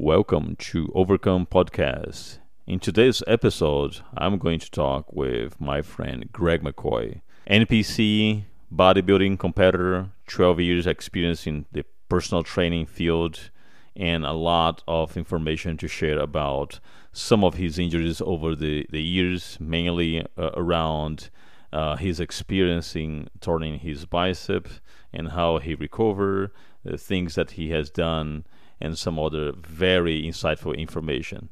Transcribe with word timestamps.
Welcome 0.00 0.54
to 0.60 0.92
Overcome 0.94 1.46
Podcast. 1.46 2.38
In 2.68 2.78
today's 2.78 3.20
episode, 3.26 3.98
I'm 4.16 4.38
going 4.38 4.60
to 4.60 4.70
talk 4.70 5.12
with 5.12 5.60
my 5.60 5.82
friend 5.82 6.30
Greg 6.30 6.62
McCoy, 6.62 7.20
NPC, 7.50 8.44
bodybuilding 8.72 9.40
competitor, 9.40 10.10
12 10.28 10.60
years 10.60 10.86
experience 10.86 11.48
in 11.48 11.66
the 11.72 11.84
personal 12.08 12.44
training 12.44 12.86
field, 12.86 13.50
and 13.96 14.24
a 14.24 14.30
lot 14.30 14.84
of 14.86 15.16
information 15.16 15.76
to 15.78 15.88
share 15.88 16.20
about 16.20 16.78
some 17.12 17.42
of 17.42 17.54
his 17.54 17.76
injuries 17.76 18.20
over 18.20 18.54
the, 18.54 18.86
the 18.90 19.02
years, 19.02 19.58
mainly 19.60 20.24
uh, 20.38 20.50
around 20.54 21.28
uh, 21.72 21.96
his 21.96 22.20
experiencing 22.20 23.28
turning 23.40 23.80
his 23.80 24.06
bicep 24.06 24.68
and 25.12 25.30
how 25.30 25.58
he 25.58 25.74
recovered, 25.74 26.52
the 26.84 26.96
things 26.96 27.34
that 27.34 27.50
he 27.52 27.70
has 27.70 27.90
done, 27.90 28.44
and 28.80 28.98
some 28.98 29.18
other 29.18 29.52
very 29.52 30.22
insightful 30.22 30.76
information. 30.76 31.48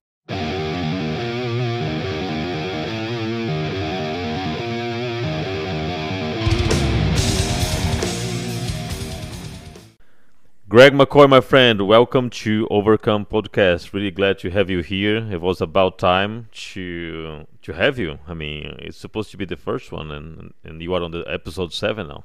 Greg 10.69 10.93
McCoy, 10.93 11.29
my 11.29 11.41
friend, 11.41 11.87
welcome 11.87 12.29
to 12.29 12.67
Overcome 12.71 13.25
Podcast. 13.27 13.93
Really 13.93 14.11
glad 14.11 14.41
to 14.41 14.51
have 14.51 14.69
you 14.69 14.81
here. 14.81 15.19
It 15.33 15.41
was 15.41 15.61
about 15.61 15.97
time 15.97 16.49
to 16.73 17.47
to 17.63 17.73
have 17.73 18.01
you. 18.01 18.19
I 18.27 18.35
mean, 18.35 18.77
it's 18.81 18.99
supposed 18.99 19.31
to 19.31 19.37
be 19.37 19.45
the 19.45 19.57
first 19.57 19.93
one, 19.93 20.11
and 20.11 20.53
and 20.65 20.83
you 20.83 20.93
are 20.95 21.03
on 21.03 21.13
the 21.13 21.25
episode 21.29 21.73
seven 21.73 22.09
now. 22.09 22.25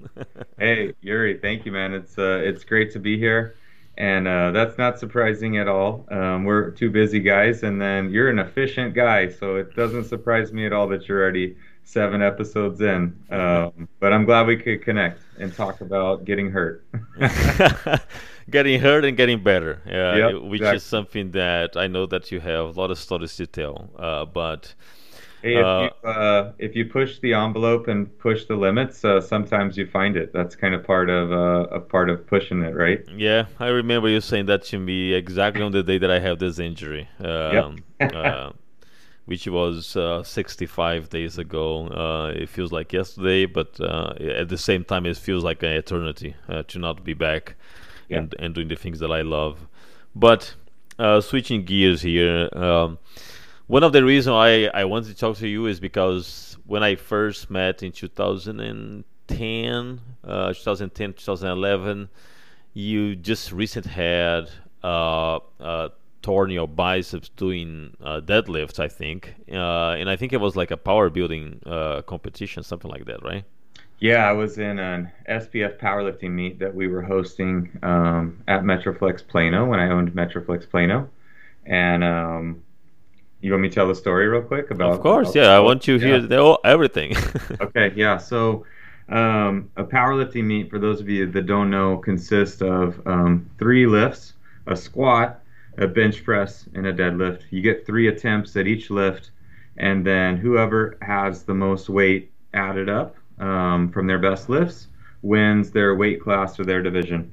hey, 0.58 0.92
Yuri, 1.00 1.38
thank 1.38 1.64
you, 1.64 1.72
man. 1.72 1.94
It's 1.94 2.18
uh, 2.18 2.42
it's 2.44 2.62
great 2.62 2.92
to 2.92 2.98
be 2.98 3.18
here, 3.18 3.56
and 4.02 4.26
uh, 4.26 4.50
that's 4.50 4.76
not 4.78 4.98
surprising 4.98 5.58
at 5.58 5.68
all. 5.68 6.04
Um, 6.10 6.42
we're 6.44 6.72
two 6.72 6.90
busy 6.90 7.20
guys, 7.20 7.62
and 7.62 7.80
then 7.80 8.10
you're 8.10 8.30
an 8.30 8.40
efficient 8.40 8.94
guy, 8.94 9.28
so 9.28 9.54
it 9.54 9.76
doesn't 9.76 10.06
surprise 10.06 10.52
me 10.52 10.66
at 10.66 10.72
all 10.72 10.88
that 10.88 11.06
you're 11.06 11.22
already 11.22 11.56
seven 11.84 12.20
episodes 12.20 12.80
in. 12.80 13.16
Um, 13.30 13.88
but 14.00 14.12
I'm 14.12 14.24
glad 14.24 14.48
we 14.48 14.56
could 14.56 14.82
connect 14.82 15.20
and 15.38 15.54
talk 15.54 15.80
about 15.82 16.24
getting 16.24 16.50
hurt. 16.50 16.84
getting 18.50 18.80
hurt 18.80 19.04
and 19.04 19.16
getting 19.16 19.40
better, 19.40 19.80
uh, 19.86 20.16
Yep, 20.16 20.42
which 20.50 20.62
exactly. 20.62 20.76
is 20.78 20.82
something 20.82 21.30
that 21.30 21.76
I 21.76 21.86
know 21.86 22.06
that 22.06 22.32
you 22.32 22.40
have 22.40 22.76
a 22.76 22.80
lot 22.80 22.90
of 22.90 22.98
stories 22.98 23.36
to 23.36 23.46
tell. 23.46 23.88
Uh, 23.96 24.24
but 24.24 24.74
Hey, 25.42 25.58
if 25.60 25.68
Uh, 25.68 25.90
you 26.04 26.08
uh, 26.08 26.52
if 26.58 26.76
you 26.76 26.86
push 26.86 27.18
the 27.18 27.34
envelope 27.34 27.88
and 27.88 28.16
push 28.18 28.46
the 28.46 28.56
limits, 28.56 29.04
uh, 29.04 29.20
sometimes 29.20 29.76
you 29.76 29.86
find 29.86 30.16
it. 30.16 30.32
That's 30.32 30.54
kind 30.56 30.74
of 30.74 30.84
part 30.84 31.10
of 31.10 31.32
uh, 31.32 31.68
a 31.74 31.80
part 31.80 32.10
of 32.10 32.26
pushing 32.26 32.62
it, 32.62 32.74
right? 32.74 33.04
yeah, 33.16 33.46
I 33.58 33.68
remember 33.68 34.08
you 34.08 34.20
saying 34.20 34.46
that 34.46 34.62
to 34.64 34.78
me 34.78 35.12
exactly 35.12 35.62
on 35.62 35.72
the 35.72 35.82
day 35.82 35.98
that 35.98 36.10
I 36.10 36.20
have 36.20 36.38
this 36.38 36.58
injury. 36.58 37.08
Um, 37.18 37.84
uh, 38.12 38.50
which 39.26 39.46
was 39.48 39.96
uh, 39.96 40.22
65 40.24 41.10
days 41.10 41.38
ago. 41.38 41.88
Uh, 41.88 42.32
it 42.34 42.48
feels 42.48 42.72
like 42.72 42.92
yesterday, 42.92 43.46
but 43.46 43.80
uh, 43.80 44.14
at 44.20 44.48
the 44.50 44.58
same 44.58 44.84
time, 44.84 45.06
it 45.06 45.16
feels 45.18 45.44
like 45.44 45.62
an 45.62 45.70
eternity 45.70 46.36
uh, 46.48 46.62
to 46.64 46.78
not 46.78 47.04
be 47.04 47.14
back 47.14 47.56
Yeah. 48.08 48.22
and, 48.22 48.34
and 48.38 48.54
doing 48.54 48.68
the 48.68 48.76
things 48.76 49.00
that 49.00 49.12
I 49.12 49.22
love. 49.22 49.68
But 50.14 50.54
uh, 50.98 51.20
switching 51.20 51.64
gears 51.64 52.02
here, 52.02 52.48
um, 52.54 52.98
one 53.66 53.82
of 53.82 53.92
the 53.92 54.04
reasons 54.04 54.34
I, 54.34 54.70
I 54.74 54.84
wanted 54.84 55.08
to 55.08 55.14
talk 55.14 55.36
to 55.38 55.48
you 55.48 55.66
is 55.66 55.80
because 55.80 56.56
when 56.66 56.82
I 56.82 56.96
first 56.96 57.50
met 57.50 57.82
in 57.82 57.92
2010, 57.92 60.00
uh, 60.24 60.52
2010, 60.52 61.12
2011, 61.14 62.08
you 62.74 63.16
just 63.16 63.52
recently 63.52 63.92
had 63.92 64.50
uh, 64.82 65.38
uh, 65.60 65.88
torn 66.22 66.50
your 66.50 66.68
biceps 66.68 67.28
doing 67.30 67.96
uh, 68.02 68.20
deadlifts, 68.20 68.78
I 68.78 68.88
think, 68.88 69.34
uh, 69.50 69.90
and 69.90 70.08
I 70.08 70.16
think 70.16 70.32
it 70.32 70.40
was 70.40 70.56
like 70.56 70.70
a 70.70 70.76
power 70.76 71.10
building 71.10 71.60
uh, 71.66 72.02
competition, 72.02 72.62
something 72.62 72.90
like 72.90 73.04
that, 73.06 73.22
right? 73.22 73.44
Yeah, 73.98 74.28
I 74.28 74.32
was 74.32 74.58
in 74.58 74.80
an 74.80 75.12
SPF 75.28 75.78
powerlifting 75.78 76.32
meet 76.32 76.58
that 76.58 76.74
we 76.74 76.88
were 76.88 77.02
hosting 77.02 77.78
um, 77.84 78.42
at 78.48 78.62
Metroflex 78.62 79.26
Plano 79.26 79.64
when 79.64 79.78
I 79.78 79.90
owned 79.90 80.12
Metroflex 80.12 80.68
Plano, 80.68 81.08
and 81.66 82.02
um, 82.02 82.62
you 83.42 83.52
want 83.52 83.62
me 83.62 83.68
to 83.68 83.74
tell 83.74 83.88
the 83.88 83.94
story 83.94 84.26
real 84.28 84.42
quick 84.42 84.70
about? 84.70 84.92
of 84.92 85.00
course, 85.00 85.30
about- 85.30 85.42
yeah. 85.42 85.50
I 85.56 85.60
want 85.60 85.86
you 85.88 85.98
to 85.98 86.04
hear 86.06 86.18
Yeah. 86.18 86.26
the, 86.26 86.38
oh, 86.38 86.58
everything. 86.64 87.14
Okay, 87.60 87.92
yeah. 87.96 88.16
So, 88.18 88.64
um, 89.08 89.70
a 89.76 89.84
powerlifting 89.84 90.44
meet, 90.44 90.70
for 90.70 90.78
those 90.78 91.00
of 91.00 91.08
you 91.08 91.26
that 91.30 91.46
don't 91.46 91.70
know, 91.70 91.96
consists 91.98 92.62
of 92.62 93.00
um, 93.06 93.48
three 93.58 93.86
lifts: 93.86 94.34
a 94.66 94.76
squat, 94.76 95.40
a 95.78 95.86
bench 95.86 96.24
press, 96.24 96.66
and 96.74 96.86
a 96.86 96.92
deadlift. 96.92 97.42
You 97.50 97.60
get 97.62 97.84
three 97.86 98.08
attempts 98.08 98.56
at 98.56 98.66
each 98.66 98.90
lift, 98.90 99.30
and 99.76 100.06
then 100.06 100.36
whoever 100.36 100.96
has 101.02 101.42
the 101.42 101.54
most 101.54 101.88
weight 101.88 102.30
added 102.54 102.88
up 102.88 103.16
um, 103.38 103.90
from 103.90 104.06
their 104.06 104.18
best 104.18 104.48
lifts 104.48 104.86
wins 105.22 105.70
their 105.70 105.94
weight 105.94 106.20
class 106.20 106.58
or 106.58 106.64
their 106.64 106.82
division. 106.82 107.30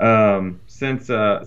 Um, 0.00 0.60
since 0.66 1.10
uh, 1.10 1.44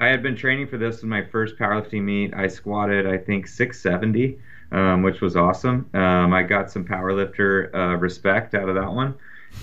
I 0.00 0.08
had 0.08 0.22
been 0.22 0.36
training 0.36 0.68
for 0.68 0.78
this 0.78 1.02
in 1.02 1.08
my 1.08 1.24
first 1.24 1.56
powerlifting 1.56 2.02
meet, 2.02 2.34
I 2.34 2.46
squatted 2.46 3.06
I 3.06 3.18
think 3.18 3.46
670 3.46 4.38
um, 4.72 5.02
which 5.02 5.20
was 5.20 5.36
awesome. 5.36 5.88
Um, 5.94 6.32
I 6.32 6.42
got 6.42 6.70
some 6.70 6.84
powerlifter 6.84 7.74
uh, 7.74 7.96
respect 7.96 8.54
out 8.54 8.68
of 8.68 8.74
that 8.74 8.92
one. 8.92 9.14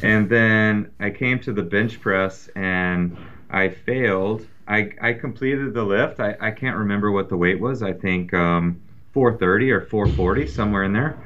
And 0.02 0.30
then 0.30 0.92
I 1.00 1.12
came 1.12 1.40
to 1.42 1.54
the 1.54 1.62
bench 1.62 2.00
press 2.02 2.50
and 2.56 3.16
I 3.50 3.70
failed. 3.70 4.48
I, 4.68 4.92
I 5.02 5.14
completed 5.14 5.74
the 5.74 5.84
lift. 5.84 6.20
I, 6.20 6.36
I 6.42 6.52
can't 6.52 6.76
remember 6.78 7.12
what 7.12 7.30
the 7.30 7.38
weight 7.38 7.60
was. 7.60 7.84
I 7.84 7.94
think 7.94 8.34
um, 8.34 8.82
430 9.14 9.72
or 9.72 9.82
440, 9.82 10.48
somewhere 10.48 10.84
in 10.84 10.94
there. 10.94 11.18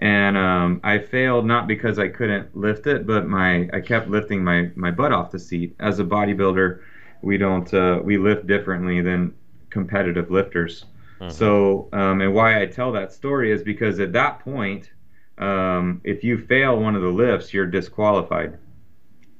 And 0.00 0.36
um, 0.36 0.80
I 0.84 0.98
failed 0.98 1.46
not 1.46 1.66
because 1.66 1.98
I 1.98 2.08
couldn't 2.08 2.56
lift 2.56 2.86
it, 2.86 3.06
but 3.06 3.26
my 3.26 3.68
I 3.72 3.80
kept 3.80 4.08
lifting 4.08 4.44
my, 4.44 4.70
my 4.76 4.90
butt 4.90 5.12
off 5.12 5.30
the 5.30 5.38
seat. 5.38 5.74
As 5.80 5.98
a 5.98 6.04
bodybuilder, 6.04 6.80
we 7.22 7.38
don't 7.38 7.72
uh, 7.74 8.00
we 8.02 8.18
lift 8.18 8.46
differently 8.46 9.00
than 9.00 9.34
competitive 9.70 10.30
lifters. 10.30 10.84
Mhm. 11.20 11.30
So, 11.32 11.88
um, 11.92 12.20
and 12.20 12.34
why 12.34 12.60
I 12.60 12.66
tell 12.66 12.92
that 12.92 13.12
story 13.12 13.50
is 13.50 13.62
because 13.62 14.00
at 14.00 14.12
that 14.12 14.40
point, 14.40 14.92
um, 15.38 16.00
if 16.04 16.24
you 16.24 16.38
fail 16.38 16.78
one 16.80 16.94
of 16.96 17.02
the 17.02 17.08
lifts, 17.08 17.52
you're 17.52 17.66
disqualified. 17.66 18.58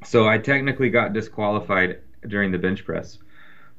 So 0.04 0.28
I 0.28 0.38
technically 0.38 0.90
got 0.90 1.12
disqualified 1.12 1.98
during 2.26 2.50
the 2.52 2.58
bench 2.58 2.84
press. 2.84 3.18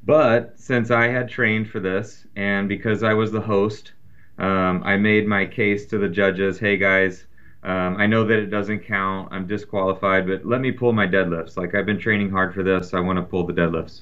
But 0.05 0.59
since 0.59 0.91
I 0.91 1.07
had 1.07 1.29
trained 1.29 1.69
for 1.69 1.79
this, 1.79 2.25
and 2.35 2.67
because 2.69 3.03
I 3.03 3.13
was 3.13 3.31
the 3.31 3.41
host, 3.41 3.93
um, 4.37 4.81
I 4.83 4.97
made 4.97 5.27
my 5.27 5.45
case 5.45 5.85
to 5.87 5.97
the 5.97 6.09
judges 6.09 6.59
hey 6.59 6.77
guys, 6.77 7.25
um, 7.63 7.97
I 7.97 8.05
know 8.07 8.25
that 8.25 8.39
it 8.39 8.47
doesn't 8.47 8.79
count. 8.85 9.29
I'm 9.31 9.45
disqualified, 9.47 10.27
but 10.27 10.45
let 10.45 10.61
me 10.61 10.71
pull 10.71 10.93
my 10.93 11.07
deadlifts. 11.07 11.57
Like, 11.57 11.75
I've 11.75 11.85
been 11.85 11.99
training 11.99 12.29
hard 12.29 12.53
for 12.53 12.63
this. 12.63 12.93
I 12.93 12.99
want 12.99 13.17
to 13.17 13.23
pull 13.23 13.45
the 13.45 13.53
deadlifts. 13.53 14.01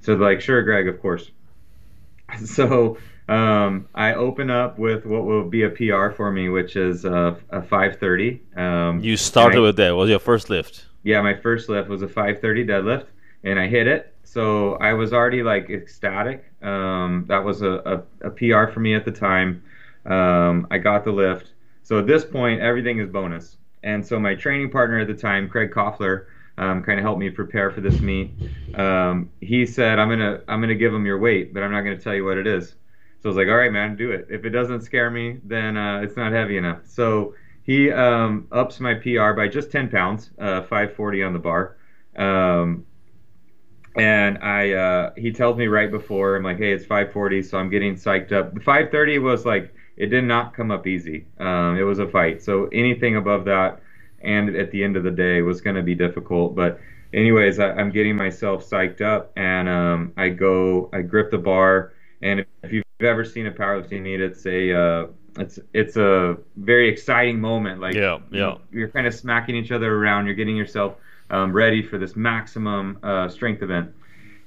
So, 0.00 0.14
like, 0.14 0.40
sure, 0.40 0.62
Greg, 0.62 0.88
of 0.88 1.00
course. 1.00 1.30
So 2.44 2.98
um, 3.28 3.88
I 3.94 4.14
open 4.14 4.50
up 4.50 4.78
with 4.78 5.06
what 5.06 5.24
will 5.24 5.44
be 5.48 5.62
a 5.62 5.70
PR 5.70 6.10
for 6.10 6.30
me, 6.30 6.48
which 6.50 6.76
is 6.76 7.04
a, 7.06 7.38
a 7.50 7.62
530. 7.62 8.42
Um, 8.56 9.00
you 9.00 9.16
started 9.16 9.58
I- 9.58 9.62
with 9.62 9.76
that. 9.76 9.96
Was 9.96 10.10
your 10.10 10.18
first 10.18 10.50
lift? 10.50 10.86
yeah, 11.04 11.22
my 11.22 11.34
first 11.34 11.68
lift 11.70 11.88
was 11.88 12.02
a 12.02 12.08
530 12.08 12.66
deadlift, 12.66 13.06
and 13.44 13.58
I 13.58 13.66
hit 13.66 13.86
it. 13.86 14.14
So 14.24 14.74
I 14.74 14.92
was 14.92 15.12
already 15.14 15.42
like 15.42 15.70
ecstatic. 15.70 16.44
Um, 16.62 17.24
that 17.28 17.42
was 17.42 17.62
a, 17.62 18.04
a, 18.22 18.26
a 18.28 18.30
PR 18.30 18.70
for 18.70 18.80
me 18.80 18.94
at 18.94 19.04
the 19.06 19.12
time. 19.12 19.62
Um, 20.04 20.66
I 20.70 20.76
got 20.78 21.04
the 21.04 21.12
lift. 21.12 21.52
So 21.88 21.98
at 21.98 22.06
this 22.06 22.22
point, 22.22 22.60
everything 22.60 22.98
is 22.98 23.08
bonus. 23.08 23.56
And 23.82 24.06
so 24.06 24.20
my 24.20 24.34
training 24.34 24.70
partner 24.70 24.98
at 24.98 25.06
the 25.06 25.14
time, 25.14 25.48
Craig 25.48 25.70
Koffler, 25.70 26.26
um, 26.58 26.82
kind 26.82 26.98
of 26.98 27.02
helped 27.02 27.18
me 27.18 27.30
prepare 27.30 27.70
for 27.70 27.80
this 27.80 27.98
meet. 28.00 28.30
Um, 28.74 29.30
he 29.40 29.64
said, 29.64 29.98
"I'm 29.98 30.10
gonna 30.10 30.42
I'm 30.48 30.60
gonna 30.60 30.74
give 30.74 30.92
him 30.92 31.06
your 31.06 31.18
weight, 31.18 31.54
but 31.54 31.62
I'm 31.62 31.72
not 31.72 31.80
gonna 31.80 31.96
tell 31.96 32.14
you 32.14 32.26
what 32.26 32.36
it 32.36 32.46
is." 32.46 32.74
So 33.22 33.24
I 33.24 33.28
was 33.28 33.36
like, 33.38 33.48
"All 33.48 33.56
right, 33.56 33.72
man, 33.72 33.96
do 33.96 34.10
it. 34.10 34.26
If 34.28 34.44
it 34.44 34.50
doesn't 34.50 34.82
scare 34.82 35.10
me, 35.10 35.38
then 35.44 35.78
uh, 35.78 36.00
it's 36.00 36.14
not 36.14 36.30
heavy 36.30 36.58
enough." 36.58 36.80
So 36.84 37.32
he 37.62 37.90
um, 37.90 38.48
ups 38.52 38.80
my 38.80 38.92
PR 38.92 39.32
by 39.32 39.48
just 39.48 39.72
10 39.72 39.88
pounds, 39.88 40.30
uh, 40.38 40.60
540 40.64 41.22
on 41.22 41.32
the 41.32 41.38
bar. 41.38 41.78
Um, 42.16 42.84
and 43.96 44.36
I, 44.44 44.72
uh, 44.72 45.12
he 45.16 45.32
tells 45.32 45.56
me 45.56 45.68
right 45.68 45.90
before, 45.90 46.36
I'm 46.36 46.42
like, 46.42 46.58
hey, 46.58 46.72
it's 46.72 46.84
540, 46.84 47.42
so 47.42 47.56
I'm 47.56 47.70
getting 47.70 47.94
psyched 47.94 48.32
up. 48.32 48.52
The 48.52 48.60
530 48.60 49.20
was 49.20 49.46
like, 49.46 49.74
it 49.98 50.06
did 50.06 50.24
not 50.24 50.54
come 50.54 50.70
up 50.70 50.86
easy. 50.86 51.26
Um, 51.38 51.76
it 51.76 51.82
was 51.82 51.98
a 51.98 52.06
fight. 52.06 52.42
So 52.42 52.68
anything 52.72 53.16
above 53.16 53.44
that, 53.46 53.80
and 54.22 54.54
at 54.56 54.70
the 54.70 54.82
end 54.82 54.96
of 54.96 55.02
the 55.02 55.10
day, 55.10 55.42
was 55.42 55.60
going 55.60 55.76
to 55.76 55.82
be 55.82 55.94
difficult. 55.94 56.54
But 56.54 56.80
anyways, 57.12 57.58
I, 57.58 57.70
I'm 57.72 57.90
getting 57.90 58.16
myself 58.16 58.68
psyched 58.68 59.00
up, 59.00 59.32
and 59.36 59.68
um, 59.68 60.12
I 60.16 60.28
go, 60.28 60.88
I 60.92 61.02
grip 61.02 61.30
the 61.30 61.38
bar, 61.38 61.92
and 62.22 62.44
if 62.62 62.72
you've 62.72 62.84
ever 63.00 63.24
seen 63.24 63.46
a 63.46 63.52
powerlifting 63.52 64.02
meet, 64.02 64.20
it's 64.20 64.46
a 64.46 64.72
uh, 64.72 65.06
it's 65.38 65.58
it's 65.72 65.96
a 65.96 66.36
very 66.56 66.88
exciting 66.88 67.40
moment. 67.40 67.80
Like 67.80 67.94
Yeah, 67.94 68.18
yeah. 68.30 68.56
you're 68.70 68.88
kind 68.88 69.06
of 69.06 69.14
smacking 69.14 69.56
each 69.56 69.72
other 69.72 69.92
around. 69.92 70.26
You're 70.26 70.34
getting 70.34 70.56
yourself 70.56 70.94
um, 71.30 71.52
ready 71.52 71.82
for 71.82 71.98
this 71.98 72.16
maximum 72.16 72.98
uh, 73.02 73.28
strength 73.28 73.62
event. 73.62 73.92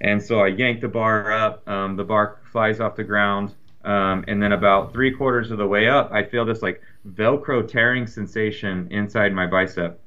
And 0.01 0.21
so 0.21 0.39
I 0.39 0.47
yank 0.47 0.81
the 0.81 0.87
bar 0.87 1.31
up. 1.31 1.67
Um, 1.67 1.95
the 1.95 2.03
bar 2.03 2.39
flies 2.51 2.79
off 2.79 2.95
the 2.95 3.03
ground. 3.03 3.53
Um, 3.83 4.23
and 4.27 4.41
then 4.41 4.51
about 4.51 4.93
three 4.93 5.11
quarters 5.11 5.51
of 5.51 5.57
the 5.57 5.67
way 5.67 5.87
up, 5.87 6.11
I 6.11 6.23
feel 6.23 6.45
this 6.45 6.61
like 6.61 6.81
Velcro 7.07 7.67
tearing 7.67 8.05
sensation 8.05 8.87
inside 8.91 9.33
my 9.33 9.47
bicep. 9.47 9.99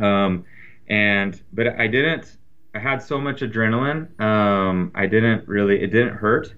Um, 0.00 0.44
and 0.88 1.40
but 1.52 1.78
I 1.80 1.86
didn't. 1.86 2.36
I 2.74 2.78
had 2.78 3.02
so 3.02 3.20
much 3.20 3.40
adrenaline. 3.40 4.20
Um, 4.20 4.92
I 4.94 5.06
didn't 5.06 5.48
really. 5.48 5.82
It 5.82 5.88
didn't 5.88 6.14
hurt. 6.16 6.54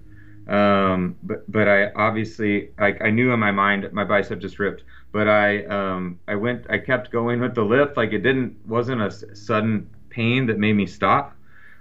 Um, 0.47 1.15
but 1.23 1.49
but 1.51 1.67
I 1.67 1.91
obviously 1.95 2.71
I, 2.77 2.93
I 3.01 3.09
knew 3.09 3.31
in 3.31 3.39
my 3.39 3.51
mind 3.51 3.91
my 3.91 4.03
bicep 4.03 4.39
just 4.39 4.59
ripped. 4.59 4.83
But 5.11 5.27
I 5.27 5.65
um, 5.65 6.19
I 6.27 6.35
went. 6.35 6.65
I 6.69 6.77
kept 6.77 7.11
going 7.11 7.39
with 7.39 7.55
the 7.55 7.63
lift. 7.63 7.97
Like 7.97 8.13
it 8.13 8.19
didn't 8.19 8.57
wasn't 8.67 9.01
a 9.01 9.35
sudden 9.35 9.89
pain 10.09 10.45
that 10.47 10.57
made 10.59 10.73
me 10.73 10.85
stop. 10.85 11.35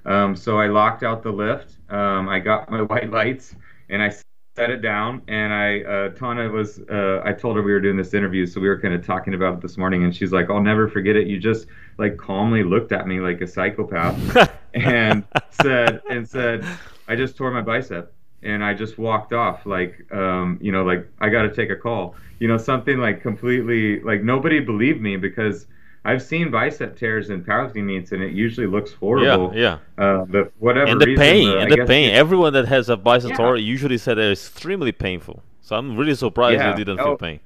Um, 0.04 0.36
so 0.36 0.58
I 0.58 0.68
locked 0.68 1.02
out 1.02 1.22
the 1.22 1.32
lift. 1.32 1.72
I 1.90 2.38
got 2.38 2.70
my 2.70 2.82
white 2.92 3.10
lights 3.10 3.54
and 3.88 4.02
I 4.02 4.12
set 4.56 4.70
it 4.70 4.80
down. 4.80 5.22
And 5.28 5.52
I, 5.52 5.80
uh, 5.82 6.08
Tana 6.10 6.48
was, 6.48 6.80
uh, 6.90 7.20
I 7.22 7.32
told 7.32 7.56
her 7.56 7.62
we 7.62 7.72
were 7.72 7.80
doing 7.80 7.96
this 7.96 8.14
interview, 8.14 8.46
so 8.46 8.58
we 8.60 8.68
were 8.68 8.80
kind 8.80 8.94
of 8.94 9.04
talking 9.04 9.34
about 9.34 9.54
it 9.54 9.60
this 9.60 9.76
morning. 9.76 10.04
And 10.04 10.16
she's 10.16 10.32
like, 10.32 10.48
"I'll 10.50 10.62
never 10.62 10.88
forget 10.88 11.14
it. 11.14 11.26
You 11.26 11.38
just 11.38 11.66
like 11.98 12.16
calmly 12.16 12.64
looked 12.64 12.90
at 12.90 13.06
me 13.06 13.20
like 13.20 13.40
a 13.42 13.46
psychopath 13.46 14.50
and 14.74 15.24
said, 15.50 16.00
and 16.08 16.26
said, 16.26 16.66
I 17.06 17.14
just 17.14 17.36
tore 17.36 17.50
my 17.50 17.60
bicep." 17.60 18.12
And 18.42 18.64
I 18.64 18.74
just 18.74 18.96
walked 18.96 19.32
off, 19.32 19.66
like, 19.66 20.06
um, 20.12 20.58
you 20.60 20.70
know, 20.70 20.84
like 20.84 21.08
I 21.20 21.30
got 21.30 21.42
to 21.42 21.54
take 21.54 21.70
a 21.70 21.74
call, 21.74 22.14
you 22.38 22.46
know, 22.46 22.58
something 22.58 22.98
like 22.98 23.20
completely, 23.20 24.00
like 24.00 24.22
nobody 24.22 24.60
believed 24.60 25.00
me 25.00 25.16
because 25.16 25.66
I've 26.10 26.22
seen 26.22 26.50
bicep 26.50 26.96
tears 26.96 27.30
in 27.30 27.44
powerlifting 27.44 27.84
meets, 27.84 28.12
and 28.12 28.22
it 28.22 28.32
usually 28.32 28.66
looks 28.76 28.92
horrible. 28.92 29.52
Yeah, 29.54 29.78
yeah. 29.98 30.04
Uh, 30.04 30.24
but 30.24 30.52
whatever 30.58 30.90
and 30.92 31.00
the 31.00 31.06
reason, 31.06 31.22
pain, 31.22 31.48
uh, 31.48 31.58
and 31.62 31.72
the 31.72 31.84
pain. 31.84 32.14
Everyone 32.14 32.52
that 32.52 32.66
has 32.68 32.88
a 32.88 32.96
bicep 32.96 33.30
Yeah. 33.30 33.36
tear 33.36 33.56
usually 33.56 33.98
said 33.98 34.16
they're 34.18 34.32
extremely 34.32 34.92
painful. 34.92 35.42
So 35.60 35.76
I'm 35.76 35.96
really 35.96 36.14
surprised 36.14 36.60
Yeah. 36.60 36.70
you 36.70 36.76
didn't 36.84 37.00
Oh. 37.00 37.04
feel 37.04 37.16
pain. 37.16 37.40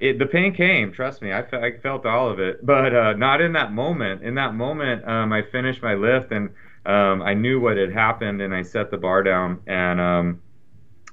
it, 0.00 0.18
the 0.18 0.26
pain 0.26 0.52
came. 0.52 0.90
Trust 0.92 1.22
me, 1.22 1.32
I, 1.32 1.42
fe- 1.42 1.62
I 1.62 1.70
felt 1.78 2.04
all 2.06 2.28
of 2.28 2.40
it, 2.40 2.64
but 2.66 2.92
uh, 2.94 3.12
not 3.12 3.40
in 3.40 3.52
that 3.52 3.72
moment. 3.72 4.22
In 4.22 4.34
that 4.34 4.52
moment, 4.52 5.06
um, 5.06 5.32
I 5.32 5.42
finished 5.42 5.80
my 5.80 5.94
lift, 5.94 6.32
and 6.32 6.48
um, 6.86 7.22
I 7.22 7.34
knew 7.34 7.60
what 7.60 7.76
had 7.76 7.92
happened, 7.92 8.42
and 8.42 8.52
I 8.52 8.62
set 8.62 8.90
the 8.90 8.96
bar 8.96 9.22
down, 9.22 9.60
and 9.68 10.00
um, 10.00 10.40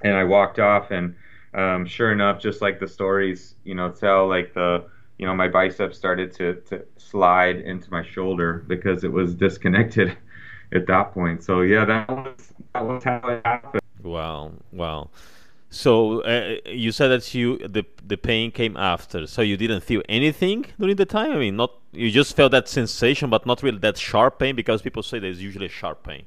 and 0.01 0.15
I 0.15 0.23
walked 0.23 0.57
off, 0.59 0.89
and 0.89 1.13
um, 1.53 1.85
sure 1.85 2.11
enough, 2.11 2.39
just 2.41 2.61
like 2.63 2.79
the 2.79 2.87
stories, 2.87 3.53
you 3.63 3.75
know, 3.75 3.89
tell, 3.91 4.27
like 4.27 4.53
the 4.55 4.85
you 5.19 5.25
know, 5.25 5.35
my 5.35 5.49
bicep 5.49 5.93
started 5.93 6.31
to 6.37 6.55
to 6.69 6.85
slide 6.97 7.57
into 7.57 7.91
my 7.91 8.03
shoulder 8.03 8.63
because 8.67 9.03
it 9.03 9.11
was 9.11 9.35
disconnected 9.35 10.17
at 10.73 10.87
that 10.87 11.13
point. 11.13 11.43
So 11.43 11.61
yeah, 11.61 11.85
that 11.85 12.09
was 12.09 12.53
that 12.73 12.85
was 12.85 13.03
how 13.03 13.21
it 13.27 13.41
happened. 13.45 13.81
Wow, 14.01 14.53
wow. 14.71 15.09
So 15.69 16.21
uh, 16.21 16.55
you 16.65 16.91
said 16.91 17.09
that 17.09 17.33
you 17.35 17.57
the 17.59 17.85
the 18.03 18.17
pain 18.17 18.49
came 18.51 18.77
after. 18.77 19.27
So 19.27 19.41
you 19.41 19.57
didn't 19.57 19.81
feel 19.81 20.01
anything 20.07 20.65
during 20.79 20.95
the 20.95 21.05
time. 21.05 21.33
I 21.33 21.37
mean, 21.37 21.57
not 21.57 21.71
you 21.91 22.09
just 22.09 22.35
felt 22.35 22.51
that 22.53 22.69
sensation, 22.69 23.29
but 23.29 23.45
not 23.45 23.61
really 23.61 23.79
that 23.79 23.97
sharp 23.97 24.39
pain 24.39 24.55
because 24.55 24.81
people 24.81 25.03
say 25.03 25.19
there's 25.19 25.43
usually 25.43 25.67
sharp 25.67 26.03
pain. 26.07 26.23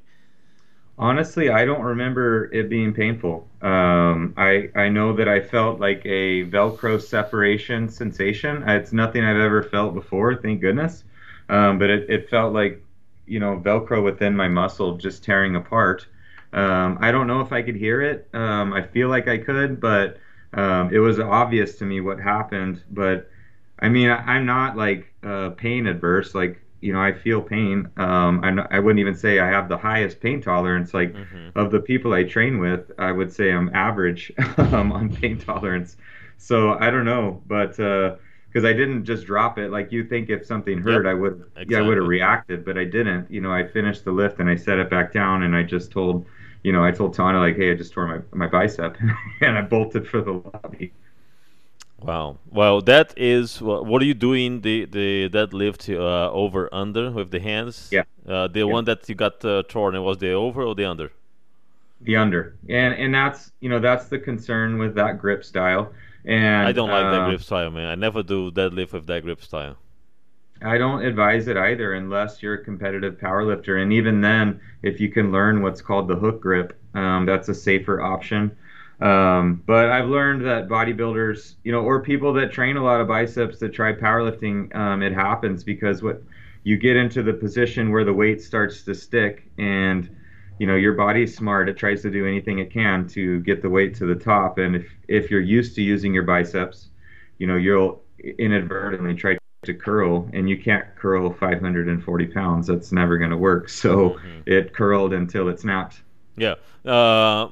Honestly, 1.03 1.49
I 1.51 1.65
don't 1.65 1.83
remember 1.83 2.45
it 2.53 2.69
being 2.71 2.95
painful. 2.95 3.49
Um, 3.61 4.35
I 4.37 4.71
I 4.77 4.89
know 4.89 5.13
that 5.17 5.27
I 5.29 5.41
felt 5.41 5.81
like 5.81 6.01
a 6.07 6.45
Velcro 6.45 7.03
separation 7.03 7.89
sensation. 7.89 8.63
It's 8.69 8.93
nothing 8.93 9.25
I've 9.25 9.37
ever 9.41 9.65
felt 9.65 9.95
before, 9.95 10.37
thank 10.37 10.61
goodness. 10.61 11.03
Um, 11.49 11.81
but 11.81 11.91
it, 11.91 12.09
it 12.09 12.31
felt 12.31 12.53
like, 12.55 12.85
you 13.27 13.41
know, 13.41 13.59
Velcro 13.59 14.05
within 14.05 14.37
my 14.37 14.47
muscle 14.47 14.97
just 14.97 15.25
tearing 15.25 15.57
apart. 15.57 16.07
Um, 16.53 16.99
I 17.01 17.11
don't 17.11 17.27
know 17.27 17.41
if 17.41 17.53
I 17.53 17.63
could 17.63 17.75
hear 17.77 18.01
it. 18.01 18.29
Um, 18.33 18.73
I 18.73 18.83
feel 18.83 19.09
like 19.09 19.27
I 19.27 19.39
could, 19.39 19.81
but 19.81 20.19
um, 20.53 20.95
it 20.95 21.01
was 21.01 21.19
obvious 21.19 21.79
to 21.79 21.85
me 21.85 22.01
what 22.01 22.21
happened. 22.21 22.81
But 22.93 23.29
I 23.81 23.89
mean, 23.89 24.09
I, 24.09 24.19
I'm 24.19 24.47
not 24.47 24.77
like 24.77 25.13
uh, 25.25 25.51
pain 25.51 25.89
adverse. 25.89 26.33
Like 26.33 26.62
you 26.83 26.93
know, 26.93 27.01
I 27.01 27.13
feel 27.13 27.41
pain. 27.43 27.91
Um, 27.97 28.43
I'm 28.45 28.57
not, 28.57 28.73
I 28.73 28.79
wouldn't 28.81 29.01
even 29.01 29.15
say 29.15 29.39
I 29.39 29.49
have 29.49 29.69
the 29.69 29.79
highest 29.79 30.21
pain 30.21 30.41
tolerance. 30.43 30.95
Like 30.95 31.15
Mhm. 31.15 31.53
of 31.55 31.71
the 31.71 31.81
people 31.81 32.13
I 32.15 32.25
train 32.25 32.59
with, 32.59 32.91
I 32.99 33.13
would 33.13 33.33
say 33.33 33.53
I'm 33.53 33.71
average 33.75 34.33
um, 34.59 34.93
on 34.93 35.15
pain 35.15 35.39
tolerance. 35.39 35.97
So 36.39 36.75
I 36.75 36.91
don't 36.91 37.05
know, 37.05 37.43
but 37.47 37.71
because 37.77 38.65
I 38.65 38.73
didn't 38.73 39.05
just 39.05 39.27
drop 39.27 39.59
it, 39.59 39.71
like 39.71 39.93
you 39.93 40.05
think 40.05 40.29
if 40.31 40.45
something 40.47 40.79
hurt, 40.79 41.07
I 41.07 41.15
would, 41.15 41.45
yeah, 41.67 41.79
I 41.79 41.83
would 41.83 41.97
have 41.97 42.07
reacted, 42.07 42.65
but 42.65 42.77
I 42.79 42.85
didn't. 42.85 43.31
You 43.31 43.41
know, 43.41 43.53
I 43.53 43.67
finished 43.67 44.05
the 44.05 44.13
lift 44.13 44.41
and 44.41 44.49
I 44.51 44.57
set 44.57 44.79
it 44.79 44.91
back 44.91 45.13
down, 45.13 45.43
and 45.45 45.57
I 45.57 45.63
just 45.63 45.91
told, 45.93 46.27
you 46.63 46.73
know, 46.73 46.85
I 46.85 46.91
told 46.91 47.15
Tana 47.15 47.39
like, 47.39 47.57
hey, 47.57 47.73
I 47.73 47.75
just 47.75 47.93
tore 47.93 48.07
my 48.09 48.21
my 48.37 48.47
bicep, 48.49 48.97
and 49.41 49.57
I 49.57 49.63
bolted 49.63 50.07
for 50.09 50.21
the 50.21 50.33
lobby. 50.33 50.95
Wow. 52.03 52.39
Well, 52.51 52.81
that 52.83 53.15
is 53.17 53.61
what 53.63 54.03
are 54.03 54.05
you 54.05 54.15
doing 54.15 54.61
the 54.63 54.85
the 54.85 55.29
deadlift 55.31 55.89
uh, 55.89 56.31
over 56.33 56.69
under 56.73 57.11
with 57.11 57.31
the 57.31 57.41
hands? 57.41 57.77
Yeah. 57.91 58.05
Uh, 58.27 58.49
the 58.49 58.67
Yeah. 58.67 58.75
one 58.75 58.85
that 58.87 59.09
you 59.09 59.15
got 59.15 59.45
uh, 59.45 59.63
torn, 59.69 59.95
it 59.95 60.01
was 60.01 60.19
the 60.19 60.33
over 60.33 60.63
or 60.63 60.75
the 60.75 60.85
under? 60.85 61.13
The 62.01 62.17
under, 62.17 62.57
and 62.69 62.95
and 62.95 63.15
that's 63.15 63.53
you 63.61 63.69
know 63.69 63.79
that's 63.79 64.07
the 64.09 64.19
concern 64.19 64.77
with 64.79 64.97
that 64.97 65.19
grip 65.19 65.45
style. 65.45 65.93
And 66.25 66.69
I 66.69 66.73
don't 66.73 66.91
like 66.91 67.11
that 67.11 67.25
um, 67.25 67.25
grip 67.25 67.43
style, 67.43 67.71
man. 67.71 67.87
I 67.87 67.95
never 67.95 68.23
do 68.23 68.51
deadlift 68.51 68.93
with 68.95 69.07
that 69.07 69.23
grip 69.23 69.43
style. 69.43 69.77
I 70.63 70.79
don't 70.79 71.05
advise 71.05 71.49
it 71.49 71.57
either 71.57 71.93
unless 71.95 72.43
you're 72.43 72.55
a 72.55 72.65
competitive 72.65 73.19
powerlifter. 73.19 73.83
And 73.83 73.93
even 73.93 74.21
then, 74.21 74.61
if 74.83 75.01
you 75.01 75.09
can 75.11 75.33
learn 75.33 75.61
what's 75.63 75.83
called 75.83 76.09
the 76.09 76.17
hook 76.17 76.41
grip, 76.41 76.79
um, 76.95 77.27
that's 77.27 77.49
a 77.49 77.55
safer 77.55 78.01
option. 78.01 78.57
Um, 79.03 79.63
but 79.67 79.91
I've 79.91 80.09
learned 80.09 80.47
that 80.47 80.69
bodybuilders, 80.69 81.57
you 81.65 81.73
know, 81.73 81.81
or 81.81 82.01
people 82.03 82.33
that 82.35 82.53
train 82.53 82.77
a 82.77 82.85
lot 82.85 83.01
of 83.01 83.09
biceps 83.09 83.59
that 83.59 83.73
try 83.73 83.93
powerlifting, 83.93 84.75
um, 84.77 85.03
it 85.03 85.13
happens 85.13 85.65
because 85.65 86.03
what 86.03 86.23
you 86.65 86.77
get 86.77 86.97
into 86.97 87.23
the 87.23 87.33
position 87.33 87.91
where 87.91 88.05
the 88.05 88.13
weight 88.13 88.41
starts 88.41 88.83
to 88.85 88.95
stick 88.95 89.51
and 89.59 90.09
you 90.59 90.67
know 90.67 90.77
your 90.77 90.93
body's 90.93 91.37
smart 91.37 91.69
it 91.69 91.77
tries 91.77 92.03
to 92.03 92.11
do 92.11 92.25
anything 92.27 92.61
it 92.61 92.71
can 92.73 93.09
to 93.09 93.41
get 93.41 93.63
the 93.63 93.69
weight 93.69 93.95
to 93.97 94.07
the 94.07 94.15
top 94.15 94.59
and 94.59 94.77
if 94.77 94.87
if 95.09 95.31
you're 95.31 95.41
used 95.41 95.75
to 95.75 95.83
using 95.83 96.15
your 96.15 96.23
biceps 96.23 96.91
you 97.39 97.49
know 97.49 97.57
you'll 97.57 98.01
inadvertently 98.39 99.15
try 99.15 99.37
to 99.65 99.75
curl 99.75 100.29
and 100.33 100.49
you 100.49 100.57
can't 100.57 100.85
curl 100.95 101.33
540 101.33 102.27
pounds 102.27 102.67
that's 102.69 102.93
never 102.93 103.19
going 103.19 103.31
to 103.31 103.37
work 103.37 103.69
so 103.69 104.11
Mhm. 104.11 104.43
it 104.47 104.73
curled 104.73 105.13
until 105.13 105.49
it 105.49 105.59
snapped 105.59 106.03
Yeah. 106.37 106.55
Uh, 106.85 107.49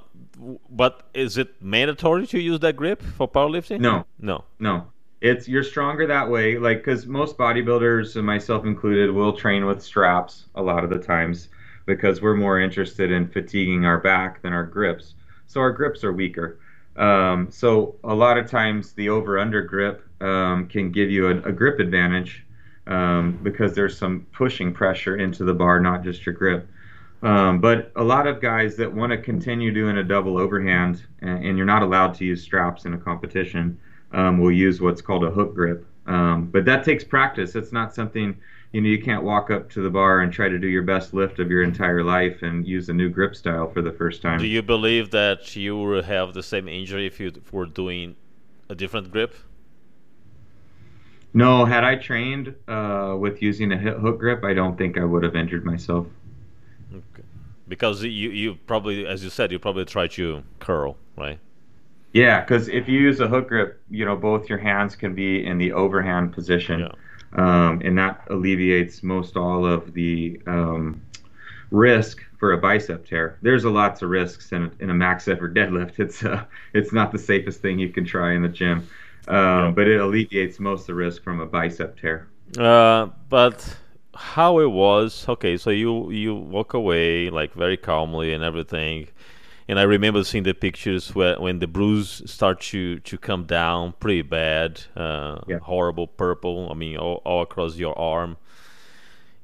but 0.71 1.09
is 1.15 1.37
it 1.39 1.61
mandatory 1.61 2.27
to 2.29 2.41
use 2.41 2.61
that 2.61 2.77
grip 2.77 3.03
for 3.03 3.29
powerlifting? 3.29 3.81
no. 3.81 4.07
No. 4.19 4.45
no. 4.59 4.87
It's 5.21 5.47
you're 5.47 5.65
stronger 5.65 6.07
that 6.07 6.31
way 6.31 6.57
like 6.57 6.79
because 6.79 7.07
most 7.07 7.37
bodybuilders 7.37 8.17
and 8.17 8.25
myself 8.25 8.65
included 8.65 9.11
will 9.11 9.35
train 9.35 9.67
with 9.67 9.83
straps 9.83 10.47
a 10.55 10.63
lot 10.63 10.83
of 10.83 10.89
the 10.89 10.99
times 10.99 11.49
because 11.85 12.23
we're 12.23 12.37
more 12.37 12.59
interested 12.59 13.11
in 13.11 13.29
fatiguing 13.29 13.85
our 13.85 13.99
back 13.99 14.41
than 14.43 14.53
our 14.53 14.65
grips. 14.65 15.15
So 15.47 15.61
our 15.61 15.73
grips 15.73 16.05
are 16.05 16.13
weaker. 16.13 16.59
Um, 16.97 17.49
so 17.51 17.97
a 18.05 18.15
lot 18.15 18.39
of 18.39 18.49
times 18.51 18.93
the 18.93 19.09
over 19.11 19.39
under 19.39 19.63
grip 19.63 20.07
um, 20.23 20.69
can 20.69 20.91
give 20.91 21.11
you 21.11 21.29
a, 21.29 21.37
a 21.49 21.53
grip 21.53 21.81
advantage 21.81 22.47
um, 22.87 23.39
because 23.43 23.75
there's 23.75 23.97
some 23.97 24.27
pushing 24.33 24.73
pressure 24.73 25.17
into 25.17 25.45
the 25.45 25.55
bar 25.55 25.81
not 25.81 26.03
just 26.03 26.25
your 26.25 26.35
grip 26.35 26.69
um, 27.23 27.61
but 27.61 27.93
a 27.97 28.03
lot 28.03 28.27
of 28.27 28.41
guys 28.41 28.77
that 28.77 28.93
want 28.93 29.13
to 29.13 29.19
continue 29.19 29.73
doing 29.73 29.99
a 29.99 30.05
double 30.05 30.39
overhand 30.39 31.05
and, 31.21 31.45
and 31.45 31.57
you're 31.57 31.67
not 31.67 31.83
allowed 31.83 32.15
to 32.15 32.25
use 32.25 32.43
straps 32.43 32.85
in 32.85 32.95
a 32.95 32.99
competition 32.99 33.79
um, 34.13 34.39
will 34.39 34.53
use 34.53 34.81
what's 34.81 35.03
called 35.03 35.25
a 35.25 35.31
hook 35.31 35.55
grip. 35.55 35.87
Um, 36.07 36.47
but 36.47 36.65
that 36.65 36.85
takes 36.85 37.05
practice. 37.05 37.55
It's 37.55 37.73
not 37.73 37.95
something 37.95 38.37
you 38.73 38.81
know 38.81 38.89
you 38.89 39.03
can't 39.03 39.23
walk 39.23 39.51
up 39.51 39.69
to 39.71 39.83
the 39.83 39.91
bar 39.91 40.21
and 40.21 40.33
try 40.33 40.49
to 40.49 40.59
do 40.59 40.69
your 40.69 40.83
best 40.83 41.13
lift 41.13 41.41
of 41.41 41.51
your 41.51 41.63
entire 41.63 42.05
life 42.05 42.43
and 42.43 42.67
use 42.67 42.89
a 42.89 42.93
new 42.93 43.09
grip 43.09 43.35
style 43.35 43.71
for 43.71 43.83
the 43.83 43.93
first 43.93 44.23
time. 44.23 44.39
Do 44.39 44.47
you 44.47 44.63
believe 44.63 45.11
that 45.11 45.57
you 45.57 45.77
will 45.77 46.03
have 46.03 46.35
the 46.35 46.43
same 46.43 46.69
injury 46.69 47.07
if 47.07 47.19
you 47.21 47.33
were 47.51 47.67
doing 47.67 48.17
a 48.69 48.75
different 48.75 49.11
grip? 49.11 49.35
No, 51.33 51.65
had 51.65 51.85
I 51.85 51.97
trained 51.97 52.55
uh, 52.67 53.17
with 53.19 53.41
using 53.41 53.73
a 53.73 53.79
hook 53.79 54.19
grip, 54.19 54.45
I 54.45 54.53
don't 54.53 54.77
think 54.77 54.99
I 54.99 55.05
would 55.05 55.23
have 55.23 55.37
injured 55.37 55.65
myself. 55.65 56.07
Because 57.71 58.03
you, 58.03 58.31
you 58.43 58.57
probably, 58.67 59.07
as 59.07 59.23
you 59.25 59.31
said, 59.31 59.53
you 59.53 59.59
probably 59.61 59.85
try 59.85 60.09
to 60.09 60.43
curl, 60.59 60.97
right? 61.17 61.39
Yeah, 62.13 62.41
because 62.41 62.67
if 62.69 62.89
you 62.89 62.99
use 62.99 63.21
a 63.21 63.29
hook 63.29 63.47
grip, 63.49 63.81
you 63.89 64.05
know 64.05 64.17
both 64.17 64.49
your 64.49 64.59
hands 64.59 64.97
can 64.97 65.15
be 65.15 65.47
in 65.47 65.57
the 65.59 65.71
overhand 65.73 66.33
position, 66.33 66.81
Yeah. 66.81 66.93
um, 67.45 67.81
and 67.85 67.97
that 67.97 68.23
alleviates 68.29 69.05
most 69.05 69.37
all 69.37 69.65
of 69.65 69.95
the 69.95 70.41
um, 70.49 71.01
risk 71.71 72.19
for 72.41 72.53
a 72.53 72.59
bicep 72.59 73.07
tear. 73.07 73.39
There's 73.43 73.65
a 73.65 73.71
lots 73.71 74.03
of 74.03 74.11
risks 74.11 74.51
in, 74.51 74.73
in 74.81 74.91
a 74.91 74.95
max 74.95 75.29
effort 75.29 75.55
deadlift. 75.55 76.01
It's 76.01 76.25
uh, 76.25 76.45
it's 76.75 76.93
not 76.93 77.13
the 77.13 77.19
safest 77.19 77.61
thing 77.63 77.79
you 77.79 77.91
can 77.91 78.05
try 78.05 78.35
in 78.35 78.43
the 78.43 78.49
gym, 78.49 78.79
um, 79.29 79.37
Yeah. 79.37 79.73
but 79.77 79.87
it 79.87 80.01
alleviates 80.01 80.59
most 80.59 80.81
of 80.81 80.87
the 80.89 80.95
risk 80.95 81.23
from 81.23 81.41
a 81.41 81.47
bicep 81.47 82.01
tear. 82.01 82.27
Uh, 82.59 83.07
but 83.29 83.77
how 84.15 84.59
it 84.61 84.71
was. 84.71 85.29
Okay, 85.29 85.57
so 85.57 85.71
you 85.71 86.11
you 86.11 86.35
walk 86.35 86.75
away 86.75 87.31
like 87.31 87.53
very 87.55 87.77
calmly 87.77 88.33
and 88.33 88.43
everything. 88.45 89.09
And 89.69 89.79
I 89.81 89.85
remember 89.85 90.25
seeing 90.25 90.45
the 90.45 90.55
pictures 90.55 91.15
where 91.15 91.41
when 91.41 91.61
the 91.61 91.69
bruise 91.69 92.23
start 92.31 92.61
to 92.73 93.01
to 93.01 93.19
come 93.19 93.45
down 93.47 93.95
pretty 94.01 94.23
bad, 94.23 94.83
uh, 94.97 95.41
Yeah. 95.47 95.61
horrible 95.61 96.09
purple. 96.09 96.71
I 96.71 96.75
mean, 96.75 96.99
all, 96.99 97.23
all 97.27 97.43
across 97.43 97.77
your 97.77 97.99
arm. 97.99 98.37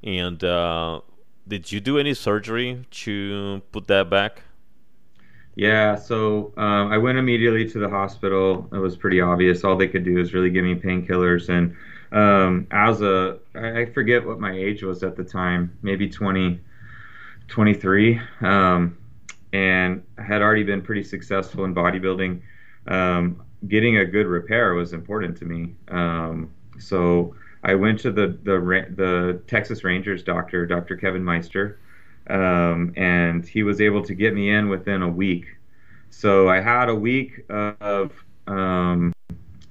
And 0.03 0.43
uh, 0.43 1.01
did 1.47 1.71
you 1.71 1.79
do 1.79 1.97
any 1.97 2.13
surgery 2.13 2.85
to 2.91 3.61
put 3.71 3.87
that 3.87 4.09
back? 4.09 4.43
Yeah, 5.55 5.95
so 5.95 6.53
um, 6.57 6.91
I 6.91 6.97
went 6.99 7.17
immediately 7.17 7.67
to 7.71 7.79
the 7.79 7.89
hospital. 7.89 8.69
It 8.71 8.77
was 8.77 8.95
pretty 8.95 9.21
obvious. 9.21 9.63
All 9.63 9.75
they 9.75 9.87
could 9.87 10.05
do 10.05 10.19
is 10.19 10.33
really 10.33 10.51
give 10.51 10.63
me 10.63 10.75
painkillers. 10.75 11.49
And 11.49 11.75
um, 12.11 12.67
as 12.71 13.01
a, 13.01 13.39
I 13.55 13.85
forget 13.85 14.25
what 14.25 14.39
my 14.39 14.51
age 14.51 14.83
was 14.83 15.03
at 15.03 15.15
the 15.15 15.23
time, 15.23 15.77
maybe 15.81 16.09
20, 16.09 16.59
23, 17.47 18.21
um, 18.41 18.97
and 19.53 20.03
had 20.17 20.41
already 20.41 20.63
been 20.63 20.81
pretty 20.81 21.03
successful 21.03 21.65
in 21.65 21.73
bodybuilding. 21.73 22.41
Um, 22.87 23.43
getting 23.67 23.97
a 23.97 24.05
good 24.05 24.27
repair 24.27 24.73
was 24.73 24.93
important 24.93 25.37
to 25.37 25.45
me. 25.45 25.75
Um, 25.87 26.51
so 26.79 27.35
I 27.63 27.75
went 27.75 27.99
to 28.01 28.11
the 28.11 28.37
the 28.43 28.85
the 28.95 29.41
Texas 29.47 29.83
Rangers 29.83 30.23
doctor, 30.23 30.65
Dr. 30.65 30.95
Kevin 30.95 31.23
Meister, 31.23 31.79
um, 32.29 32.93
and 32.95 33.45
he 33.45 33.63
was 33.63 33.81
able 33.81 34.03
to 34.03 34.13
get 34.13 34.33
me 34.33 34.49
in 34.49 34.69
within 34.69 35.01
a 35.01 35.09
week. 35.09 35.45
So 36.09 36.49
I 36.49 36.61
had 36.61 36.89
a 36.89 36.95
week 36.95 37.45
of 37.49 38.11
um, 38.47 39.13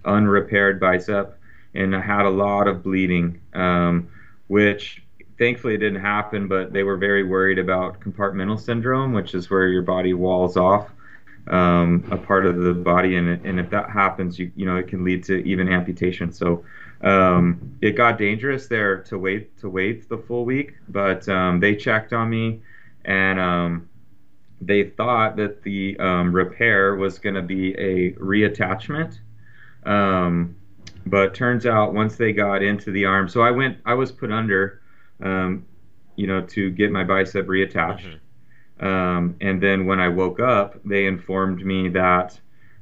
unrepaired 0.04 0.78
bicep, 0.78 1.38
and 1.76 1.94
I 1.94 2.00
had 2.00 2.26
a 2.26 2.30
lot 2.30 2.68
of 2.68 2.82
bleeding, 2.82 3.40
um, 3.54 4.08
which 4.48 5.02
thankfully 5.38 5.74
it 5.74 5.78
didn't 5.78 6.00
happen. 6.00 6.48
But 6.48 6.72
they 6.72 6.82
were 6.82 6.96
very 6.96 7.22
worried 7.22 7.58
about 7.58 8.00
compartmental 8.00 8.58
syndrome, 8.58 9.12
which 9.12 9.34
is 9.34 9.50
where 9.50 9.68
your 9.68 9.82
body 9.82 10.14
walls 10.14 10.56
off 10.56 10.90
um, 11.48 12.04
a 12.10 12.16
part 12.16 12.46
of 12.46 12.58
the 12.58 12.74
body, 12.74 13.16
and 13.16 13.28
and 13.46 13.60
if 13.60 13.70
that 13.70 13.90
happens, 13.90 14.38
you 14.38 14.50
you 14.56 14.66
know 14.66 14.76
it 14.76 14.88
can 14.88 15.04
lead 15.04 15.24
to 15.24 15.36
even 15.46 15.68
amputation. 15.68 16.32
So 16.32 16.64
um, 17.02 17.78
it 17.80 17.92
got 17.92 18.18
dangerous 18.18 18.66
there 18.66 18.98
to 19.04 19.18
wait 19.18 19.56
to 19.60 19.68
wait 19.68 20.08
the 20.08 20.18
full 20.18 20.44
week, 20.44 20.74
but 20.88 21.28
um, 21.28 21.60
they 21.60 21.76
checked 21.76 22.12
on 22.12 22.30
me, 22.30 22.60
and 23.04 23.38
um, 23.38 23.88
they 24.60 24.84
thought 24.84 25.36
that 25.36 25.62
the 25.62 25.96
um, 25.98 26.32
repair 26.32 26.96
was 26.96 27.18
going 27.18 27.36
to 27.36 27.42
be 27.42 27.74
a 27.78 28.12
reattachment. 28.12 29.18
But 31.06 31.34
turns 31.34 31.66
out 31.66 31.94
once 31.94 32.16
they 32.16 32.32
got 32.32 32.62
into 32.62 32.90
the 32.90 33.04
arm, 33.06 33.28
so 33.28 33.42
I 33.42 33.50
went, 33.52 33.78
I 33.86 33.94
was 33.94 34.12
put 34.12 34.32
under, 34.32 34.82
um, 35.22 35.66
you 36.16 36.26
know, 36.26 36.42
to 36.42 36.70
get 36.70 36.90
my 36.92 37.04
bicep 37.04 37.46
reattached. 37.46 38.02
hmm 38.02 38.16
Um, 38.80 39.36
and 39.40 39.62
then 39.62 39.86
when 39.86 40.00
I 40.00 40.08
woke 40.08 40.40
up, 40.40 40.80
they 40.84 41.06
informed 41.06 41.64
me 41.64 41.88
that 41.90 42.38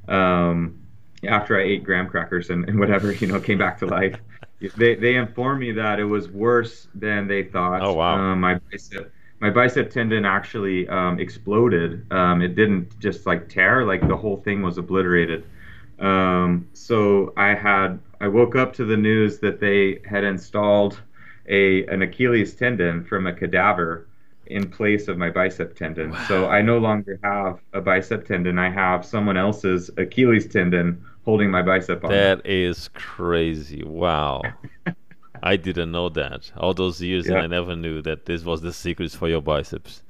um, 0.09 0.81
after 1.27 1.59
I 1.59 1.63
ate 1.65 1.85
graham 1.85 2.09
crackers 2.09 2.51
and, 2.51 2.69
and 2.69 2.79
whatever, 2.81 3.13
you 3.13 3.27
know, 3.27 3.41
came 3.41 3.59
back 3.59 3.79
to 3.79 3.87
life, 3.87 4.19
they, 4.77 4.95
they 4.97 5.17
informed 5.17 5.61
me 5.61 5.73
that 5.73 6.01
it 6.01 6.05
was 6.05 6.29
worse 6.31 6.89
than 6.95 7.27
they 7.29 7.45
thought. 7.45 7.87
Oh 7.87 7.95
wow. 7.95 8.29
Um, 8.33 8.41
my 8.41 8.59
bicep, 8.71 9.13
my 9.41 9.51
bicep 9.51 9.91
tendon 9.91 10.25
actually 10.25 10.89
um, 10.89 11.19
exploded. 11.21 12.07
Um, 12.13 12.43
it 12.43 12.55
didn't 12.55 12.99
just 13.01 13.27
like 13.27 13.49
tear, 13.49 13.85
like 13.85 14.07
the 14.09 14.17
whole 14.17 14.37
thing 14.39 14.63
was 14.63 14.79
obliterated. 14.79 15.47
Um, 15.99 16.69
so 16.73 17.33
I 17.37 17.55
had, 17.55 17.99
I 18.21 18.29
woke 18.29 18.57
up 18.57 18.73
to 18.75 18.85
the 18.85 18.97
news 18.97 19.39
that 19.41 19.61
they 19.61 20.01
had 20.09 20.25
installed 20.25 21.01
a 21.49 21.85
an 21.87 22.03
Achilles 22.03 22.55
tendon 22.55 23.05
from 23.05 23.27
a 23.27 23.33
cadaver 23.33 24.07
in 24.47 24.71
place 24.71 25.09
of 25.09 25.17
my 25.17 25.31
bicep 25.31 25.77
tendon. 25.77 26.15
So 26.29 26.49
I 26.49 26.63
no 26.63 26.79
longer 26.79 27.19
have 27.23 27.61
a 27.73 27.81
bicep 27.81 28.27
tendon. 28.27 28.59
I 28.59 28.71
have 28.71 29.05
someone 29.05 29.37
else's 29.37 29.91
Achilles 29.97 30.47
tendon 30.47 31.05
holding 31.25 31.51
my 31.51 31.63
bicep 31.63 32.05
on. 32.05 32.11
That 32.11 32.45
is 32.45 32.89
crazy. 32.95 33.83
Wow. 33.83 34.43
I 35.43 35.57
didn't 35.57 35.93
know 35.93 36.09
that. 36.11 36.51
All 36.57 36.75
those 36.75 37.01
years 37.01 37.27
and 37.27 37.39
I 37.39 37.47
never 37.47 37.77
knew 37.77 38.03
that 38.03 38.27
this 38.27 38.45
was 38.45 38.61
the 38.63 38.73
secrets 38.73 39.15
for 39.15 39.29
your 39.29 39.43
biceps. 39.43 40.03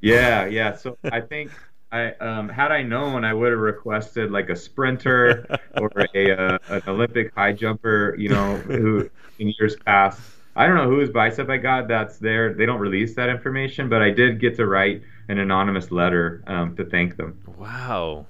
Yeah, 0.00 0.46
yeah. 0.46 0.76
So 0.76 0.98
I 1.10 1.20
think 1.20 1.50
I 1.94 2.12
um, 2.14 2.48
had 2.48 2.72
I 2.72 2.82
known, 2.82 3.24
I 3.24 3.32
would 3.32 3.52
have 3.52 3.60
requested 3.60 4.32
like 4.32 4.48
a 4.48 4.56
sprinter 4.56 5.46
or 5.80 5.90
a 6.14 6.32
uh, 6.32 6.58
an 6.68 6.82
Olympic 6.88 7.32
high 7.34 7.52
jumper, 7.52 8.16
you 8.18 8.30
know, 8.30 8.56
who 8.56 9.08
in 9.38 9.54
years 9.58 9.76
past. 9.76 10.20
I 10.56 10.66
don't 10.66 10.76
know 10.76 10.88
whose 10.88 11.10
bicep 11.10 11.48
I 11.48 11.56
got. 11.56 11.86
That's 11.86 12.18
there. 12.18 12.52
They 12.52 12.66
don't 12.66 12.80
release 12.80 13.14
that 13.14 13.28
information, 13.28 13.88
but 13.88 14.02
I 14.02 14.10
did 14.10 14.40
get 14.40 14.56
to 14.56 14.66
write 14.66 15.02
an 15.28 15.38
anonymous 15.38 15.92
letter 15.92 16.42
um, 16.48 16.76
to 16.76 16.84
thank 16.84 17.16
them. 17.16 17.40
Wow. 17.58 18.26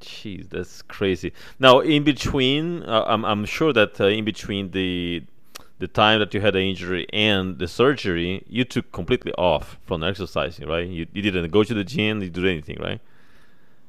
Jeez, 0.00 0.48
that's 0.48 0.82
crazy. 0.82 1.32
Now, 1.58 1.80
in 1.80 2.04
between, 2.04 2.84
uh, 2.84 3.04
I'm 3.08 3.24
I'm 3.24 3.44
sure 3.44 3.72
that 3.72 4.00
uh, 4.00 4.06
in 4.06 4.24
between 4.24 4.70
the 4.70 5.24
the 5.78 5.88
time 5.88 6.18
that 6.20 6.34
you 6.34 6.40
had 6.40 6.54
the 6.54 6.60
injury 6.60 7.06
and 7.12 7.58
the 7.58 7.68
surgery, 7.68 8.44
you 8.48 8.64
took 8.64 8.90
completely 8.92 9.32
off 9.34 9.78
from 9.86 10.02
exercising, 10.02 10.66
right? 10.68 10.86
You 10.86 11.06
you 11.12 11.22
didn't 11.22 11.50
go 11.50 11.62
to 11.64 11.74
the 11.74 11.84
gym, 11.84 12.22
you 12.22 12.30
did 12.30 12.46
anything, 12.46 12.78
right? 12.80 13.00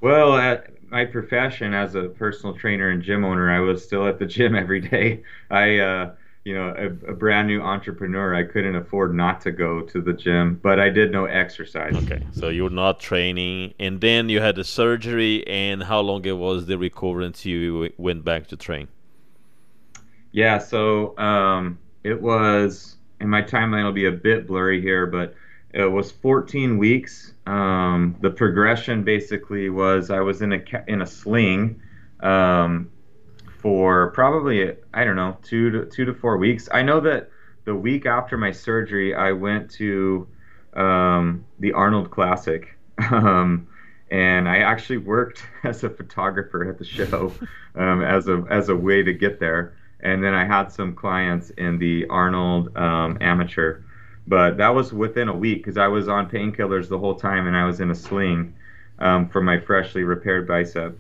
Well, 0.02 0.38
at 0.38 0.70
my 0.90 1.06
profession 1.06 1.74
as 1.74 1.96
a 1.96 2.04
personal 2.04 2.56
trainer 2.56 2.90
and 2.90 3.02
gym 3.02 3.26
owner, 3.26 3.52
I 3.52 3.60
was 3.60 3.84
still 3.84 4.08
at 4.08 4.20
the 4.20 4.26
gym 4.26 4.56
every 4.64 4.82
day. 4.82 5.24
I, 5.50 5.80
uh, 5.80 6.12
you 6.46 6.56
know, 6.56 6.74
a, 6.78 7.12
a 7.12 7.14
brand 7.14 7.48
new 7.48 7.62
entrepreneur, 7.62 8.34
I 8.34 8.44
couldn't 8.44 8.76
afford 8.76 9.14
not 9.14 9.42
to 9.42 9.52
go 9.52 9.82
to 9.82 10.02
the 10.02 10.14
gym, 10.14 10.60
but 10.64 10.80
I 10.80 10.90
did 10.90 11.12
no 11.12 11.26
exercise. 11.26 11.96
Okay, 11.96 12.26
so 12.32 12.50
you're 12.50 12.70
not 12.70 13.00
training, 13.00 13.74
and 13.78 14.00
then 14.00 14.30
you 14.30 14.40
had 14.42 14.56
the 14.56 14.64
surgery, 14.64 15.46
and 15.48 15.84
how 15.84 16.00
long 16.00 16.26
it 16.26 16.38
was 16.38 16.66
the 16.66 16.78
recovery 16.78 17.26
until 17.26 17.52
you 17.52 17.94
went 17.98 18.24
back 18.24 18.48
to 18.48 18.58
train? 18.58 18.88
Yeah, 20.32 20.60
so 20.60 21.18
um, 21.18 21.80
it 22.04 22.22
was, 22.22 22.98
and 23.20 23.30
my 23.30 23.42
timeline 23.42 23.84
will 23.84 23.92
be 23.92 24.06
a 24.06 24.12
bit 24.12 24.48
blurry 24.48 24.82
here, 24.82 25.08
but 25.08 25.36
it 25.72 25.86
was 25.86 26.12
14 26.12 26.78
weeks. 26.78 27.34
Um, 27.46 28.16
the 28.22 28.30
progression 28.30 29.04
basically 29.04 29.70
was 29.70 30.10
I 30.10 30.20
was 30.20 30.42
in 30.42 30.54
a 30.54 30.64
in 30.88 31.02
a 31.02 31.06
sling 31.06 31.82
um, 32.22 32.90
for 33.60 34.12
probably 34.12 34.76
I 34.94 35.04
don't 35.04 35.16
know 35.16 35.38
two 35.44 35.70
to 35.72 35.86
two 35.86 36.06
to 36.06 36.14
four 36.14 36.38
weeks. 36.38 36.70
I 36.72 36.82
know 36.82 37.00
that 37.02 37.30
the 37.66 37.76
week 37.76 38.06
after 38.06 38.38
my 38.38 38.52
surgery, 38.52 39.14
I 39.14 39.32
went 39.32 39.70
to 39.72 40.28
um, 40.74 41.46
the 41.60 41.74
Arnold 41.74 42.12
Classic. 42.12 42.76
Um, 43.12 43.70
and 44.12 44.50
I 44.50 44.58
actually 44.58 44.98
worked 44.98 45.44
as 45.64 45.86
a 45.86 45.90
photographer 45.90 46.70
at 46.70 46.78
the 46.78 46.84
show 46.84 47.32
um, 47.76 48.04
as 48.04 48.28
a 48.28 48.44
as 48.50 48.68
a 48.68 48.76
way 48.76 49.04
to 49.04 49.14
get 49.14 49.40
there 49.40 49.76
and 50.02 50.24
then 50.24 50.34
I 50.34 50.46
had 50.46 50.72
some 50.72 50.96
clients 50.96 51.50
in 51.52 51.78
the 51.78 52.06
Arnold 52.08 52.76
um, 52.78 53.18
Amateur, 53.22 53.82
but 54.28 54.58
that 54.58 54.70
was 54.70 54.94
within 54.94 55.28
a 55.28 55.36
week 55.36 55.60
because 55.60 55.78
I 55.78 55.88
was 55.88 56.08
on 56.08 56.30
painkillers 56.30 56.88
the 56.88 56.98
whole 56.98 57.16
time 57.16 57.48
and 57.48 57.56
I 57.56 57.66
was 57.66 57.80
in 57.80 57.92
a 57.92 57.96
sling 57.96 58.54
um, 59.00 59.28
for 59.30 59.42
my 59.42 59.60
freshly 59.60 60.04
repaired 60.04 60.48
bicep. 60.48 60.98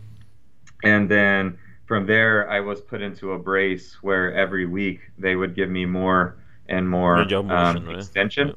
And 0.83 1.09
then 1.09 1.57
from 1.85 2.05
there, 2.05 2.49
I 2.49 2.59
was 2.59 2.81
put 2.81 3.01
into 3.01 3.33
a 3.33 3.39
brace 3.39 3.97
where 4.01 4.33
every 4.33 4.65
week 4.65 5.01
they 5.17 5.35
would 5.35 5.55
give 5.55 5.69
me 5.69 5.85
more 5.85 6.37
and 6.67 6.87
more 6.87 7.17
Range 7.17 7.31
motion, 7.33 7.51
um, 7.51 7.85
right? 7.87 7.97
extension. 7.97 8.53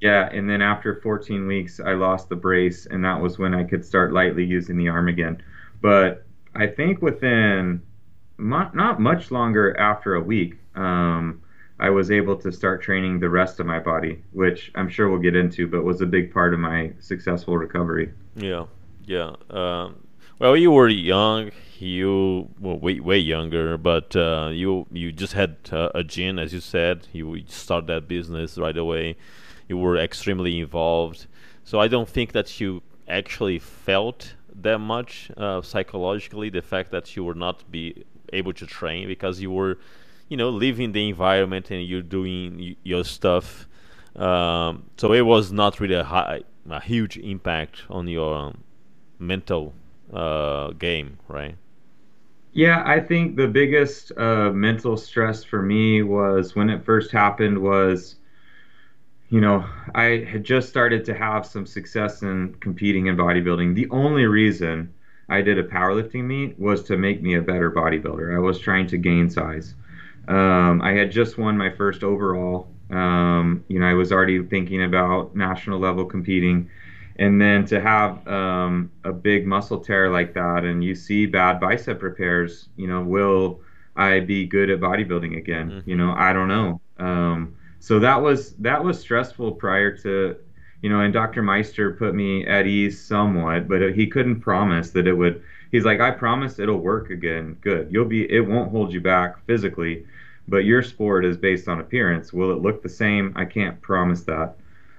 Yeah, 0.00 0.28
and 0.30 0.48
then 0.48 0.60
after 0.60 1.00
14 1.02 1.46
weeks, 1.46 1.80
I 1.80 1.92
lost 1.92 2.28
the 2.28 2.36
brace, 2.36 2.86
and 2.86 3.04
that 3.04 3.20
was 3.20 3.38
when 3.38 3.54
I 3.54 3.64
could 3.64 3.84
start 3.84 4.12
lightly 4.12 4.44
using 4.44 4.76
the 4.76 4.88
arm 4.88 5.08
again. 5.08 5.42
But 5.80 6.26
I 6.54 6.66
think 6.66 7.00
within 7.00 7.80
not 8.38 9.00
much 9.00 9.30
longer 9.30 9.76
after 9.78 10.14
a 10.14 10.20
week, 10.20 10.58
um, 10.74 11.40
I 11.78 11.90
was 11.90 12.10
able 12.10 12.36
to 12.36 12.52
start 12.52 12.82
training 12.82 13.20
the 13.20 13.28
rest 13.28 13.58
of 13.60 13.66
my 13.66 13.80
body, 13.80 14.22
which 14.32 14.70
I'm 14.74 14.88
sure 14.88 15.10
we'll 15.10 15.20
get 15.20 15.34
into, 15.36 15.66
but 15.66 15.84
was 15.84 16.00
a 16.00 16.06
big 16.06 16.32
part 16.32 16.54
of 16.54 16.60
my 16.60 16.92
successful 17.00 17.56
recovery. 17.58 18.12
Yeah, 18.36 18.66
yeah. 19.04 19.34
Um, 19.50 19.96
well, 20.38 20.56
you 20.56 20.70
were 20.70 20.88
young. 20.88 21.50
You 21.78 22.48
were 22.60 22.74
way 22.74 23.00
way 23.00 23.18
younger, 23.18 23.76
but 23.76 24.14
uh, 24.14 24.50
you 24.52 24.86
you 24.92 25.10
just 25.12 25.32
had 25.32 25.56
uh, 25.72 25.90
a 25.94 26.04
gym, 26.04 26.38
as 26.38 26.52
you 26.52 26.60
said. 26.60 27.08
You 27.12 27.42
started 27.48 27.88
that 27.88 28.08
business 28.08 28.56
right 28.56 28.76
away. 28.76 29.16
You 29.68 29.76
were 29.78 29.96
extremely 29.96 30.60
involved. 30.60 31.26
So 31.64 31.80
I 31.80 31.88
don't 31.88 32.08
think 32.08 32.32
that 32.32 32.60
you 32.60 32.82
actually 33.08 33.58
felt 33.58 34.34
that 34.54 34.78
much 34.78 35.30
uh, 35.36 35.60
psychologically 35.62 36.50
the 36.50 36.62
fact 36.62 36.90
that 36.92 37.16
you 37.16 37.24
were 37.24 37.34
not 37.34 37.70
be 37.70 38.04
able 38.32 38.52
to 38.54 38.66
train 38.66 39.08
because 39.08 39.40
you 39.40 39.50
were, 39.50 39.78
you 40.28 40.36
know, 40.36 40.50
living 40.50 40.92
the 40.92 41.08
environment 41.08 41.70
and 41.70 41.86
you're 41.86 42.02
doing 42.02 42.76
your 42.82 43.04
stuff. 43.04 43.68
Um, 44.16 44.84
so 44.96 45.12
it 45.12 45.22
was 45.22 45.52
not 45.52 45.80
really 45.80 45.94
a 45.94 46.04
high, 46.04 46.42
a 46.70 46.80
huge 46.80 47.16
impact 47.18 47.82
on 47.90 48.06
your 48.08 48.34
um, 48.36 48.64
mental 49.18 49.74
uh, 50.12 50.70
game, 50.70 51.18
right? 51.28 51.56
Yeah, 52.52 52.84
I 52.86 53.00
think 53.00 53.34
the 53.34 53.48
biggest 53.48 54.12
uh, 54.16 54.50
mental 54.50 54.96
stress 54.96 55.42
for 55.42 55.60
me 55.60 56.02
was 56.02 56.54
when 56.54 56.70
it 56.70 56.84
first 56.84 57.10
happened 57.10 57.58
was, 57.58 58.14
you 59.28 59.40
know, 59.40 59.64
I 59.94 60.24
had 60.30 60.44
just 60.44 60.68
started 60.68 61.04
to 61.06 61.14
have 61.14 61.44
some 61.44 61.66
success 61.66 62.22
in 62.22 62.54
competing 62.60 63.06
in 63.06 63.16
bodybuilding. 63.16 63.74
The 63.74 63.90
only 63.90 64.26
reason 64.26 64.94
I 65.28 65.42
did 65.42 65.58
a 65.58 65.64
powerlifting 65.64 66.24
meet 66.24 66.58
was 66.58 66.82
to 66.84 66.96
make 66.96 67.22
me 67.22 67.34
a 67.34 67.42
better 67.42 67.70
bodybuilder. 67.70 68.34
I 68.34 68.38
was 68.38 68.58
trying 68.58 68.86
to 68.88 68.98
gain 68.98 69.30
size. 69.30 69.74
Um, 70.28 70.80
I 70.82 70.92
had 70.92 71.10
just 71.10 71.38
won 71.38 71.56
my 71.56 71.70
first 71.70 72.02
overall. 72.02 72.68
Um, 72.90 73.64
you 73.68 73.80
know, 73.80 73.86
I 73.86 73.94
was 73.94 74.12
already 74.12 74.42
thinking 74.42 74.84
about 74.84 75.34
national 75.34 75.78
level 75.80 76.04
competing 76.04 76.70
and 77.16 77.40
then 77.40 77.64
to 77.66 77.80
have 77.80 78.26
um, 78.26 78.90
a 79.04 79.12
big 79.12 79.46
muscle 79.46 79.78
tear 79.78 80.10
like 80.10 80.34
that 80.34 80.64
and 80.64 80.82
you 80.82 80.94
see 80.94 81.26
bad 81.26 81.60
bicep 81.60 82.02
repairs 82.02 82.68
you 82.76 82.86
know 82.86 83.02
will 83.02 83.60
i 83.96 84.20
be 84.20 84.46
good 84.46 84.70
at 84.70 84.80
bodybuilding 84.80 85.36
again 85.36 85.70
mm-hmm. 85.70 85.90
you 85.90 85.96
know 85.96 86.12
i 86.16 86.32
don't 86.32 86.48
know 86.48 86.80
um, 86.98 87.56
so 87.78 87.98
that 87.98 88.20
was 88.20 88.52
that 88.54 88.82
was 88.82 88.98
stressful 88.98 89.52
prior 89.52 89.96
to 89.96 90.36
you 90.84 90.90
know 90.90 91.00
and 91.00 91.14
dr 91.14 91.42
meister 91.42 91.92
put 91.92 92.14
me 92.14 92.46
at 92.46 92.66
ease 92.66 93.00
somewhat 93.00 93.66
but 93.66 93.94
he 93.94 94.06
couldn't 94.06 94.40
promise 94.40 94.90
that 94.90 95.06
it 95.06 95.14
would 95.14 95.42
he's 95.72 95.84
like 95.84 95.98
i 95.98 96.10
promise 96.10 96.58
it'll 96.58 96.78
work 96.78 97.10
again. 97.10 97.56
Good. 97.60 97.88
You'll 97.90 98.04
be 98.04 98.30
it 98.30 98.46
won't 98.46 98.70
hold 98.70 98.92
you 98.92 99.00
back 99.00 99.44
physically 99.46 100.06
but 100.46 100.58
your 100.58 100.82
sport 100.82 101.24
is 101.24 101.38
based 101.38 101.68
on 101.68 101.80
appearance. 101.80 102.30
Will 102.30 102.52
it 102.52 102.60
look 102.60 102.82
the 102.82 102.88
same? 102.88 103.32
I 103.34 103.46
can't 103.46 103.80
promise 103.80 104.24
that. 104.24 104.56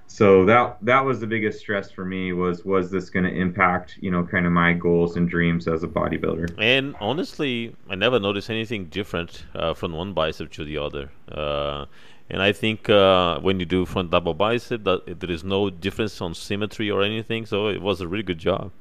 So 0.07 0.43
that 0.45 0.77
that 0.81 1.05
was 1.05 1.19
the 1.19 1.27
biggest 1.27 1.59
stress 1.59 1.91
for 1.91 2.03
me 2.03 2.33
was 2.33 2.65
was 2.65 2.91
this 2.91 3.09
going 3.09 3.25
to 3.25 3.33
impact 3.33 3.97
you 4.01 4.11
know 4.11 4.23
kind 4.23 4.45
of 4.45 4.51
my 4.51 4.73
goals 4.73 5.17
and 5.17 5.29
dreams 5.29 5.67
as 5.67 5.83
a 5.83 5.87
bodybuilder. 5.87 6.55
And 6.57 6.95
honestly 6.99 7.75
i 7.89 7.95
never 7.95 8.19
noticed 8.19 8.49
anything 8.49 8.85
different 8.85 9.45
uh, 9.55 9.73
from 9.73 9.93
one 9.93 10.13
bicep 10.13 10.51
to 10.53 10.63
the 10.63 10.77
other. 10.77 11.11
Uh, 11.31 11.85
and 12.29 12.41
i 12.41 12.51
think 12.51 12.89
uh, 12.89 13.39
when 13.39 13.59
you 13.59 13.65
do 13.65 13.85
front 13.85 14.11
double 14.11 14.33
bicep 14.33 14.83
that 14.83 15.19
there 15.19 15.31
is 15.31 15.43
no 15.43 15.69
difference 15.69 16.21
on 16.21 16.33
symmetry 16.33 16.89
or 16.89 17.03
anything 17.03 17.45
so 17.45 17.67
it 17.67 17.81
was 17.81 18.01
a 18.01 18.07
really 18.07 18.23
good 18.23 18.39
job 18.39 18.71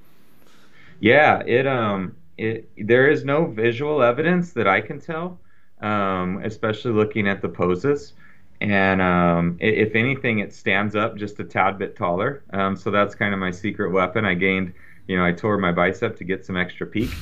yeah 1.01 1.43
it 1.47 1.67
um 1.67 2.15
it 2.39 2.69
there 2.79 3.11
is 3.11 3.25
no 3.25 3.47
visual 3.47 4.03
evidence 4.03 4.53
that 4.53 4.67
i 4.67 4.81
can 4.81 5.01
tell 5.01 5.39
um, 5.81 6.41
especially 6.45 6.93
looking 6.93 7.29
at 7.29 7.43
the 7.43 7.49
poses 7.49 8.15
and 8.61 9.03
um, 9.03 9.57
if 9.61 9.95
anything, 9.95 10.39
it 10.39 10.55
stands 10.55 10.97
up 10.97 11.17
just 11.17 11.39
a 11.41 11.45
tad 11.45 11.79
bit 11.79 11.97
taller. 11.97 12.43
Um, 12.53 12.77
so 12.77 12.91
that's 12.91 13.15
kind 13.15 13.35
of 13.35 13.41
my 13.41 13.51
secret 13.51 13.91
weapon. 13.91 14.25
I 14.25 14.35
gained, 14.35 14.73
you 15.07 15.17
know, 15.17 15.25
I 15.25 15.33
tore 15.33 15.59
my 15.59 15.73
bicep 15.73 16.17
to 16.17 16.25
get 16.25 16.45
some 16.45 16.57
extra 16.57 16.87
peak. 16.87 17.11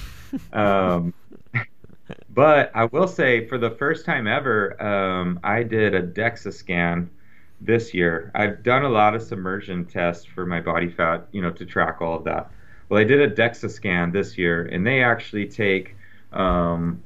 Um, 0.55 1.12
but 2.35 2.71
I 2.75 2.87
will 2.87 3.09
say, 3.09 3.47
for 3.47 3.59
the 3.59 3.71
first 3.71 4.05
time 4.05 4.27
ever, 4.27 4.81
um, 4.83 5.41
I 5.43 5.62
did 5.62 5.95
a 5.95 6.03
DEXA 6.03 6.53
scan 6.53 7.11
this 7.61 7.95
year. 7.95 8.31
I've 8.35 8.62
done 8.62 8.85
a 8.85 8.89
lot 8.89 9.15
of 9.15 9.23
submersion 9.23 9.85
tests 9.85 10.25
for 10.25 10.47
my 10.47 10.61
body 10.61 10.91
fat, 10.91 11.29
you 11.33 11.43
know, 11.43 11.51
to 11.53 11.65
track 11.65 12.01
all 12.01 12.17
of 12.17 12.25
that. 12.25 12.51
Well, 12.89 13.01
I 13.01 13.05
did 13.05 13.21
a 13.21 13.31
DEXA 13.31 13.71
scan 13.71 14.12
this 14.12 14.37
year, 14.37 14.67
and 14.67 14.87
they 14.87 15.03
actually 15.03 15.47
take 15.47 15.97
um, 16.33 17.03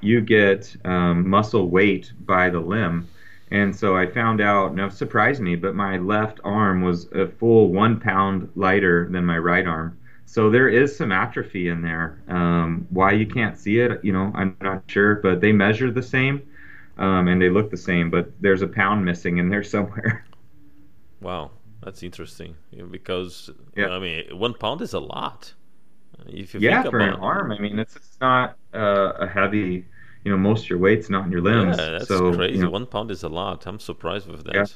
you 0.00 0.20
get 0.20 0.76
um, 0.84 1.28
muscle 1.28 1.68
weight 1.68 2.12
by 2.24 2.50
the 2.50 2.60
limb 2.60 3.08
and 3.50 3.74
so 3.74 3.96
I 3.96 4.06
found 4.06 4.40
out, 4.40 4.78
it 4.78 4.92
surprised 4.92 5.40
me, 5.40 5.56
but 5.56 5.74
my 5.74 5.96
left 5.96 6.40
arm 6.44 6.82
was 6.82 7.06
a 7.12 7.26
full 7.26 7.72
one 7.72 7.98
pound 7.98 8.50
lighter 8.54 9.08
than 9.10 9.24
my 9.24 9.38
right 9.38 9.66
arm. 9.66 9.97
So 10.28 10.50
there 10.50 10.68
is 10.68 10.94
some 10.94 11.10
atrophy 11.10 11.68
in 11.68 11.80
there. 11.80 12.20
Um, 12.28 12.86
why 12.90 13.12
you 13.12 13.26
can't 13.26 13.58
see 13.58 13.78
it, 13.78 14.04
you 14.04 14.12
know, 14.12 14.30
I'm 14.34 14.54
not 14.60 14.82
sure, 14.86 15.14
but 15.14 15.40
they 15.40 15.52
measure 15.52 15.90
the 15.90 16.02
same 16.02 16.42
um, 16.98 17.28
and 17.28 17.40
they 17.40 17.48
look 17.48 17.70
the 17.70 17.78
same, 17.78 18.10
but 18.10 18.30
there's 18.38 18.60
a 18.60 18.68
pound 18.68 19.02
missing 19.06 19.38
in 19.38 19.48
there 19.48 19.64
somewhere. 19.74 20.26
Wow, 21.22 21.52
that's 21.82 22.02
interesting 22.02 22.56
because 22.90 23.48
yeah. 23.74 23.88
I 23.88 23.98
mean, 23.98 24.38
one 24.38 24.52
pound 24.52 24.82
is 24.82 24.92
a 24.92 25.00
lot. 25.00 25.54
If 26.26 26.52
you 26.52 26.60
yeah, 26.60 26.82
for 26.82 26.98
an 26.98 27.14
arm, 27.14 27.50
I 27.50 27.58
mean, 27.58 27.78
it's, 27.78 27.96
it's 27.96 28.18
not 28.20 28.58
uh, 28.74 29.12
a 29.20 29.26
heavy 29.26 29.86
you 30.24 30.30
know 30.30 30.36
most 30.36 30.64
of 30.64 30.70
your 30.70 30.78
weight's 30.78 31.08
not 31.08 31.24
in 31.24 31.32
your 31.32 31.40
limbs. 31.40 31.78
Yeah, 31.78 31.90
that's 31.92 32.08
so, 32.08 32.34
crazy. 32.34 32.58
You 32.58 32.64
know, 32.64 32.70
One 32.70 32.84
pound 32.84 33.10
is 33.10 33.22
a 33.22 33.30
lot. 33.30 33.66
I'm 33.66 33.80
surprised 33.80 34.28
with 34.28 34.44
that. 34.44 34.54
Yeah. 34.54 34.66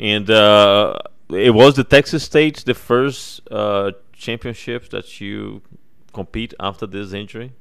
And 0.00 0.28
uh, 0.28 0.98
it 1.30 1.54
was 1.54 1.74
the 1.74 1.84
Texas 1.84 2.24
State 2.24 2.64
the 2.64 2.74
first 2.74 3.40
uh, 3.50 3.92
championship 4.12 4.90
that 4.90 5.20
you 5.20 5.62
compete 6.12 6.54
after 6.60 6.86
this 6.86 7.12
injury. 7.12 7.52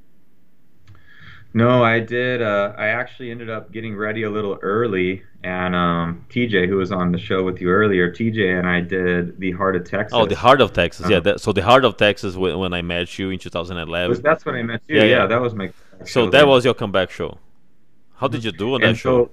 No, 1.55 1.83
I 1.83 1.99
did. 1.99 2.41
Uh, 2.41 2.73
I 2.77 2.87
actually 2.87 3.29
ended 3.29 3.49
up 3.49 3.71
getting 3.71 3.95
ready 3.95 4.23
a 4.23 4.29
little 4.29 4.57
early, 4.63 5.21
and 5.43 5.75
um, 5.75 6.25
TJ, 6.29 6.67
who 6.67 6.77
was 6.77 6.91
on 6.91 7.11
the 7.11 7.19
show 7.19 7.43
with 7.43 7.61
you 7.61 7.69
earlier, 7.69 8.11
TJ 8.11 8.57
and 8.57 8.67
I 8.67 8.81
did 8.81 9.39
the 9.39 9.51
Heart 9.51 9.75
of 9.75 9.87
Texas. 9.87 10.17
Oh, 10.17 10.25
the 10.25 10.35
Heart 10.35 10.61
of 10.61 10.73
Texas, 10.73 11.07
yeah. 11.07 11.17
Uh-huh. 11.17 11.33
That, 11.33 11.41
so 11.41 11.53
the 11.53 11.61
Heart 11.61 11.85
of 11.85 11.95
Texas, 11.97 12.35
when, 12.35 12.57
when 12.57 12.73
I 12.73 12.81
met 12.81 13.19
you 13.19 13.29
in 13.29 13.37
2011. 13.37 14.09
Was, 14.09 14.21
that's 14.21 14.45
when 14.45 14.55
I 14.55 14.63
met 14.63 14.81
you. 14.87 14.97
Yeah, 14.97 15.03
yeah, 15.03 15.17
yeah. 15.17 15.25
that 15.27 15.41
was 15.41 15.53
my 15.53 15.71
so 16.05 16.29
that 16.31 16.47
was 16.47 16.65
your 16.65 16.73
comeback 16.73 17.11
show. 17.11 17.37
How 18.15 18.27
did 18.27 18.43
you 18.43 18.51
do 18.51 18.73
on 18.73 18.81
that 18.81 18.97
show? 18.97 19.29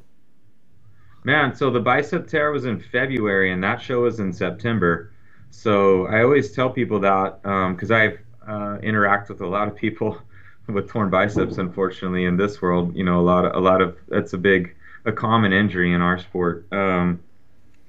Man, 1.24 1.54
so 1.54 1.70
the 1.70 1.80
bicep 1.80 2.26
tear 2.26 2.50
was 2.50 2.64
in 2.64 2.80
February, 2.80 3.52
and 3.52 3.62
that 3.62 3.80
show 3.80 4.02
was 4.02 4.20
in 4.20 4.32
September. 4.32 5.12
So 5.50 6.06
I 6.06 6.22
always 6.22 6.52
tell 6.52 6.70
people 6.70 7.00
that 7.00 7.42
because 7.42 7.90
um, 7.90 7.96
I've 7.96 8.18
uh, 8.46 8.78
interact 8.82 9.28
with 9.28 9.40
a 9.40 9.46
lot 9.46 9.68
of 9.68 9.76
people 9.76 10.18
with 10.68 10.88
torn 10.88 11.10
biceps. 11.10 11.58
Unfortunately, 11.58 12.24
in 12.24 12.36
this 12.36 12.62
world, 12.62 12.94
you 12.96 13.04
know, 13.04 13.20
a 13.20 13.22
lot 13.22 13.44
of 13.44 13.54
a 13.54 13.60
lot 13.60 13.80
of 13.80 13.96
that's 14.08 14.32
a 14.32 14.38
big 14.38 14.74
a 15.04 15.12
common 15.12 15.52
injury 15.52 15.92
in 15.92 16.00
our 16.00 16.18
sport. 16.18 16.66
Um, 16.72 17.20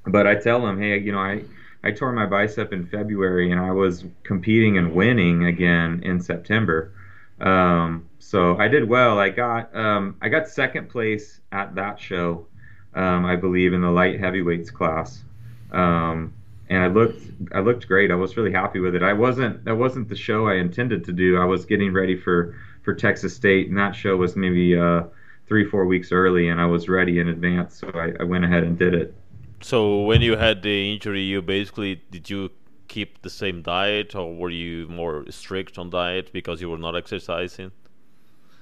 but 0.06 0.26
I 0.26 0.36
tell 0.36 0.62
them, 0.62 0.80
hey, 0.80 0.98
you 1.00 1.12
know, 1.12 1.20
I 1.20 1.44
I 1.84 1.92
tore 1.92 2.12
my 2.12 2.26
bicep 2.26 2.74
in 2.74 2.86
February, 2.88 3.52
and 3.52 3.60
I 3.60 3.72
was 3.72 4.06
competing 4.24 4.78
and 4.78 4.94
winning 4.94 5.46
again 5.46 6.02
in 6.04 6.20
September. 6.20 6.94
Um, 7.40 8.08
so 8.20 8.58
I 8.58 8.68
did 8.68 8.88
well. 8.88 9.20
I 9.20 9.30
got 9.30 9.76
um, 9.76 10.16
I 10.22 10.30
got 10.30 10.48
second 10.48 10.90
place 10.90 11.42
at 11.52 11.76
that 11.76 12.00
show, 12.00 12.48
um, 12.96 13.26
I 13.26 13.36
believe, 13.36 13.74
in 13.74 13.82
the 13.82 13.90
light 13.90 14.20
heavyweights 14.20 14.70
class, 14.70 15.24
um, 15.72 16.34
and 16.70 16.84
I 16.84 16.88
looked 16.88 17.22
I 17.54 17.60
looked 17.60 17.88
great. 17.88 18.12
I 18.12 18.16
was 18.16 18.38
really 18.38 18.52
happy 18.52 18.80
with 18.80 18.96
it. 18.96 19.04
I 19.04 19.14
wasn't 19.14 19.64
that 19.66 19.76
wasn't 19.76 20.10
the 20.10 20.16
show 20.16 20.48
I 20.48 20.56
intended 20.56 21.04
to 21.06 21.14
do. 21.14 21.38
I 21.38 21.46
was 21.46 21.66
getting 21.66 21.94
ready 21.94 22.18
for 22.18 22.56
for 22.84 22.94
Texas 22.94 23.36
State, 23.36 23.68
and 23.68 23.78
that 23.78 23.96
show 23.96 24.18
was 24.18 24.36
maybe 24.36 24.78
uh, 24.78 25.04
three 25.48 25.66
four 25.66 25.86
weeks 25.86 26.12
early, 26.12 26.50
and 26.50 26.60
I 26.60 26.66
was 26.66 26.90
ready 26.90 27.20
in 27.20 27.28
advance, 27.28 27.78
so 27.78 27.92
I, 27.94 28.14
I 28.22 28.24
went 28.24 28.46
ahead 28.46 28.64
and 28.64 28.78
did 28.78 28.94
it. 28.94 29.14
So 29.62 30.02
when 30.02 30.22
you 30.22 30.38
had 30.38 30.64
the 30.64 30.94
injury, 30.94 31.22
you 31.22 31.42
basically 31.42 32.02
did 32.10 32.30
you 32.30 32.50
keep 32.88 33.22
the 33.22 33.30
same 33.30 33.62
diet, 33.62 34.16
or 34.16 34.36
were 34.36 34.50
you 34.50 34.88
more 34.88 35.26
strict 35.30 35.78
on 35.78 35.90
diet 35.90 36.32
because 36.34 36.62
you 36.62 36.70
were 36.70 36.78
not 36.78 36.96
exercising? 36.96 37.72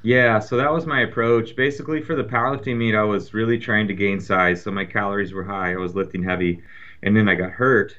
Yeah, 0.02 0.40
so 0.40 0.56
that 0.58 0.72
was 0.72 0.86
my 0.86 1.02
approach. 1.02 1.56
Basically, 1.56 2.02
for 2.02 2.16
the 2.16 2.24
powerlifting 2.24 2.78
meet, 2.78 2.96
I 2.96 3.04
was 3.04 3.34
really 3.34 3.60
trying 3.60 3.88
to 3.90 3.94
gain 3.94 4.20
size, 4.22 4.62
so 4.64 4.72
my 4.72 4.86
calories 4.86 5.34
were 5.34 5.44
high. 5.44 5.74
I 5.74 5.78
was 5.78 5.94
lifting 5.96 6.24
heavy, 6.24 6.62
and 7.04 7.16
then 7.16 7.28
I 7.28 7.36
got 7.36 7.52
hurt, 7.52 7.98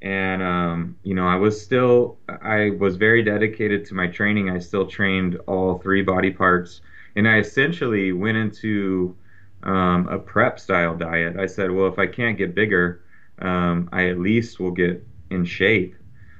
and 0.00 0.42
um, 0.42 0.96
you 1.02 1.14
know, 1.14 1.26
I 1.26 1.34
was 1.36 1.60
still, 1.60 2.18
I 2.28 2.70
was 2.78 2.96
very 2.96 3.22
dedicated 3.24 3.84
to 3.86 3.94
my 3.94 4.06
training. 4.06 4.48
I 4.48 4.58
still 4.60 4.86
trained 4.86 5.36
all 5.48 5.78
three 5.78 6.02
body 6.02 6.30
parts, 6.30 6.82
and 7.16 7.26
I 7.28 7.38
essentially 7.38 8.12
went 8.12 8.36
into 8.36 9.16
um, 9.64 10.06
a 10.08 10.18
prep 10.20 10.60
style 10.60 10.96
diet. 10.96 11.36
I 11.36 11.46
said, 11.46 11.70
well, 11.72 11.88
if 11.88 11.98
I 11.98 12.06
can't 12.06 12.38
get 12.38 12.54
bigger, 12.54 13.02
um, 13.40 13.88
I 13.92 14.08
at 14.08 14.20
least 14.20 14.60
will 14.60 14.70
get 14.70 15.04
in 15.30 15.44
shape. 15.44 15.96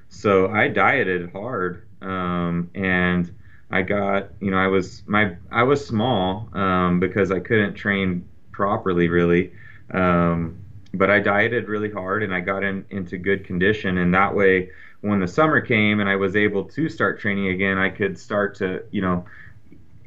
So 0.09 0.51
I 0.51 0.69
dieted 0.69 1.33
hard, 1.33 1.87
um, 2.01 2.71
and 2.75 3.35
I 3.71 3.83
got, 3.83 4.31
you 4.41 4.51
know, 4.51 4.57
I 4.57 4.67
was 4.67 5.03
my 5.07 5.37
I 5.51 5.63
was 5.63 5.87
small 5.87 6.49
um, 6.55 7.01
because 7.01 7.31
I 7.31 7.41
couldn't 7.41 7.75
train 7.75 8.27
properly, 8.53 9.09
really. 9.09 9.53
Um, 9.93 10.59
but 10.93 11.09
I 11.09 11.21
dieted 11.21 11.69
really 11.69 11.91
hard, 11.91 12.23
and 12.25 12.35
I 12.35 12.41
got 12.41 12.65
in, 12.65 12.85
into 12.91 13.17
good 13.17 13.45
condition, 13.45 13.99
and 13.99 14.13
that 14.15 14.35
way, 14.35 14.71
when 15.03 15.21
the 15.21 15.29
summer 15.29 15.61
came 15.61 16.01
and 16.01 16.09
I 16.09 16.17
was 16.17 16.37
able 16.37 16.65
to 16.65 16.89
start 16.89 17.21
training 17.21 17.49
again, 17.49 17.79
I 17.79 17.89
could 17.91 18.19
start 18.19 18.57
to, 18.57 18.83
you 18.91 19.01
know, 19.01 19.25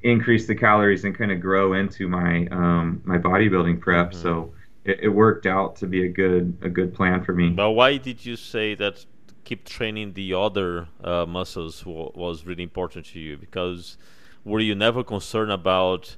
increase 0.04 0.46
the 0.46 0.56
calories 0.56 1.06
and 1.06 1.18
kind 1.18 1.32
of 1.32 1.40
grow 1.40 1.74
into 1.74 2.08
my 2.08 2.48
um, 2.52 3.02
my 3.06 3.18
bodybuilding 3.18 3.80
prep. 3.80 4.12
Mm-hmm. 4.12 4.22
So 4.22 4.54
it, 4.84 5.00
it, 5.04 5.10
worked 5.10 5.46
out 5.46 5.78
to 5.78 5.88
be 5.88 6.06
a 6.06 6.10
good 6.10 6.58
a 6.62 6.70
good 6.70 6.94
plan 6.94 7.24
for 7.24 7.34
me. 7.34 7.50
But 7.50 7.72
why 7.72 7.98
did 7.98 8.26
you 8.26 8.36
say 8.36 8.76
that 8.76 9.06
keep 9.44 9.66
training 9.66 10.14
the 10.14 10.34
other 10.34 10.88
uh, 11.04 11.26
muscles 11.26 11.82
w- 11.82 12.12
was 12.16 12.46
really 12.46 12.64
important 12.64 13.06
to 13.08 13.20
you? 13.20 13.38
Because 13.38 13.98
were 14.46 14.60
you 14.60 14.76
never 14.76 15.04
concerned 15.04 15.52
about 15.52 16.18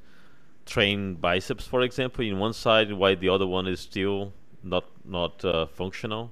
train 0.66 1.16
biceps, 1.16 1.68
for 1.68 1.82
example, 1.82 2.26
in 2.26 2.40
one 2.40 2.54
side, 2.54 2.94
while 2.94 3.16
the 3.16 3.30
other 3.30 3.48
one 3.48 3.68
is 3.68 3.82
still 3.82 4.34
not 4.64 4.86
not 5.06 5.44
uh, 5.46 5.66
functional? 5.68 6.32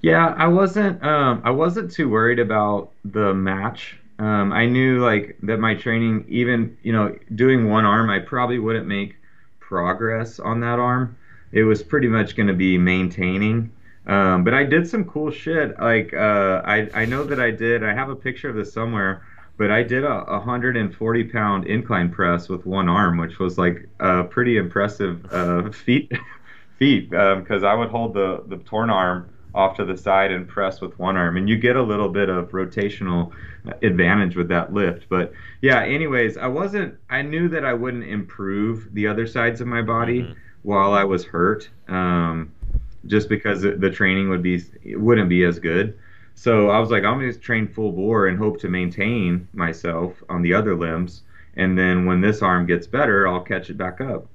Yeah, 0.00 0.34
I 0.36 0.48
wasn't. 0.48 1.02
Um, 1.04 1.42
I 1.44 1.50
wasn't 1.50 1.90
too 1.92 2.08
worried 2.08 2.38
about 2.38 2.90
the 3.04 3.32
match 3.34 3.96
Um, 4.18 4.52
I 4.52 4.66
knew 4.66 5.00
like 5.00 5.36
that 5.42 5.58
my 5.58 5.74
training, 5.74 6.24
even 6.28 6.76
you 6.82 6.92
know, 6.92 7.16
doing 7.34 7.68
one 7.70 7.84
arm, 7.84 8.10
I 8.10 8.18
probably 8.20 8.58
wouldn't 8.58 8.86
make 8.86 9.16
progress 9.60 10.38
on 10.40 10.60
that 10.60 10.78
arm. 10.78 11.16
It 11.52 11.64
was 11.64 11.82
pretty 11.82 12.08
much 12.08 12.36
going 12.36 12.48
to 12.48 12.54
be 12.54 12.78
maintaining. 12.78 13.72
Um, 14.06 14.44
but 14.44 14.54
I 14.54 14.64
did 14.64 14.88
some 14.88 15.04
cool 15.04 15.30
shit. 15.30 15.78
Like 15.78 16.12
uh, 16.12 16.62
I 16.64 16.88
I 16.94 17.04
know 17.04 17.24
that 17.24 17.40
I 17.40 17.50
did. 17.50 17.84
I 17.84 17.94
have 17.94 18.08
a 18.08 18.16
picture 18.16 18.48
of 18.48 18.56
this 18.56 18.72
somewhere. 18.72 19.22
But 19.58 19.70
I 19.70 19.82
did 19.82 20.02
a 20.02 20.24
140 20.24 21.24
pound 21.24 21.66
incline 21.66 22.10
press 22.10 22.48
with 22.48 22.64
one 22.64 22.88
arm, 22.88 23.18
which 23.18 23.38
was 23.38 23.58
like 23.58 23.86
a 24.00 24.24
pretty 24.24 24.56
impressive 24.56 25.24
uh, 25.30 25.70
feat. 25.84 26.10
feat 26.78 27.10
because 27.10 27.62
um, 27.62 27.68
I 27.68 27.74
would 27.74 27.90
hold 27.90 28.14
the 28.14 28.42
the 28.48 28.56
torn 28.56 28.90
arm 28.90 29.28
off 29.54 29.76
to 29.76 29.84
the 29.84 29.96
side 29.96 30.32
and 30.32 30.48
press 30.48 30.80
with 30.80 30.98
one 30.98 31.16
arm, 31.16 31.36
and 31.36 31.48
you 31.48 31.56
get 31.56 31.76
a 31.76 31.82
little 31.82 32.08
bit 32.08 32.28
of 32.28 32.50
rotational 32.50 33.32
advantage 33.82 34.34
with 34.34 34.48
that 34.48 34.72
lift. 34.72 35.08
But 35.08 35.32
yeah, 35.60 35.82
anyways, 35.82 36.36
I 36.36 36.46
wasn't. 36.46 36.96
I 37.10 37.22
knew 37.22 37.48
that 37.50 37.64
I 37.64 37.74
wouldn't 37.74 38.04
improve 38.04 38.92
the 38.94 39.06
other 39.06 39.26
sides 39.26 39.60
of 39.60 39.66
my 39.66 39.82
body 39.82 40.22
mm-hmm. 40.22 40.32
while 40.62 40.92
I 40.92 41.04
was 41.04 41.24
hurt, 41.24 41.68
um, 41.88 42.52
just 43.06 43.28
because 43.28 43.62
the 43.62 43.90
training 43.90 44.28
would 44.28 44.42
be 44.42 44.62
it 44.84 45.00
wouldn't 45.00 45.28
be 45.28 45.44
as 45.44 45.58
good. 45.58 45.98
So 46.34 46.70
I 46.70 46.78
was 46.78 46.90
like, 46.90 47.04
I'm 47.04 47.18
going 47.18 47.32
to 47.32 47.38
train 47.38 47.68
full 47.68 47.92
bore 47.92 48.26
and 48.26 48.38
hope 48.38 48.58
to 48.60 48.68
maintain 48.68 49.48
myself 49.52 50.22
on 50.28 50.42
the 50.42 50.54
other 50.54 50.74
limbs. 50.74 51.22
And 51.56 51.78
then 51.78 52.06
when 52.06 52.20
this 52.20 52.40
arm 52.40 52.66
gets 52.66 52.86
better, 52.86 53.28
I'll 53.28 53.42
catch 53.42 53.68
it 53.68 53.76
back 53.76 54.00
up. 54.00 54.26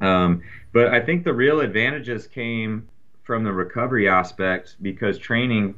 Um, 0.00 0.42
but 0.72 0.88
I 0.88 1.00
think 1.00 1.22
the 1.22 1.32
real 1.32 1.60
advantages 1.60 2.26
came 2.26 2.88
from 3.22 3.44
the 3.44 3.52
recovery 3.52 4.08
aspect 4.08 4.76
because 4.82 5.16
training 5.16 5.76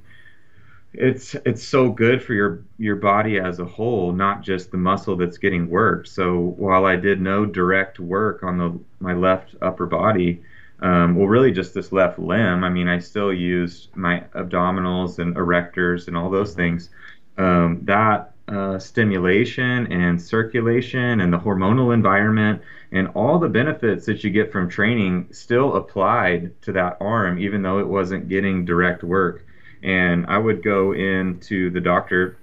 it's 0.95 1.35
it's 1.45 1.63
so 1.63 1.91
good 1.91 2.23
for 2.23 2.35
your 2.35 2.63
your 2.79 2.97
body 2.97 3.39
as 3.39 3.59
a 3.59 3.65
whole, 3.65 4.13
not 4.13 4.43
just 4.43 4.71
the 4.71 4.77
muscle 4.77 5.17
that's 5.17 5.39
getting 5.39 5.69
worked. 5.69 6.09
So 6.09 6.55
while 6.57 6.87
I 6.87 6.97
did 6.97 7.21
no 7.21 7.45
direct 7.45 7.99
work 7.99 8.45
on 8.45 8.59
the 8.59 8.79
my 9.01 9.13
left 9.13 9.57
upper 9.61 9.87
body, 9.87 10.41
um, 10.85 11.17
well, 11.17 11.27
really 11.27 11.51
just 11.51 11.73
this 11.73 11.93
left 11.93 12.19
limb. 12.19 12.63
I 12.63 12.69
mean, 12.69 12.89
I 12.89 12.99
still 12.99 13.33
used 13.33 13.97
my 13.97 14.23
abdominals 14.35 15.19
and 15.19 15.35
erectors 15.35 16.09
and 16.09 16.17
all 16.17 16.29
those 16.29 16.55
things. 16.55 16.91
Um, 17.39 17.81
that 17.85 18.35
uh, 18.49 18.79
stimulation 18.79 19.91
and 19.91 20.21
circulation 20.21 21.21
and 21.23 21.33
the 21.33 21.39
hormonal 21.39 21.95
environment 21.95 22.61
and 22.93 23.09
all 23.15 23.39
the 23.39 23.49
benefits 23.49 24.05
that 24.05 24.23
you 24.23 24.29
get 24.29 24.53
from 24.53 24.69
training 24.69 25.29
still 25.31 25.77
applied 25.77 26.53
to 26.61 26.73
that 26.73 26.99
arm, 27.01 27.39
even 27.39 27.63
though 27.63 27.79
it 27.79 27.89
wasn't 27.89 28.29
getting 28.29 28.67
direct 28.67 29.03
work. 29.03 29.47
And 29.83 30.27
I 30.27 30.37
would 30.37 30.63
go 30.63 30.93
into 30.93 31.71
the 31.71 31.81
doctor, 31.81 32.37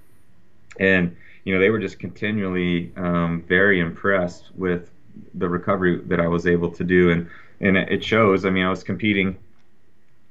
and 0.80 1.16
you 1.44 1.54
know 1.54 1.60
they 1.60 1.70
were 1.70 1.78
just 1.78 2.00
continually 2.00 2.90
um, 2.96 3.44
very 3.46 3.78
impressed 3.78 4.50
with 4.56 4.90
the 5.34 5.48
recovery 5.48 6.00
that 6.06 6.18
I 6.18 6.26
was 6.26 6.46
able 6.46 6.70
to 6.72 6.82
do. 6.82 7.10
And 7.10 7.30
and 7.62 7.76
it 7.76 8.04
shows. 8.04 8.44
I 8.44 8.50
mean, 8.50 8.64
I 8.64 8.70
was 8.70 8.82
competing, 8.82 9.38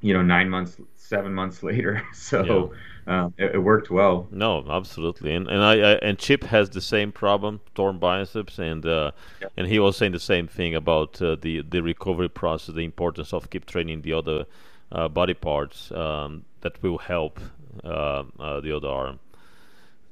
you 0.02 0.14
know, 0.14 0.22
nine 0.22 0.50
months, 0.50 0.78
seven 0.98 1.34
months 1.34 1.64
later, 1.64 2.04
so 2.14 2.74
yeah. 3.08 3.24
um, 3.24 3.34
it, 3.38 3.56
it, 3.56 3.58
worked 3.58 3.90
well. 3.90 4.28
No, 4.32 4.64
absolutely, 4.70 5.34
and 5.34 5.48
and 5.48 5.64
I, 5.64 5.74
I, 5.74 5.92
and 5.96 6.20
Chip 6.20 6.44
has 6.44 6.70
the 6.70 6.82
same 6.82 7.12
problem, 7.12 7.62
torn 7.74 7.98
biceps, 7.98 8.60
and 8.60 8.86
uh, 8.86 9.12
yeah. 9.42 9.48
and 9.58 9.68
he 9.68 9.80
was 9.80 9.98
saying 9.98 10.12
the 10.12 10.20
same 10.20 10.48
thing 10.48 10.76
about 10.76 11.22
uh, 11.22 11.36
the 11.42 11.62
the 11.62 11.82
recovery 11.82 12.30
process, 12.30 12.76
the 12.76 12.82
importance 12.82 13.34
of 13.34 13.50
keep 13.50 13.66
training 13.66 14.02
the 14.02 14.14
other 14.14 14.46
uh, 14.92 15.08
body 15.08 15.34
parts 15.34 15.92
um, 15.94 16.44
that 16.62 16.82
will 16.84 16.98
help 16.98 17.40
uh, 17.84 18.24
uh, 18.40 18.60
the 18.60 18.76
other 18.76 18.90
arm. 18.90 19.20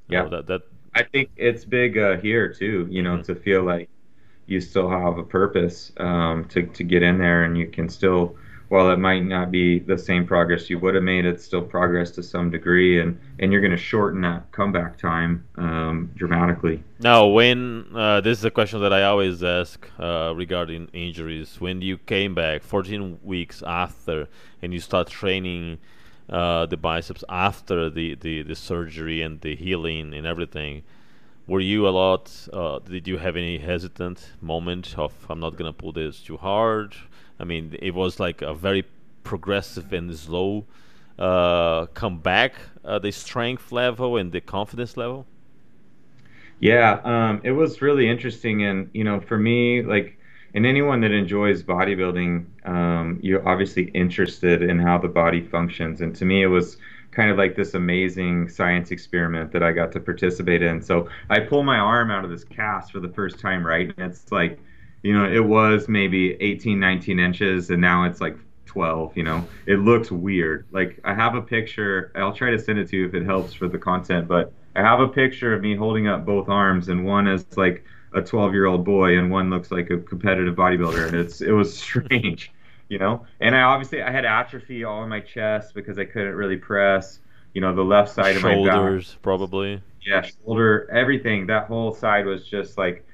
Yeah, 0.08 0.26
that 0.30 0.48
that. 0.48 0.62
I 0.96 1.04
think 1.04 1.30
it's 1.38 1.66
big 1.66 1.98
uh, 1.98 2.18
here 2.18 2.52
too. 2.52 2.88
You 2.90 3.04
know, 3.04 3.18
mm-hmm. 3.18 3.34
to 3.34 3.36
feel 3.36 3.64
like 3.64 3.90
you 4.50 4.60
still 4.60 4.90
have 4.90 5.18
a 5.18 5.24
purpose 5.24 5.92
um, 5.98 6.46
to, 6.46 6.66
to 6.68 6.84
get 6.84 7.04
in 7.04 7.18
there 7.18 7.44
and 7.44 7.58
you 7.58 7.68
can 7.68 7.90
still 7.90 8.36
while 8.70 8.92
it 8.92 9.00
might 9.00 9.26
not 9.26 9.50
be 9.50 9.80
the 9.80 9.98
same 9.98 10.28
progress 10.28 10.70
you 10.70 10.78
would 10.78 10.94
have 10.94 11.04
made 11.04 11.26
it's 11.26 11.44
still 11.44 11.62
progress 11.62 12.12
to 12.12 12.22
some 12.22 12.52
degree 12.52 13.02
and 13.02 13.20
and 13.40 13.52
you're 13.52 13.62
going 13.62 13.72
to 13.72 13.78
shorten 13.78 14.22
that 14.22 14.52
comeback 14.52 14.98
time 14.98 15.44
um, 15.56 16.12
dramatically. 16.16 16.84
Now 17.00 17.28
when 17.28 17.88
uh, 17.96 18.22
this 18.22 18.38
is 18.38 18.46
a 18.46 18.52
question 18.52 18.82
that 18.82 18.94
i 18.94 19.04
always 19.04 19.44
ask 19.44 19.90
uh, 20.00 20.34
regarding 20.36 20.88
injuries. 20.94 21.60
When 21.60 21.82
you 21.82 21.98
came 21.98 22.36
back 22.36 22.64
14 22.64 23.20
weeks 23.24 23.64
after 23.64 24.28
and 24.62 24.74
you 24.74 24.80
start 24.80 25.08
training 25.08 25.80
uh, 26.30 26.68
the 26.68 26.78
biceps 26.78 27.24
after 27.28 27.90
the, 27.90 28.14
the, 28.16 28.44
the 28.44 28.56
surgery 28.56 29.24
and 29.24 29.42
the 29.42 29.56
healing 29.56 30.14
and 30.14 30.28
everything 30.28 30.84
were 31.50 31.60
you 31.60 31.88
a 31.88 31.90
lot? 31.90 32.32
Uh, 32.54 32.78
did 32.80 33.08
you 33.08 33.18
have 33.18 33.36
any 33.36 33.58
hesitant 33.58 34.34
moment 34.40 34.98
of 34.98 35.14
I'm 35.30 35.40
not 35.40 35.58
gonna 35.58 35.74
pull 35.74 35.92
this 35.92 36.22
too 36.22 36.38
hard? 36.38 36.96
I 37.40 37.44
mean, 37.44 37.76
it 37.82 37.96
was 37.96 38.20
like 38.20 38.42
a 38.44 38.54
very 38.54 38.86
progressive 39.24 39.92
and 39.92 40.16
slow 40.16 40.66
uh, 41.18 41.88
come 41.88 42.20
back, 42.20 42.54
uh, 42.86 43.00
the 43.00 43.12
strength 43.12 43.72
level 43.72 44.18
and 44.18 44.32
the 44.32 44.42
confidence 44.42 44.96
level. 44.96 45.26
Yeah, 46.60 47.02
um, 47.04 47.42
it 47.44 47.52
was 47.52 47.82
really 47.82 48.08
interesting, 48.08 48.64
and 48.64 48.90
you 48.94 49.04
know, 49.04 49.20
for 49.20 49.38
me, 49.38 49.82
like, 49.82 50.18
and 50.54 50.66
anyone 50.66 51.02
that 51.02 51.12
enjoys 51.12 51.64
bodybuilding, 51.64 52.46
um, 52.66 53.20
you're 53.24 53.48
obviously 53.48 53.84
interested 53.94 54.62
in 54.62 54.78
how 54.78 54.98
the 55.00 55.08
body 55.08 55.42
functions, 55.42 56.02
and 56.02 56.16
to 56.16 56.26
me, 56.26 56.44
it 56.44 56.48
was 56.48 56.78
kind 57.12 57.32
of 57.32 57.38
like 57.38 57.56
this 57.56 57.74
amazing 57.74 58.50
science 58.50 58.92
experiment 58.92 59.52
that 59.52 59.64
I 59.64 59.72
got 59.72 59.92
to 59.94 60.00
participate 60.00 60.62
in. 60.62 60.82
So 60.82 61.10
I 61.30 61.40
pull 61.40 61.64
my 61.64 61.78
arm 61.78 62.12
out 62.12 62.24
of 62.24 62.30
this 62.30 62.44
cast 62.44 62.92
for 62.92 63.00
the 63.00 63.10
first 63.10 63.40
time, 63.40 63.66
right? 63.66 63.92
And 63.98 64.12
it's 64.12 64.32
like, 64.32 64.60
you 65.04 65.18
know, 65.18 65.30
it 65.30 65.44
was 65.44 65.88
maybe 65.88 66.34
18, 66.42 66.80
19 66.80 67.20
inches, 67.20 67.70
and 67.70 67.82
now 67.82 68.04
it's 68.04 68.22
like 68.22 68.38
12, 68.66 69.18
you 69.18 69.24
know? 69.24 69.48
It 69.66 69.80
looks 69.80 70.12
weird. 70.12 70.68
Like, 70.72 71.00
I 71.04 71.14
have 71.14 71.36
a 71.36 71.42
picture, 71.42 72.12
I'll 72.16 72.34
try 72.34 72.52
to 72.52 72.60
send 72.60 72.80
it 72.80 72.90
to 72.90 72.98
you 72.98 73.08
if 73.08 73.14
it 73.14 73.26
helps 73.26 73.54
for 73.54 73.68
the 73.68 73.78
content, 73.78 74.28
but 74.28 74.54
I 74.76 74.82
have 74.82 75.00
a 75.00 75.08
picture 75.08 75.54
of 75.54 75.62
me 75.62 75.76
holding 75.76 76.08
up 76.08 76.26
both 76.26 76.50
arms, 76.50 76.90
and 76.90 77.06
one 77.06 77.28
is 77.28 77.46
like 77.58 77.84
a 78.14 78.22
12 78.22 78.54
year 78.54 78.66
old 78.66 78.86
boy, 78.86 79.18
and 79.18 79.32
one 79.32 79.50
looks 79.50 79.72
like 79.72 79.90
a 79.90 79.98
competitive 79.98 80.56
bodybuilder, 80.56 81.08
and 81.08 81.16
it's 81.16 81.42
it 81.42 81.52
was 81.52 81.78
strange 81.78 82.52
you 82.90 82.98
know. 82.98 83.26
And 83.40 83.56
I 83.56 83.62
obviously 83.62 84.02
I 84.02 84.12
had 84.12 84.26
atrophy 84.26 84.84
all 84.84 85.04
in 85.04 85.10
my 85.10 85.22
chest 85.22 85.74
because 85.74 85.98
I 85.98 86.06
couldn't 86.06 86.36
really 86.36 86.58
press. 86.58 87.20
You 87.54 87.62
know, 87.62 87.74
the 87.74 87.84
left 87.84 88.14
side 88.14 88.36
Shoulders, 88.36 88.38
of 88.38 88.44
my. 88.44 88.72
Shoulders, 88.72 89.18
probably. 89.22 89.82
Yeah, 90.06 90.22
shoulder, 90.22 90.90
everything. 90.92 91.48
That 91.48 91.68
whole 91.68 91.94
side 91.94 92.26
was 92.26 92.48
just 92.48 92.78
like, 92.78 93.06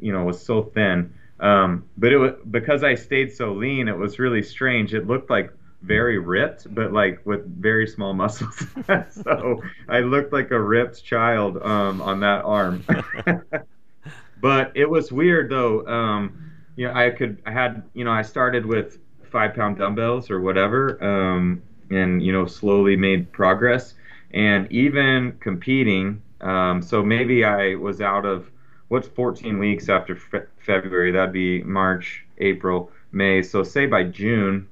you 0.00 0.12
know, 0.12 0.24
was 0.24 0.44
so 0.44 0.62
thin. 0.62 1.12
Um, 1.40 1.84
but 1.96 2.12
it 2.12 2.18
was 2.18 2.32
because 2.50 2.82
I 2.82 2.94
stayed 2.94 3.32
so 3.32 3.52
lean. 3.52 3.88
It 3.88 3.96
was 3.96 4.18
really 4.18 4.42
strange. 4.42 4.94
It 4.94 5.06
looked 5.06 5.30
like 5.30 5.52
very 5.82 6.18
ripped, 6.18 6.72
but 6.74 6.92
like 6.92 7.24
with 7.24 7.46
very 7.60 7.86
small 7.86 8.14
muscles. 8.14 8.66
so 9.10 9.62
I 9.88 10.00
looked 10.00 10.32
like 10.32 10.50
a 10.50 10.60
ripped 10.60 11.04
child 11.04 11.58
um, 11.62 12.00
on 12.00 12.20
that 12.20 12.44
arm. 12.44 12.84
but 14.40 14.72
it 14.74 14.88
was 14.88 15.12
weird 15.12 15.50
though. 15.50 15.86
Um, 15.86 16.52
you 16.76 16.88
know, 16.88 16.94
I 16.94 17.10
could, 17.10 17.42
I 17.46 17.52
had, 17.52 17.84
you 17.92 18.04
know, 18.04 18.10
I 18.10 18.22
started 18.22 18.66
with 18.66 18.98
five 19.34 19.52
pound 19.52 19.76
dumbbells 19.76 20.30
or 20.30 20.40
whatever, 20.40 21.02
um, 21.02 21.60
and 21.90 22.22
you 22.22 22.32
know 22.32 22.46
slowly 22.46 22.94
made 22.94 23.32
progress. 23.32 23.94
And 24.32 24.70
even 24.70 25.36
competing, 25.40 26.22
um, 26.40 26.80
so 26.80 27.02
maybe 27.02 27.44
I 27.44 27.74
was 27.74 28.00
out 28.00 28.24
of 28.24 28.48
what's 28.88 29.08
14 29.08 29.58
weeks 29.58 29.88
after 29.88 30.14
fe- 30.14 30.46
February? 30.58 31.10
That'd 31.10 31.32
be 31.32 31.64
March, 31.64 32.24
April, 32.38 32.92
May. 33.10 33.42
So 33.42 33.64
say 33.64 33.86
by 33.86 34.04
June, 34.04 34.68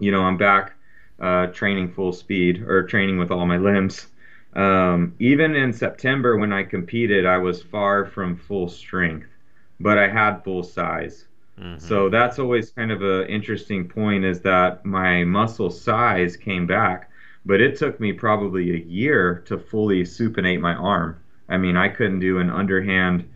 you 0.00 0.10
know 0.10 0.22
I'm 0.22 0.36
back 0.36 0.74
uh, 1.20 1.46
training 1.46 1.92
full 1.92 2.12
speed 2.12 2.62
or 2.62 2.82
training 2.82 3.18
with 3.18 3.30
all 3.30 3.46
my 3.46 3.56
limbs. 3.56 4.08
Um, 4.54 5.14
even 5.20 5.54
in 5.54 5.72
September 5.72 6.36
when 6.36 6.52
I 6.52 6.64
competed, 6.64 7.24
I 7.24 7.38
was 7.38 7.62
far 7.62 8.04
from 8.04 8.36
full 8.36 8.68
strength, 8.68 9.28
but 9.78 9.96
I 9.96 10.08
had 10.08 10.42
full 10.42 10.64
size. 10.64 11.28
Mm-hmm. 11.60 11.78
So 11.78 12.08
that's 12.10 12.38
always 12.38 12.70
kind 12.70 12.92
of 12.92 13.02
an 13.02 13.28
interesting 13.28 13.88
point 13.88 14.24
is 14.24 14.40
that 14.40 14.84
my 14.84 15.24
muscle 15.24 15.70
size 15.70 16.36
came 16.36 16.66
back, 16.66 17.10
but 17.46 17.60
it 17.60 17.78
took 17.78 17.98
me 17.98 18.12
probably 18.12 18.72
a 18.72 18.84
year 18.84 19.42
to 19.46 19.58
fully 19.58 20.02
supinate 20.02 20.60
my 20.60 20.74
arm. 20.74 21.18
I 21.48 21.56
mean, 21.56 21.76
I 21.76 21.88
couldn't 21.88 22.20
do 22.20 22.38
an 22.38 22.50
underhand 22.50 23.28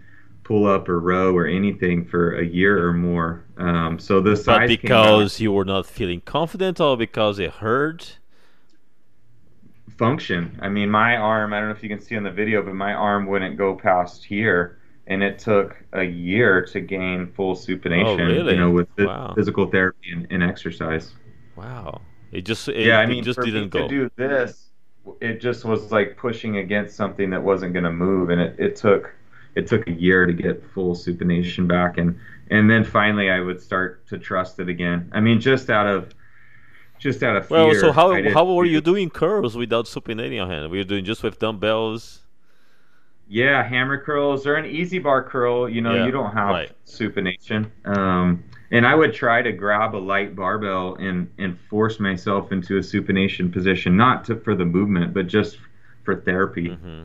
pull 0.45 0.67
up 0.67 0.89
or 0.89 0.99
row 0.99 1.33
or 1.35 1.47
anything 1.47 2.05
for 2.05 2.37
a 2.39 2.45
year 2.45 2.85
or 2.85 2.93
more. 2.93 3.45
Um, 3.57 3.99
so 4.01 4.21
the 4.21 4.37
size. 4.37 4.69
But 4.69 4.69
because 4.69 5.41
you 5.41 5.53
were 5.53 5.65
not 5.65 5.87
feeling 5.87 6.21
confident, 6.23 6.81
or 6.81 6.97
because 6.97 7.39
it 7.39 7.53
hurt. 7.53 8.19
Function. 9.97 10.59
I 10.61 10.69
mean, 10.69 10.91
my 10.91 11.17
arm. 11.17 11.53
I 11.53 11.61
don't 11.61 11.69
know 11.69 11.75
if 11.75 11.83
you 11.83 11.89
can 11.89 12.01
see 12.01 12.17
on 12.17 12.25
the 12.25 12.33
video, 12.33 12.63
but 12.63 12.75
my 12.75 12.93
arm 12.93 13.27
wouldn't 13.27 13.57
go 13.57 13.77
past 13.77 14.25
here 14.25 14.80
and 15.07 15.23
it 15.23 15.39
took 15.39 15.77
a 15.93 16.05
year 16.05 16.65
to 16.67 16.81
gain 16.81 17.27
full 17.33 17.55
supination. 17.55 18.07
Oh, 18.07 18.17
really? 18.17 18.55
You 18.55 18.61
know, 18.61 18.71
with 18.71 18.89
wow. 18.99 19.33
physical 19.35 19.67
therapy 19.67 20.13
and, 20.13 20.27
and, 20.31 20.43
exercise. 20.43 21.13
Wow! 21.57 22.01
It 22.33 22.43
just 22.43 22.69
it, 22.69 22.87
yeah, 22.87 22.99
I 22.99 23.07
mean, 23.07 23.25
just 23.25 23.39
for 23.39 23.45
didn't 23.45 23.65
me 23.65 23.69
go. 23.69 23.89
to 23.89 23.89
do 23.89 24.11
this 24.17 24.71
it 25.21 25.41
just 25.41 25.65
was 25.65 25.91
like 25.91 26.17
pushing 26.17 26.59
against 26.59 26.97
something 26.97 27.31
that 27.31 27.43
wasn't 27.43 27.73
going 27.73 27.85
to 27.85 27.93
move, 27.93 28.31
and 28.31 28.41
it, 28.41 28.57
it 28.59 28.77
took 28.77 29.13
it 29.55 29.67
took 29.67 29.87
a 29.89 29.93
year 29.93 30.27
to 30.27 30.33
get 30.33 30.65
full 30.73 30.95
supination 30.95 31.67
back, 31.67 31.99
and 31.99 32.19
and 32.51 32.71
then 32.71 32.85
finally 32.85 33.31
I 33.31 33.41
would 33.41 33.61
start 33.61 34.07
to 34.09 34.19
trust 34.19 34.59
it 34.61 34.69
again. 34.69 35.11
I 35.13 35.21
mean, 35.21 35.41
just 35.41 35.71
out 35.71 35.87
of 35.87 36.15
just 36.99 37.23
out 37.23 37.37
of 37.37 37.49
fear. 37.49 37.67
Well, 37.67 37.75
so 37.75 37.93
how 37.93 38.31
how 38.31 38.45
were 38.45 38.65
you 38.65 38.81
doing 38.81 39.11
curls 39.11 39.57
without 39.57 39.87
supinating 39.87 40.37
your 40.37 40.47
hand? 40.47 40.71
Were 40.71 40.77
you 40.77 40.85
doing 40.85 41.05
just 41.05 41.23
with 41.23 41.39
dumbbells? 41.39 42.20
Yeah, 43.33 43.63
hammer 43.63 43.97
curls 43.97 44.45
or 44.45 44.57
an 44.57 44.67
EZ 44.67 44.99
bar 45.05 45.23
curl. 45.23 45.69
You 45.69 45.81
know, 45.83 45.95
yeah, 45.95 46.05
you 46.05 46.11
don't 46.11 46.33
have 46.33 46.51
right. 46.51 46.73
supination. 46.85 47.71
Um, 47.85 48.43
and 48.73 48.85
I 48.85 48.97
would 48.97 49.15
try 49.15 49.41
to 49.41 49.53
grab 49.53 49.95
a 49.95 49.99
light 49.99 50.35
barbell 50.35 50.97
and 50.97 51.31
and 51.39 51.57
force 51.69 52.01
myself 52.01 52.51
into 52.51 52.77
a 52.77 52.81
supination 52.81 53.53
position, 53.53 53.97
not 53.97 54.25
to, 54.25 54.37
for 54.37 54.57
the 54.57 54.65
movement, 54.65 55.15
but 55.15 55.29
just 55.29 55.59
for 56.03 56.17
therapy. 56.17 56.71
Mm-hmm. 56.71 57.03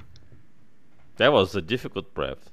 That 1.17 1.31
was 1.31 1.55
a 1.55 1.61
difficult 1.61 2.11
breath. 2.15 2.49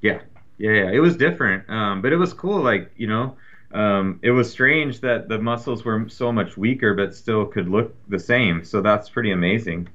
Yeah, 0.00 0.22
yeah, 0.56 0.70
yeah. 0.70 0.90
It 0.90 1.00
was 1.00 1.14
different, 1.14 1.68
um, 1.68 2.00
but 2.00 2.10
it 2.10 2.16
was 2.16 2.32
cool. 2.32 2.62
Like 2.62 2.90
you 2.96 3.06
know, 3.06 3.36
um, 3.72 4.18
it 4.22 4.30
was 4.30 4.50
strange 4.50 5.00
that 5.00 5.28
the 5.28 5.38
muscles 5.38 5.84
were 5.84 6.08
so 6.08 6.32
much 6.32 6.56
weaker, 6.56 6.94
but 6.94 7.14
still 7.14 7.44
could 7.44 7.68
look 7.68 7.94
the 8.08 8.18
same. 8.18 8.64
So 8.64 8.80
that's 8.80 9.10
pretty 9.10 9.32
amazing. 9.32 9.88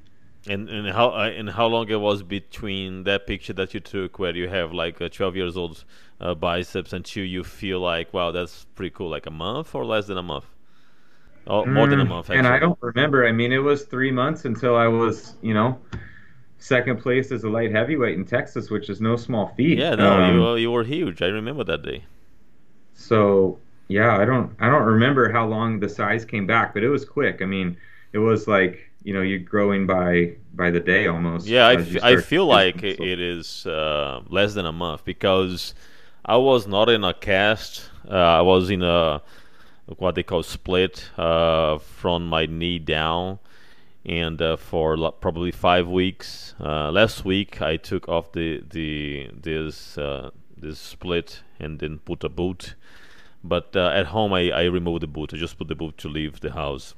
And 0.45 0.69
and 0.69 0.89
how 0.89 1.09
uh, 1.11 1.29
and 1.29 1.49
how 1.51 1.67
long 1.67 1.89
it 1.89 1.99
was 2.01 2.21
between 2.23 3.03
that 3.03 3.27
picture 3.27 3.53
that 3.53 3.73
you 3.73 3.79
took 3.79 4.19
where 4.19 4.35
you 4.35 4.47
have 4.49 4.73
like 4.73 4.99
a 5.01 5.09
12 5.09 5.35
years 5.35 5.55
old 5.57 5.83
uh, 6.19 6.35
biceps 6.35 6.91
until 6.93 7.23
you 7.25 7.43
feel 7.43 7.79
like 7.79 8.13
wow 8.13 8.31
that's 8.31 8.65
pretty 8.75 8.89
cool 8.95 9.09
like 9.09 9.25
a 9.25 9.31
month 9.31 9.73
or 9.75 9.85
less 9.85 10.07
than 10.07 10.17
a 10.17 10.23
month? 10.23 10.45
Oh 11.47 11.65
more 11.65 11.87
mm, 11.87 11.87
than 11.87 11.99
a 11.99 12.05
mm, 12.09 12.13
month 12.13 12.29
actually. 12.29 12.37
and 12.39 12.47
i 12.47 12.59
don't 12.59 12.77
remember. 12.81 13.25
I 13.25 13.31
mean 13.31 13.51
it 13.51 13.57
was 13.59 13.85
three 13.85 14.11
months 14.11 14.45
until 14.45 14.75
i 14.75 14.87
was 14.87 15.35
you 15.41 15.53
know 15.53 15.79
second 16.59 17.01
place 17.01 17.31
as 17.31 17.43
a 17.43 17.49
light 17.49 17.71
heavyweight 17.71 18.15
in 18.17 18.25
texas 18.25 18.69
which 18.69 18.89
is 18.89 19.01
no 19.01 19.15
small 19.15 19.47
feat. 19.57 19.79
Yeah 19.79 19.95
no 19.95 20.19
um, 20.19 20.53
you, 20.55 20.55
you 20.55 20.71
were 20.71 20.83
huge. 20.83 21.21
I 21.21 21.27
remember 21.27 21.63
that 21.63 21.83
day. 21.83 22.05
So 22.93 23.59
yeah 23.89 24.17
i 24.17 24.25
don't 24.25 24.53
i 24.59 24.69
don't 24.69 24.83
remember 24.83 25.31
how 25.31 25.45
long 25.47 25.79
the 25.79 25.87
size 25.87 26.25
came 26.25 26.45
back 26.45 26.73
but 26.73 26.83
it 26.83 26.89
was 26.89 27.05
quick. 27.05 27.41
I 27.41 27.45
mean 27.45 27.77
it 28.13 28.17
was 28.19 28.47
like 28.47 28.86
you 29.07 29.13
know 29.13 29.21
you're 29.21 29.39
growing 29.39 29.87
by 29.87 30.35
by 30.53 30.69
the 30.69 30.81
day 30.81 31.07
almost. 31.07 31.47
Yeah, 31.47 31.65
I, 31.65 31.75
f- 31.75 32.03
I 32.03 32.17
feel 32.17 32.45
like 32.45 32.83
it, 32.83 32.99
it 32.99 33.21
is 33.21 33.65
uh, 33.65 34.21
less 34.27 34.53
than 34.53 34.65
a 34.65 34.73
month 34.73 35.05
because 35.05 35.73
I 36.25 36.35
was 36.35 36.67
not 36.67 36.89
in 36.89 37.05
a 37.05 37.13
cast. 37.13 37.89
Uh, 38.05 38.15
I 38.15 38.41
was 38.41 38.69
in 38.69 38.83
a 38.83 39.21
what 39.85 40.15
they 40.15 40.23
call 40.23 40.43
split 40.43 41.09
uh, 41.17 41.77
from 41.77 42.27
my 42.27 42.47
knee 42.47 42.79
down, 42.79 43.39
and 44.05 44.41
uh, 44.41 44.57
for 44.57 44.97
lo- 44.97 45.11
probably 45.11 45.51
five 45.51 45.87
weeks. 45.87 46.53
Uh, 46.59 46.91
last 46.91 47.23
week 47.23 47.61
I 47.61 47.77
took 47.77 48.09
off 48.09 48.33
the 48.33 48.61
the 48.69 49.29
this 49.31 49.97
uh, 49.97 50.31
this 50.57 50.79
split 50.79 51.43
and 51.61 51.79
then 51.79 51.99
put 51.99 52.25
a 52.25 52.29
boot. 52.29 52.75
But 53.41 53.73
at 53.73 54.07
home 54.07 54.33
I, 54.33 54.51
I 54.51 54.63
removed 54.65 55.01
the 55.03 55.07
boot. 55.07 55.33
I 55.33 55.37
just 55.37 55.57
put 55.57 55.69
the 55.69 55.75
boot 55.75 55.97
to 55.99 56.09
leave 56.09 56.41
the 56.41 56.51
house. 56.51 56.93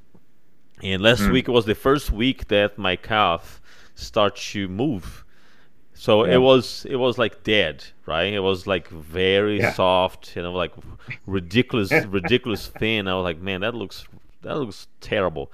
And 0.82 1.02
last 1.02 1.22
mm. 1.22 1.32
week 1.32 1.48
was 1.48 1.65
the 1.65 1.76
first 1.76 2.12
week 2.12 2.48
that 2.48 2.78
my 2.78 2.96
calf 2.96 3.62
started 3.96 4.42
to 4.52 4.68
move. 4.68 5.26
So 5.94 6.26
yeah. 6.26 6.36
it 6.36 6.38
was 6.38 6.86
it 6.89 6.96
was 6.96 7.18
like 7.18 7.44
dead, 7.44 7.84
right? 8.06 8.32
It 8.32 8.39
was 8.39 8.65
like 8.65 8.88
very 8.88 9.60
yeah. 9.60 9.74
soft, 9.74 10.36
you 10.36 10.42
know, 10.42 10.54
like 10.54 10.72
ridiculous, 11.26 11.92
ridiculous 12.08 12.68
thin. 12.68 13.08
I 13.08 13.15
was 13.15 13.24
like, 13.24 13.39
man, 13.39 13.62
that 13.62 13.76
looks 13.76 14.06
that 14.42 14.56
looks 14.56 14.88
terrible. 15.02 15.52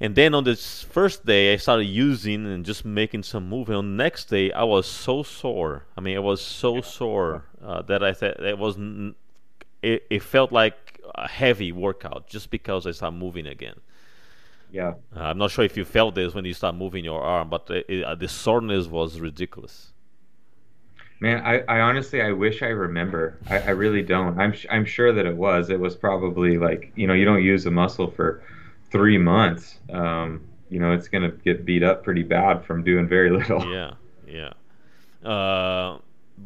And 0.00 0.14
then 0.14 0.34
on 0.34 0.44
this 0.44 0.82
first 0.82 1.24
day, 1.24 1.52
I 1.52 1.56
started 1.56 1.84
using 1.84 2.46
and 2.46 2.64
just 2.64 2.84
making 2.84 3.22
some 3.22 3.48
movement. 3.48 3.78
On 3.78 3.96
the 3.96 4.02
next 4.02 4.26
day, 4.26 4.52
I 4.52 4.64
was 4.64 4.86
so 4.86 5.22
sore. 5.22 5.86
I 5.96 6.00
mean, 6.00 6.16
it 6.16 6.22
was 6.22 6.40
so 6.40 6.80
sore 6.80 7.44
uh, 7.64 7.82
that 7.82 8.02
I 8.04 8.12
thought 8.12 8.40
it 8.40 8.58
was. 8.58 8.76
It, 9.82 10.06
it 10.10 10.22
felt 10.22 10.50
like 10.50 11.00
a 11.14 11.28
heavy 11.28 11.72
workout 11.72 12.26
just 12.26 12.50
because 12.50 12.86
I 12.86 12.92
started 12.92 13.18
moving 13.18 13.46
again. 13.46 13.80
Yeah. 14.74 14.94
Uh, 15.16 15.20
I'm 15.20 15.38
not 15.38 15.52
sure 15.52 15.64
if 15.64 15.76
you 15.76 15.84
felt 15.84 16.16
this 16.16 16.34
when 16.34 16.44
you 16.44 16.52
start 16.52 16.74
moving 16.74 17.04
your 17.04 17.22
arm, 17.22 17.48
but 17.48 17.70
it, 17.70 17.86
it, 17.88 18.02
uh, 18.02 18.16
the 18.16 18.26
soreness 18.26 18.88
was 18.88 19.20
ridiculous. 19.20 19.92
Man, 21.20 21.40
I, 21.46 21.60
I 21.68 21.80
honestly 21.80 22.20
I 22.20 22.32
wish 22.32 22.60
I 22.60 22.70
remember. 22.70 23.38
I, 23.48 23.58
I 23.60 23.70
really 23.70 24.02
don't. 24.02 24.36
I'm 24.36 24.52
I'm 24.68 24.84
sure 24.84 25.12
that 25.12 25.26
it 25.26 25.36
was. 25.36 25.70
It 25.70 25.78
was 25.78 25.94
probably 25.94 26.58
like 26.58 26.90
you 26.96 27.06
know 27.06 27.14
you 27.14 27.24
don't 27.24 27.44
use 27.44 27.66
a 27.66 27.70
muscle 27.70 28.10
for 28.10 28.42
three 28.90 29.16
months. 29.16 29.78
Um, 29.92 30.42
you 30.70 30.80
know 30.80 30.90
it's 30.90 31.06
gonna 31.06 31.30
get 31.30 31.64
beat 31.64 31.84
up 31.84 32.02
pretty 32.02 32.24
bad 32.24 32.64
from 32.64 32.82
doing 32.82 33.06
very 33.06 33.30
little. 33.30 33.64
Yeah, 33.70 33.92
yeah. 34.26 34.54
Uh, 35.24 35.98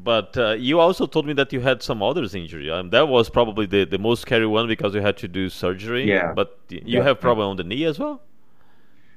but 0.03 0.37
uh, 0.37 0.53
you 0.53 0.81
also 0.81 1.07
told 1.07 1.27
me 1.27 1.33
that 1.35 1.53
you 1.53 1.61
had 1.61 1.83
some 1.83 2.03
others 2.03 2.35
injury. 2.35 2.71
Um, 2.71 2.91
that 2.91 3.09
was 3.09 3.29
probably 3.29 3.67
the, 3.67 3.85
the 3.85 3.99
most 3.99 4.23
scary 4.23 4.47
one 4.47 4.69
because 4.69 4.95
you 4.95 5.01
had 5.01 5.17
to 5.19 5.29
do 5.29 5.49
surgery. 5.49 6.09
Yeah. 6.09 6.33
But 6.33 6.59
you 6.69 6.81
yeah. 6.85 7.03
have 7.03 7.21
problem 7.21 7.49
on 7.49 7.57
the 7.57 7.65
knee 7.65 7.85
as 7.85 7.99
well. 7.99 8.23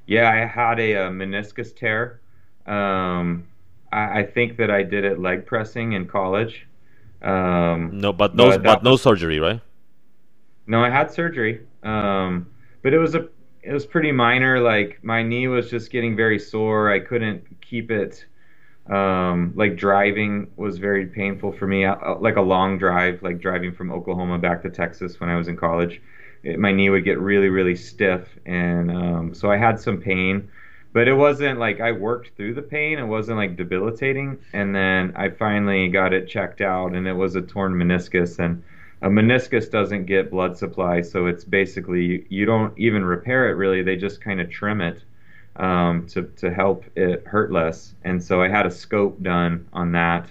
Yeah, 0.08 0.30
I 0.30 0.46
had 0.46 0.80
a, 0.80 0.94
a 0.94 1.10
meniscus 1.10 1.76
tear. 1.76 2.20
Um, 2.65 3.48
I, 3.91 4.20
I, 4.20 4.24
think 4.24 4.58
that 4.58 4.70
I 4.70 4.84
did 4.84 5.06
it 5.06 5.20
leg 5.20 5.46
pressing 5.46 5.94
in 5.94 6.08
college. 6.08 6.67
Um, 7.22 7.91
no, 7.94 8.12
but 8.12 8.36
no, 8.36 8.50
but, 8.50 8.63
but 8.63 8.84
no 8.84 8.91
was, 8.91 9.02
surgery, 9.02 9.39
right? 9.39 9.62
No, 10.67 10.84
I 10.84 10.89
had 10.89 11.12
surgery. 11.12 11.62
Um, 11.84 12.48
but 12.82 12.94
it 12.94 12.98
was 12.98 13.15
a 13.15 13.28
it 13.63 13.72
was 13.72 13.86
pretty 13.86 14.12
minor. 14.12 14.60
Like 14.60 15.00
my 15.04 15.24
knee 15.24 15.48
was 15.48 15.70
just 15.70 15.91
getting 15.91 16.15
very 16.15 16.39
sore. 16.39 16.91
I 16.91 17.00
couldn't 17.00 17.44
keep 17.62 17.91
it 17.91 18.26
um, 18.88 19.54
like 19.56 19.78
driving 19.78 20.52
was 20.56 20.78
very 20.78 21.06
painful 21.06 21.52
for 21.52 21.67
me. 21.67 21.86
Uh, 21.86 22.15
like 22.15 22.36
a 22.36 22.41
long 22.41 22.78
drive, 22.78 23.22
like 23.22 23.39
driving 23.39 23.74
from 23.74 23.91
Oklahoma 23.91 24.39
back 24.39 24.63
to 24.63 24.70
Texas 24.70 25.20
when 25.20 25.30
I 25.30 25.36
was 25.36 25.48
in 25.48 25.56
college, 25.56 26.02
it, 26.44 26.60
my 26.60 26.72
knee 26.72 26.89
would 26.89 27.06
get 27.06 27.20
really, 27.20 27.50
really 27.50 27.76
stiff, 27.76 28.28
and 28.46 28.91
um, 28.91 29.34
so 29.34 29.52
I 29.52 29.58
had 29.58 29.80
some 29.80 30.02
pain. 30.02 30.50
But 30.94 31.08
it 31.08 31.13
wasn't 31.13 31.58
like 31.58 31.80
I 31.80 31.94
worked 31.94 32.36
through 32.36 32.56
the 32.56 32.62
pain. 32.62 33.00
It 33.00 33.06
wasn't 33.06 33.38
like 33.38 33.56
debilitating. 33.56 34.39
And 34.52 34.76
then 34.76 35.13
I 35.15 35.30
finally 35.30 35.88
got 35.88 36.12
it 36.12 36.28
checked 36.28 36.60
out, 36.60 36.94
and 36.94 37.08
it 37.08 37.13
was 37.13 37.36
a 37.36 37.41
torn 37.41 37.74
meniscus. 37.74 38.39
And 38.39 38.62
a 39.02 39.08
meniscus 39.08 39.72
doesn't 39.72 40.06
get 40.06 40.30
blood 40.30 40.58
supply, 40.58 41.02
so 41.02 41.28
it's 41.28 41.46
basically 41.46 42.26
you 42.30 42.46
don't 42.46 42.78
even 42.78 43.06
repair 43.06 43.50
it 43.50 43.54
really. 43.54 43.84
They 43.84 43.96
just 43.96 44.22
kind 44.22 44.41
of 44.41 44.50
trim 44.50 44.82
it 44.82 45.02
um, 45.58 46.08
to 46.08 46.24
to 46.38 46.54
help 46.54 46.86
it 46.96 47.26
hurt 47.26 47.52
less. 47.52 47.96
And 48.04 48.24
so 48.24 48.42
I 48.42 48.48
had 48.48 48.66
a 48.66 48.72
scope 48.72 49.22
done 49.22 49.68
on 49.74 49.92
that. 49.94 50.28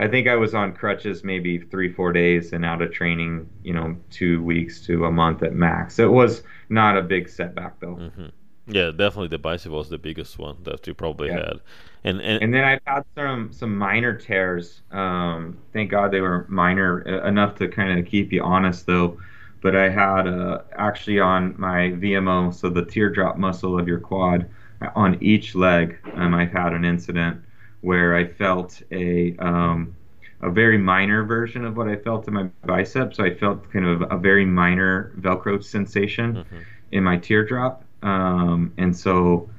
I 0.00 0.06
think 0.06 0.28
I 0.28 0.36
was 0.36 0.54
on 0.54 0.74
crutches 0.74 1.24
maybe 1.24 1.58
three 1.58 1.92
four 1.92 2.12
days 2.12 2.52
and 2.52 2.64
out 2.64 2.82
of 2.82 2.92
training, 2.92 3.48
you 3.62 3.74
know, 3.74 3.96
two 4.10 4.42
weeks 4.42 4.80
to 4.86 5.06
a 5.06 5.10
month 5.10 5.42
at 5.42 5.54
max. 5.54 5.98
It 5.98 6.10
was 6.10 6.42
not 6.68 6.96
a 6.96 7.02
big 7.02 7.28
setback 7.28 7.80
though. 7.80 7.96
Mm-hmm. 7.96 8.26
Yeah, 8.70 8.90
definitely 8.90 9.28
the 9.28 9.38
bicep 9.38 9.72
was 9.72 9.88
the 9.88 9.98
biggest 9.98 10.38
one 10.38 10.58
that 10.64 10.86
you 10.86 10.92
probably 10.92 11.28
yeah. 11.28 11.36
had. 11.36 11.60
And, 12.04 12.20
and 12.20 12.42
and 12.42 12.54
then 12.54 12.64
I've 12.64 12.80
had 12.86 13.04
some 13.16 13.52
some 13.52 13.76
minor 13.76 14.14
tears. 14.14 14.82
Um, 14.90 15.58
thank 15.72 15.90
God 15.90 16.12
they 16.12 16.20
were 16.20 16.46
minor 16.48 17.02
uh, 17.06 17.26
enough 17.26 17.56
to 17.56 17.68
kind 17.68 17.98
of 17.98 18.06
keep 18.06 18.32
you 18.32 18.42
honest 18.42 18.86
though 18.86 19.18
but 19.60 19.74
I 19.74 19.88
had 19.88 20.26
uh, 20.26 20.62
actually 20.76 21.20
on 21.20 21.54
my 21.58 21.90
VMO, 21.90 22.54
so 22.54 22.68
the 22.68 22.84
teardrop 22.84 23.36
muscle 23.36 23.78
of 23.78 23.88
your 23.88 24.00
quad, 24.00 24.48
on 24.94 25.20
each 25.22 25.54
leg, 25.54 25.98
um, 26.14 26.34
I've 26.34 26.52
had 26.52 26.72
an 26.72 26.84
incident 26.84 27.40
where 27.80 28.14
I 28.14 28.26
felt 28.26 28.80
a 28.92 29.36
um, 29.38 29.94
a 30.40 30.50
very 30.50 30.78
minor 30.78 31.24
version 31.24 31.64
of 31.64 31.76
what 31.76 31.88
I 31.88 31.96
felt 31.96 32.28
in 32.28 32.34
my 32.34 32.44
biceps. 32.64 33.16
So 33.16 33.24
I 33.24 33.34
felt 33.34 33.70
kind 33.72 33.84
of 33.84 34.02
a 34.10 34.16
very 34.16 34.44
minor 34.44 35.12
Velcro 35.18 35.62
sensation 35.62 36.34
mm-hmm. 36.34 36.58
in 36.92 37.02
my 37.02 37.16
teardrop, 37.16 37.84
um, 38.02 38.72
and 38.78 38.96
so 38.96 39.50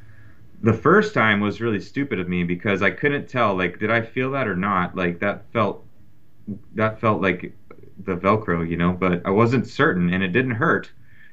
the 0.61 0.73
first 0.73 1.13
time 1.13 1.39
was 1.39 1.61
really 1.61 1.79
stupid 1.79 2.19
of 2.19 2.27
me 2.27 2.43
because 2.43 2.81
I 2.81 2.91
couldn't 2.91 3.27
tell 3.27 3.55
like 3.55 3.79
did 3.79 3.91
I 3.91 4.01
feel 4.01 4.31
that 4.31 4.47
or 4.47 4.55
not. 4.55 4.95
Like 4.95 5.19
that 5.19 5.51
felt 5.51 5.85
that 6.75 6.99
felt 6.99 7.21
like 7.21 7.53
the 8.05 8.15
Velcro, 8.15 8.67
you 8.67 8.77
know, 8.77 8.91
but 8.91 9.21
I 9.25 9.29
wasn't 9.29 9.67
certain 9.67 10.13
and 10.13 10.23
it 10.23 10.29
didn't 10.29 10.51
hurt. 10.51 10.91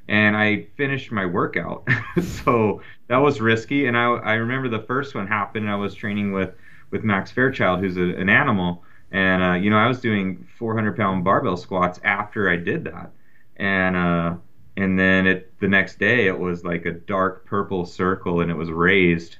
And 0.09 0.37
I 0.37 0.67
finished 0.77 1.11
my 1.11 1.27
workout. 1.27 1.89
so 2.23 2.83
that 3.09 3.17
was 3.17 3.41
risky. 3.41 3.87
And 3.87 3.97
I, 3.97 4.05
I 4.05 4.35
remember 4.35 4.69
the 4.69 4.85
first 4.85 5.15
one 5.15 5.27
happened. 5.27 5.69
I 5.69 5.77
was 5.77 5.95
training 5.95 6.33
with, 6.33 6.55
with 6.91 7.03
Max 7.03 7.31
Fairchild, 7.31 7.81
who's 7.81 7.97
a, 7.97 8.03
an 8.03 8.29
animal. 8.29 8.85
And, 9.11 9.43
uh, 9.43 9.53
you 9.55 9.71
know, 9.71 9.79
I 9.79 9.89
was 9.89 10.01
doing 10.01 10.47
400 10.59 10.97
pound 10.97 11.25
barbell 11.25 11.57
squats 11.57 12.01
after 12.05 12.49
I 12.49 12.57
did 12.57 12.85
that. 12.85 13.11
And, 13.57 13.97
uh, 13.97 14.35
and 14.77 14.99
then 14.99 15.27
it, 15.27 15.59
the 15.61 15.69
next 15.69 15.99
day 15.99 16.27
it 16.27 16.39
was 16.39 16.65
like 16.65 16.85
a 16.85 16.93
dark 16.93 17.47
purple 17.47 17.87
circle 17.87 18.41
and 18.41 18.51
it 18.51 18.57
was 18.57 18.71
raised. 18.71 19.39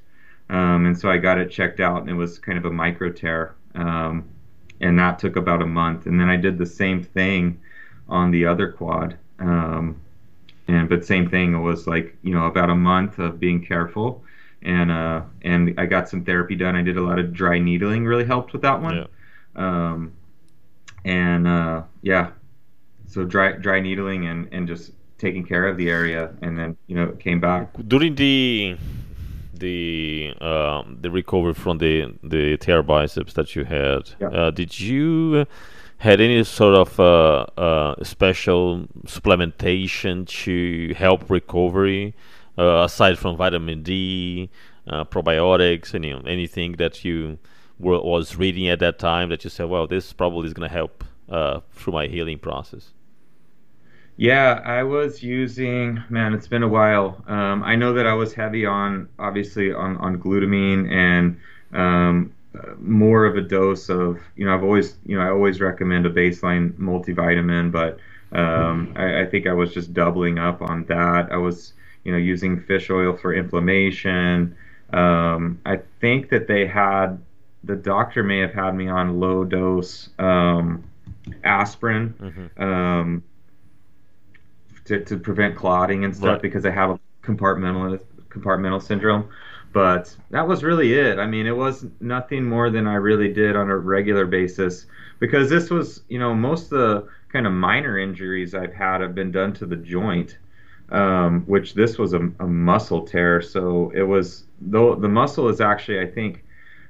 Um, 0.49 0.85
and 0.85 0.97
so 0.97 1.09
I 1.09 1.17
got 1.17 1.37
it 1.37 1.51
checked 1.51 1.79
out 1.79 2.01
and 2.01 2.09
it 2.09 2.15
was 2.15 2.39
kind 2.39 2.57
of 2.57 2.65
a 2.65 2.71
micro 2.71 3.11
tear. 3.11 3.55
Um, 3.75 4.29
and 4.81 4.97
that 4.99 5.19
took 5.19 5.35
about 5.35 5.61
a 5.61 5.65
month. 5.65 6.05
And 6.05 6.19
then 6.19 6.29
I 6.29 6.37
did 6.37 6.57
the 6.57 6.65
same 6.65 7.03
thing 7.03 7.59
on 8.07 8.31
the 8.31 8.45
other 8.45 8.71
quad. 8.71 9.17
Um, 9.39 10.01
and 10.67 10.89
but 10.89 11.05
same 11.05 11.29
thing. 11.29 11.53
It 11.53 11.59
was 11.59 11.87
like 11.87 12.15
you 12.23 12.33
know 12.33 12.45
about 12.45 12.69
a 12.69 12.75
month 12.75 13.19
of 13.19 13.39
being 13.39 13.63
careful, 13.63 14.23
and 14.61 14.91
uh, 14.91 15.21
and 15.41 15.73
I 15.77 15.85
got 15.85 16.09
some 16.09 16.23
therapy 16.23 16.55
done. 16.55 16.75
I 16.75 16.81
did 16.81 16.97
a 16.97 17.01
lot 17.01 17.19
of 17.19 17.33
dry 17.33 17.59
needling, 17.59 18.05
really 18.05 18.25
helped 18.25 18.53
with 18.53 18.61
that 18.63 18.81
one. 18.81 18.95
Yeah. 18.95 19.05
Um, 19.55 20.13
and 21.05 21.47
uh, 21.47 21.83
yeah, 22.01 22.31
so 23.07 23.23
dry 23.23 23.53
dry 23.53 23.79
needling 23.79 24.27
and 24.27 24.49
and 24.51 24.67
just 24.67 24.91
taking 25.17 25.45
care 25.45 25.67
of 25.67 25.77
the 25.77 25.89
area, 25.89 26.33
and 26.41 26.57
then 26.57 26.75
you 26.87 26.95
know 26.95 27.05
it 27.05 27.19
came 27.19 27.39
back. 27.39 27.71
During 27.87 28.15
the 28.15 28.77
the 29.59 30.33
um, 30.41 30.97
the 31.01 31.09
recovery 31.11 31.53
from 31.53 31.77
the 31.79 32.13
the 32.23 32.57
tear 32.57 32.83
biceps 32.83 33.33
that 33.33 33.55
you 33.55 33.63
had, 33.65 34.11
Yeah. 34.19 34.27
uh, 34.29 34.51
did 34.51 34.79
you 34.79 35.45
had 35.99 36.21
any 36.21 36.43
sort 36.43 36.75
of 36.75 36.99
uh, 36.99 37.45
uh, 37.59 38.03
special 38.03 38.87
supplementation 39.05 40.27
to 40.27 40.93
help 40.95 41.29
recovery 41.29 42.13
uh, 42.57 42.83
aside 42.85 43.17
from 43.17 43.35
vitamin 43.35 43.81
D, 43.83 44.49
uh, 44.87 45.03
probiotics, 45.05 45.93
and 45.93 46.05
anything 46.27 46.73
that 46.73 47.03
you 47.03 47.37
were, 47.79 47.99
was 48.01 48.35
reading 48.35 48.67
at 48.67 48.79
that 48.79 48.99
time 48.99 49.29
that 49.29 49.43
you 49.43 49.49
said, 49.49 49.69
well, 49.69 49.87
this 49.87 50.13
probably 50.13 50.47
is 50.47 50.53
going 50.53 50.67
to 50.69 50.73
help 50.73 51.03
uh, 51.29 51.59
through 51.71 51.93
my 51.93 52.07
healing 52.07 52.39
process. 52.39 52.93
Yeah, 54.17 54.61
I 54.65 54.83
was 54.83 55.21
using, 55.21 56.03
man, 56.09 56.33
it's 56.33 56.47
been 56.47 56.63
a 56.63 56.67
while. 56.67 57.23
Um, 57.27 57.63
I 57.63 57.75
know 57.75 57.93
that 57.93 58.07
I 58.07 58.13
was 58.13 58.33
heavy 58.33 58.65
on, 58.65 59.09
obviously, 59.19 59.71
on, 59.71 59.97
on 59.97 60.17
glutamine 60.17 60.91
and 60.91 61.39
um, 61.71 62.33
more 62.79 63.25
of 63.25 63.37
a 63.37 63.41
dose 63.41 63.89
of, 63.89 64.19
you 64.35 64.45
know, 64.45 64.55
I've 64.55 64.63
always, 64.63 64.97
you 65.05 65.17
know, 65.17 65.23
I 65.23 65.29
always 65.29 65.61
recommend 65.61 66.07
a 66.07 66.09
baseline 66.09 66.73
multivitamin, 66.73 67.71
but 67.71 67.99
um, 68.37 68.91
I, 68.95 69.21
I 69.21 69.25
think 69.27 69.45
I 69.45 69.53
was 69.53 69.71
just 69.71 69.93
doubling 69.93 70.39
up 70.39 70.61
on 70.63 70.85
that. 70.85 71.31
I 71.31 71.37
was, 71.37 71.73
you 72.03 72.11
know, 72.11 72.17
using 72.17 72.59
fish 72.59 72.89
oil 72.89 73.15
for 73.15 73.33
inflammation. 73.33 74.55
Um, 74.93 75.59
I 75.65 75.79
think 76.01 76.29
that 76.29 76.47
they 76.47 76.65
had, 76.65 77.19
the 77.63 77.75
doctor 77.75 78.23
may 78.23 78.39
have 78.39 78.53
had 78.53 78.73
me 78.73 78.87
on 78.87 79.19
low 79.19 79.43
dose 79.43 80.09
um, 80.17 80.83
aspirin. 81.43 82.15
hmm 82.57 82.63
Um, 82.63 83.23
to, 84.87 85.03
to 85.05 85.17
prevent 85.17 85.55
clotting 85.55 86.05
and 86.05 86.15
stuff 86.15 86.39
Right. 86.39 86.41
because 86.41 86.65
I 86.65 86.71
have 86.71 86.91
a 86.91 86.99
compartmental 87.23 87.99
compartmental 88.29 88.81
syndrome. 88.81 89.29
But 89.73 90.15
that 90.31 90.47
was 90.47 90.63
really 90.63 90.93
it. 90.93 91.19
I 91.19 91.27
mean, 91.27 91.45
it 91.45 91.55
was 91.55 91.85
nothing 91.99 92.45
more 92.45 92.69
than 92.69 92.87
I 92.87 92.95
really 92.95 93.31
did 93.33 93.55
on 93.55 93.69
a 93.69 93.77
regular 93.77 94.25
basis 94.25 94.85
because 95.19 95.49
this 95.49 95.69
was, 95.69 96.03
you 96.09 96.19
know, 96.19 96.33
most 96.33 96.71
of 96.71 96.79
the 96.79 97.07
kind 97.29 97.45
of 97.45 97.53
minor 97.53 97.97
injuries 97.99 98.55
I've 98.55 98.73
had 98.73 99.01
have 99.01 99.13
been 99.13 99.31
done 99.31 99.53
to 99.55 99.65
the 99.65 99.75
joint, 99.75 100.37
um, 100.89 101.43
which 101.47 101.73
this 101.73 101.97
was 101.97 102.13
a, 102.13 102.31
a 102.39 102.47
muscle 102.47 103.05
tear. 103.05 103.41
So 103.41 103.91
it 103.93 104.03
was, 104.03 104.45
though 104.61 104.95
the 104.95 105.09
muscle 105.09 105.49
is 105.49 105.61
actually, 105.61 105.99
I 105.99 106.07
think, 106.07 106.43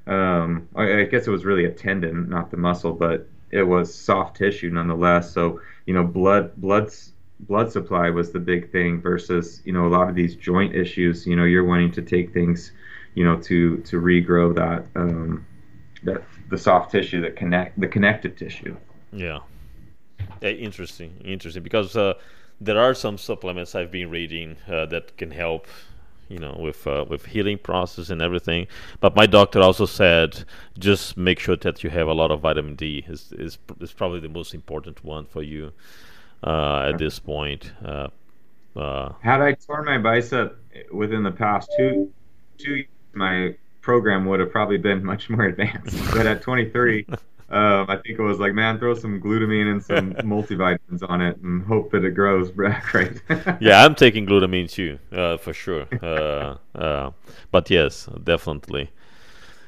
um, 0.06 0.68
I, 0.76 1.02
I 1.02 1.04
guess 1.06 1.28
it 1.28 1.32
was 1.32 1.46
really 1.46 1.66
a 1.66 1.72
tendon, 1.72 2.30
not 2.30 2.52
the 2.52 2.58
muscle, 2.58 2.94
but 2.94 3.28
it 3.52 3.64
was 3.64 3.94
soft 3.94 4.38
tissue 4.38 4.70
nonetheless. 4.70 5.34
So 5.34 5.62
you 5.86 5.94
know, 5.94 6.04
blood 6.04 6.56
blood 6.58 6.92
blood 7.42 7.72
supply 7.72 8.10
was 8.10 8.32
the 8.32 8.40
big 8.40 8.72
thing 8.72 9.02
versus 9.02 9.62
you 9.66 9.74
know 9.74 9.86
a 9.86 9.90
lot 9.90 10.10
of 10.10 10.16
these 10.16 10.36
joint 10.36 10.76
issues. 10.76 11.26
You 11.26 11.36
know, 11.36 11.46
you're 11.46 11.66
wanting 11.66 11.92
to 11.94 12.02
take 12.02 12.34
things, 12.34 12.72
you 13.16 13.24
know, 13.24 13.38
to 13.42 13.78
to 13.78 14.02
regrow 14.02 14.54
that 14.56 14.86
um, 15.00 15.46
that 16.04 16.24
the 16.50 16.58
soft 16.58 16.92
tissue 16.92 17.22
that 17.22 17.36
connect 17.36 17.80
the 17.80 17.88
connective 17.88 18.36
tissue. 18.36 18.76
Yeah. 19.12 19.40
Interesting, 20.42 21.20
interesting. 21.24 21.64
Because 21.64 21.96
uh, 21.96 22.14
there 22.62 22.80
are 22.80 22.94
some 22.94 23.18
supplements 23.18 23.76
I've 23.76 23.92
been 23.92 24.10
reading 24.10 24.58
uh, 24.68 24.86
that 24.88 25.18
can 25.18 25.32
help, 25.32 25.68
you 26.28 26.38
know, 26.38 26.56
with 26.60 26.86
uh, 26.86 27.06
with 27.08 27.26
healing 27.26 27.58
process 27.58 28.10
and 28.10 28.22
everything. 28.22 28.68
But 29.00 29.16
my 29.16 29.26
doctor 29.26 29.62
also 29.62 29.86
said 29.86 30.44
just 30.78 31.18
make 31.18 31.40
sure 31.40 31.56
that 31.58 31.84
you 31.84 31.90
have 31.90 32.08
a 32.08 32.14
lot 32.14 32.32
of 32.32 32.42
vitamin 32.42 32.76
D. 32.76 33.06
is 33.08 33.32
is 33.34 33.58
is 33.80 33.94
probably 33.94 34.20
the 34.20 34.30
most 34.30 34.54
important 34.54 35.04
one 35.04 35.26
for 35.26 35.42
you 35.42 35.72
uh, 36.44 36.90
at 36.94 36.98
this 36.98 37.20
point. 37.20 37.72
Uh, 37.84 38.08
uh, 38.76 39.14
Had 39.20 39.42
I 39.42 39.54
torn 39.54 39.86
my 39.86 39.98
bicep 39.98 40.58
within 40.92 41.24
the 41.24 41.32
past 41.32 41.72
two 41.78 42.12
two 42.58 42.76
years, 42.76 42.88
my 43.14 43.56
program 43.82 44.26
would 44.26 44.40
have 44.40 44.52
probably 44.52 44.78
been 44.78 45.04
much 45.04 45.30
more 45.30 45.46
advanced. 45.46 45.98
But 46.14 46.28
at 46.28 46.42
23, 46.42 47.08
um, 47.50 47.86
I 47.90 47.98
think 47.98 48.20
it 48.20 48.22
was 48.22 48.40
like, 48.40 48.54
man, 48.54 48.78
throw 48.80 48.94
some 48.94 49.22
glutamine 49.22 49.72
and 49.72 49.84
some 49.84 50.14
multivitamins 50.24 51.08
on 51.08 51.22
it 51.22 51.38
and 51.38 51.66
hope 51.66 51.92
that 51.92 52.04
it 52.04 52.12
grows 52.12 52.52
back 52.52 52.94
right. 52.94 53.22
yeah, 53.60 53.84
I'm 53.86 53.96
taking 53.96 54.26
glutamine 54.26 54.70
too, 54.70 55.00
uh, 55.12 55.38
for 55.38 55.54
sure. 55.54 55.88
Uh, 56.02 56.58
uh, 56.76 57.12
but 57.52 57.70
yes, 57.70 58.08
definitely. 58.24 58.92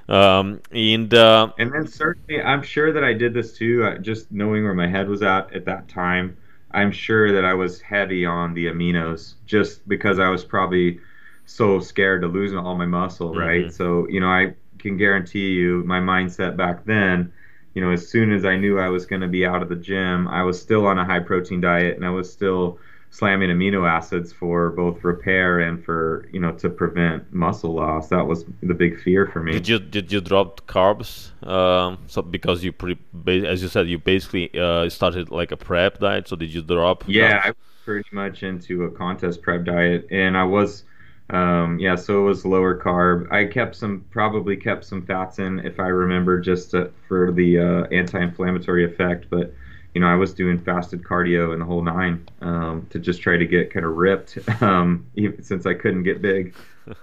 Um, 0.07 0.61
and 0.71 1.13
uh, 1.13 1.53
And 1.57 1.71
then 1.71 1.87
certainly, 1.87 2.41
I'm 2.41 2.63
sure 2.63 2.91
that 2.91 3.03
I 3.03 3.13
did 3.13 3.33
this 3.33 3.53
too. 3.53 3.83
uh, 3.83 3.97
Just 3.99 4.31
knowing 4.31 4.63
where 4.63 4.73
my 4.73 4.87
head 4.87 5.07
was 5.07 5.21
at 5.21 5.53
at 5.53 5.65
that 5.65 5.87
time, 5.87 6.37
I'm 6.71 6.91
sure 6.91 7.31
that 7.33 7.45
I 7.45 7.53
was 7.53 7.81
heavy 7.81 8.25
on 8.25 8.53
the 8.53 8.67
aminos, 8.67 9.35
just 9.45 9.87
because 9.87 10.19
I 10.19 10.29
was 10.29 10.43
probably 10.45 10.99
so 11.45 11.79
scared 11.79 12.21
to 12.21 12.27
lose 12.27 12.53
all 12.53 12.75
my 12.77 12.85
muscle, 12.85 13.35
right? 13.35 13.65
Mhm. 13.67 13.71
So 13.71 14.07
you 14.09 14.19
know, 14.19 14.27
I 14.27 14.53
can 14.77 14.97
guarantee 14.97 15.51
you, 15.53 15.83
my 15.85 15.99
mindset 15.99 16.55
back 16.57 16.85
then, 16.85 17.31
you 17.73 17.81
know, 17.81 17.91
as 17.91 18.07
soon 18.07 18.31
as 18.31 18.45
I 18.45 18.57
knew 18.57 18.79
I 18.79 18.89
was 18.89 19.05
going 19.05 19.21
to 19.21 19.27
be 19.27 19.45
out 19.45 19.61
of 19.61 19.69
the 19.69 19.75
gym, 19.75 20.27
I 20.27 20.43
was 20.43 20.61
still 20.61 20.85
on 20.87 20.97
a 20.99 21.05
high 21.05 21.19
protein 21.19 21.61
diet, 21.61 21.95
and 21.97 22.05
I 22.05 22.09
was 22.11 22.31
still 22.31 22.79
slamming 23.11 23.49
amino 23.49 23.89
acids 23.89 24.31
for 24.31 24.69
both 24.69 25.03
repair 25.03 25.59
and 25.59 25.83
for 25.83 26.27
you 26.31 26.39
know 26.39 26.51
to 26.53 26.69
prevent 26.69 27.33
muscle 27.33 27.73
loss. 27.73 28.09
That 28.09 28.25
was 28.25 28.45
the 28.61 28.73
big 28.73 29.01
fear 29.01 29.27
for 29.27 29.41
me. 29.41 29.53
Did 29.53 29.67
you 29.67 29.79
did 29.79 30.11
you 30.11 30.21
drop 30.21 30.61
carbs? 30.67 31.31
Um, 31.45 31.99
so 32.07 32.21
because 32.21 32.63
you 32.63 32.71
pre, 32.71 32.97
as 33.45 33.61
you 33.61 33.67
said, 33.67 33.87
you 33.87 33.97
basically 33.97 34.57
uh, 34.57 34.89
started 34.89 35.31
like 35.31 35.51
a 35.51 35.57
prep 35.57 35.99
diet. 35.99 36.27
So 36.27 36.35
did 36.35 36.53
you 36.53 36.61
drop? 36.61 37.03
Yeah, 37.07 37.41
carbs? 37.41 37.45
I 37.45 37.47
was 37.49 37.55
pretty 37.85 38.09
much 38.11 38.43
into 38.43 38.83
a 38.83 38.91
contest 38.91 39.41
prep 39.41 39.65
diet, 39.65 40.07
and 40.11 40.37
I 40.37 40.43
was, 40.43 40.83
um, 41.31 41.79
yeah, 41.79 41.95
so 41.95 42.21
it 42.21 42.25
was 42.25 42.45
lower 42.45 42.79
carb. 42.79 43.31
I 43.31 43.45
kept 43.45 43.75
some, 43.75 44.05
probably 44.11 44.55
kept 44.55 44.85
some 44.85 45.01
fats 45.05 45.39
in, 45.39 45.59
if 45.59 45.79
I 45.79 45.87
remember, 45.87 46.39
just 46.39 46.71
to, 46.71 46.91
for 47.07 47.31
the 47.31 47.59
uh, 47.59 47.83
anti-inflammatory 47.91 48.85
effect. 48.85 49.25
But 49.31 49.53
you 49.99 50.05
know, 50.05 50.11
I 50.11 50.15
was 50.15 50.33
doing 50.33 50.57
fasted 50.57 51.03
cardio 51.03 51.51
and 51.51 51.61
the 51.61 51.65
whole 51.65 51.81
nine 51.81 52.25
um, 52.39 52.87
to 52.89 52.99
just 52.99 53.21
try 53.21 53.35
to 53.35 53.45
get 53.45 53.69
kind 53.73 53.85
of 53.85 53.97
ripped, 53.97 54.37
um, 54.61 55.05
even 55.15 55.43
since 55.43 55.65
I 55.65 55.73
couldn't 55.73 56.03
get 56.03 56.21
big. 56.21 56.55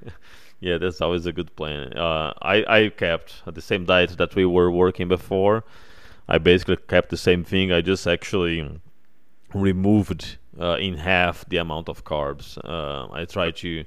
yeah, 0.60 0.78
that's 0.78 1.02
always 1.02 1.26
a 1.26 1.32
good 1.32 1.54
plan. 1.56 1.92
Uh, 1.92 2.32
I 2.40 2.64
I 2.66 2.88
kept 2.88 3.42
the 3.44 3.60
same 3.60 3.84
diet 3.84 4.16
that 4.16 4.34
we 4.34 4.46
were 4.46 4.70
working 4.70 5.08
before. 5.08 5.62
I 6.26 6.38
basically 6.38 6.78
kept 6.88 7.10
the 7.10 7.18
same 7.18 7.44
thing. 7.44 7.70
I 7.70 7.82
just 7.82 8.06
actually 8.06 8.80
removed 9.52 10.38
uh, 10.58 10.78
in 10.80 10.96
half 10.96 11.44
the 11.50 11.58
amount 11.58 11.90
of 11.90 12.02
carbs. 12.02 12.56
Uh, 12.64 13.12
I 13.12 13.26
tried 13.26 13.56
to 13.56 13.84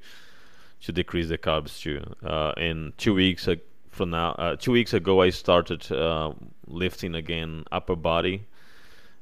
to 0.82 0.92
decrease 0.92 1.30
the 1.30 1.40
carbs 1.40 1.82
too. 1.82 2.00
Uh, 2.24 2.54
and 2.58 2.96
two 3.00 3.16
weeks 3.16 3.50
from 3.90 4.12
now, 4.12 4.34
uh, 4.34 4.56
two 4.56 4.72
weeks 4.72 4.94
ago, 4.94 5.24
I 5.24 5.32
started 5.32 5.92
uh, 5.92 6.32
lifting 6.68 7.16
again 7.16 7.64
upper 7.72 7.96
body. 7.96 8.46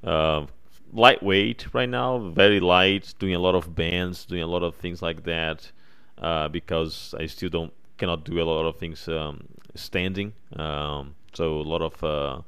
Uh, 0.03 0.45
lightweight 0.93 1.73
right 1.73 1.89
now, 1.89 2.17
very 2.17 2.59
light, 2.59 3.13
doing 3.19 3.35
a 3.35 3.39
lot 3.39 3.55
of 3.55 3.75
bands, 3.75 4.25
doing 4.25 4.43
a 4.43 4.47
lot 4.47 4.63
of 4.63 4.75
things 4.75 5.01
like 5.01 5.23
that. 5.23 5.71
Uh, 6.17 6.47
because 6.47 7.13
I 7.19 7.27
still 7.27 7.49
don't 7.49 7.73
cannot 7.97 8.23
do 8.23 8.41
a 8.41 8.43
lot 8.43 8.65
of 8.65 8.77
things 8.77 9.07
um, 9.07 9.43
standing. 9.75 10.33
Um, 10.55 11.15
so 11.33 11.59
a 11.59 11.67
lot 11.73 11.81
of 11.81 12.03
uh, 12.03 12.41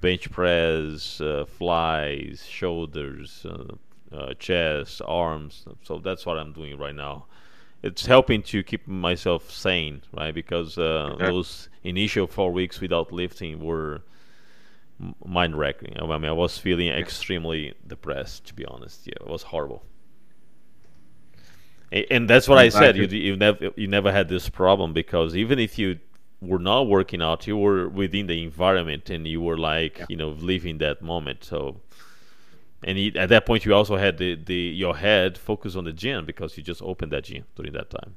bench 0.00 0.30
press, 0.30 1.20
uh, 1.20 1.44
flies, 1.46 2.44
shoulders, 2.46 3.46
uh, 3.48 3.74
uh, 4.14 4.34
chest, 4.34 5.00
arms. 5.06 5.64
So 5.82 5.98
that's 5.98 6.26
what 6.26 6.38
I'm 6.38 6.52
doing 6.52 6.78
right 6.78 6.94
now. 6.94 7.26
It's 7.82 8.04
helping 8.04 8.42
to 8.44 8.62
keep 8.62 8.86
myself 8.86 9.50
sane, 9.50 10.02
right? 10.12 10.34
Because 10.34 10.76
uh, 10.76 11.16
Yeah. 11.18 11.26
those 11.28 11.68
initial 11.82 12.26
four 12.26 12.52
weeks 12.52 12.80
without 12.80 13.12
lifting 13.12 13.62
were 13.64 14.02
m- 15.00 15.14
mind-wrecking. 15.24 15.96
I 16.00 16.06
mean, 16.18 16.24
I 16.30 16.32
was 16.32 16.58
feeling 16.58 16.88
extremely 16.88 17.74
depressed, 17.86 18.46
to 18.46 18.54
be 18.54 18.64
honest. 18.66 19.06
Yeah, 19.06 19.14
it 19.20 19.26
was 19.28 19.42
horrible. 19.44 19.84
And 21.92 22.30
that's 22.30 22.48
what 22.48 22.58
I 22.58 22.68
said. 22.68 22.96
You 22.96 23.06
you 23.06 23.36
never 23.36 23.70
you 23.76 23.88
never 23.88 24.12
had 24.12 24.28
this 24.28 24.48
problem 24.48 24.92
because 24.92 25.34
even 25.34 25.58
if 25.58 25.76
you 25.78 25.98
were 26.40 26.60
not 26.60 26.86
working 26.86 27.20
out, 27.20 27.46
you 27.48 27.56
were 27.56 27.88
within 27.88 28.26
the 28.28 28.42
environment 28.44 29.10
and 29.10 29.26
you 29.26 29.40
were 29.40 29.58
like 29.58 29.98
Yeah. 29.98 30.06
you 30.08 30.16
know 30.16 30.28
living 30.30 30.78
that 30.78 31.02
moment. 31.02 31.42
So, 31.44 31.80
and 32.84 32.98
you, 32.98 33.12
at 33.16 33.28
that 33.30 33.44
point, 33.46 33.64
you 33.64 33.74
also 33.74 33.96
had 33.96 34.18
the, 34.18 34.34
the 34.36 34.54
your 34.54 34.96
head 34.96 35.36
focused 35.36 35.76
on 35.76 35.84
the 35.84 35.92
gym 35.92 36.24
because 36.26 36.56
you 36.56 36.62
just 36.62 36.82
opened 36.82 37.12
that 37.12 37.24
gym 37.24 37.44
during 37.56 37.72
that 37.72 37.90
time. 37.90 38.16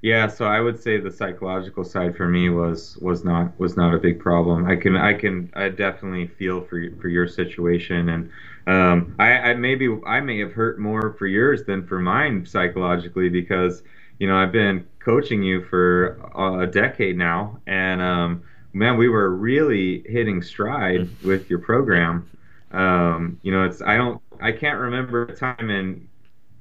Yeah, 0.00 0.28
so 0.28 0.44
I 0.44 0.60
would 0.60 0.80
say 0.80 0.98
the 0.98 1.10
psychological 1.10 1.82
side 1.82 2.16
for 2.16 2.28
me 2.28 2.50
was 2.50 2.96
was 2.98 3.24
not 3.24 3.58
was 3.58 3.76
not 3.76 3.94
a 3.94 3.98
big 3.98 4.20
problem. 4.20 4.64
I 4.64 4.76
can 4.76 4.96
I 4.96 5.12
can 5.12 5.50
I 5.54 5.70
definitely 5.70 6.28
feel 6.28 6.60
for 6.60 6.80
for 7.00 7.08
your 7.08 7.26
situation, 7.26 8.08
and 8.10 8.30
um, 8.68 9.16
I, 9.18 9.32
I 9.32 9.54
maybe 9.54 9.88
I 10.06 10.20
may 10.20 10.38
have 10.38 10.52
hurt 10.52 10.78
more 10.78 11.14
for 11.18 11.26
yours 11.26 11.64
than 11.64 11.84
for 11.84 11.98
mine 11.98 12.46
psychologically 12.46 13.28
because 13.28 13.82
you 14.20 14.28
know 14.28 14.36
I've 14.36 14.52
been 14.52 14.86
coaching 15.00 15.42
you 15.42 15.64
for 15.64 16.20
a 16.60 16.66
decade 16.68 17.16
now, 17.16 17.58
and 17.66 18.00
um, 18.00 18.42
man, 18.72 18.98
we 18.98 19.08
were 19.08 19.34
really 19.34 20.04
hitting 20.06 20.42
stride 20.42 21.00
mm. 21.00 21.24
with 21.24 21.50
your 21.50 21.58
program. 21.58 22.30
Um, 22.70 23.40
you 23.42 23.50
know, 23.50 23.64
it's 23.64 23.82
I 23.82 23.96
don't 23.96 24.22
I 24.40 24.52
can't 24.52 24.78
remember 24.78 25.24
a 25.24 25.34
time 25.34 25.70
in 25.70 26.08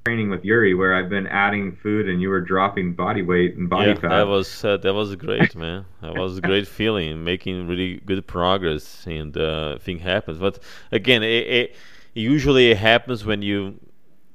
training 0.07 0.29
with 0.29 0.45
Yuri 0.45 0.73
where 0.73 0.93
I've 0.95 1.09
been 1.09 1.27
adding 1.27 1.75
food 1.75 2.07
and 2.07 2.21
you 2.21 2.29
were 2.29 2.39
dropping 2.39 2.93
body 2.93 3.21
weight 3.21 3.57
and 3.57 3.69
body 3.69 3.89
yeah, 3.89 3.95
fat. 3.95 4.09
that 4.09 4.27
was 4.27 4.63
uh, 4.63 4.77
that 4.77 4.93
was 4.93 5.13
great, 5.17 5.53
man. 5.53 5.85
that 6.01 6.15
was 6.15 6.37
a 6.37 6.41
great 6.41 6.65
feeling, 6.65 7.25
making 7.25 7.67
really 7.67 7.97
good 8.05 8.25
progress, 8.25 9.05
and 9.05 9.35
uh, 9.37 9.77
thing 9.79 9.99
happens. 9.99 10.37
But 10.37 10.59
again, 10.93 11.23
it, 11.23 11.47
it, 11.59 11.75
usually 12.13 12.71
it 12.71 12.77
happens 12.77 13.25
when 13.25 13.41
you 13.41 13.79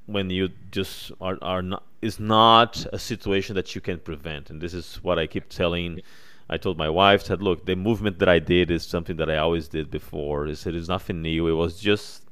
when 0.05 0.29
you 0.29 0.49
just 0.69 1.11
are 1.19 1.39
are 1.41 1.63
not 1.63 1.83
is 2.03 2.19
not 2.19 2.85
a 2.93 2.99
situation 2.99 3.55
that 3.55 3.73
you 3.73 3.81
can 3.81 3.97
prevent, 3.97 4.51
and 4.51 4.61
this 4.61 4.75
is 4.75 4.99
what 5.01 5.17
I 5.17 5.25
keep 5.25 5.49
telling. 5.49 6.01
I 6.49 6.57
told 6.57 6.77
my 6.77 6.89
wife 6.89 7.23
said, 7.23 7.41
look, 7.41 7.65
the 7.65 7.75
movement 7.75 8.19
that 8.19 8.29
I 8.29 8.37
did 8.37 8.69
is 8.69 8.85
something 8.85 9.15
that 9.15 9.29
I 9.31 9.37
always 9.37 9.69
did 9.69 9.89
before. 9.89 10.45
It 10.45 10.57
said 10.57 10.75
it's 10.75 10.89
nothing 10.89 11.21
new. 11.21 11.47
It 11.47 11.53
was 11.53 11.79
just 11.79 12.23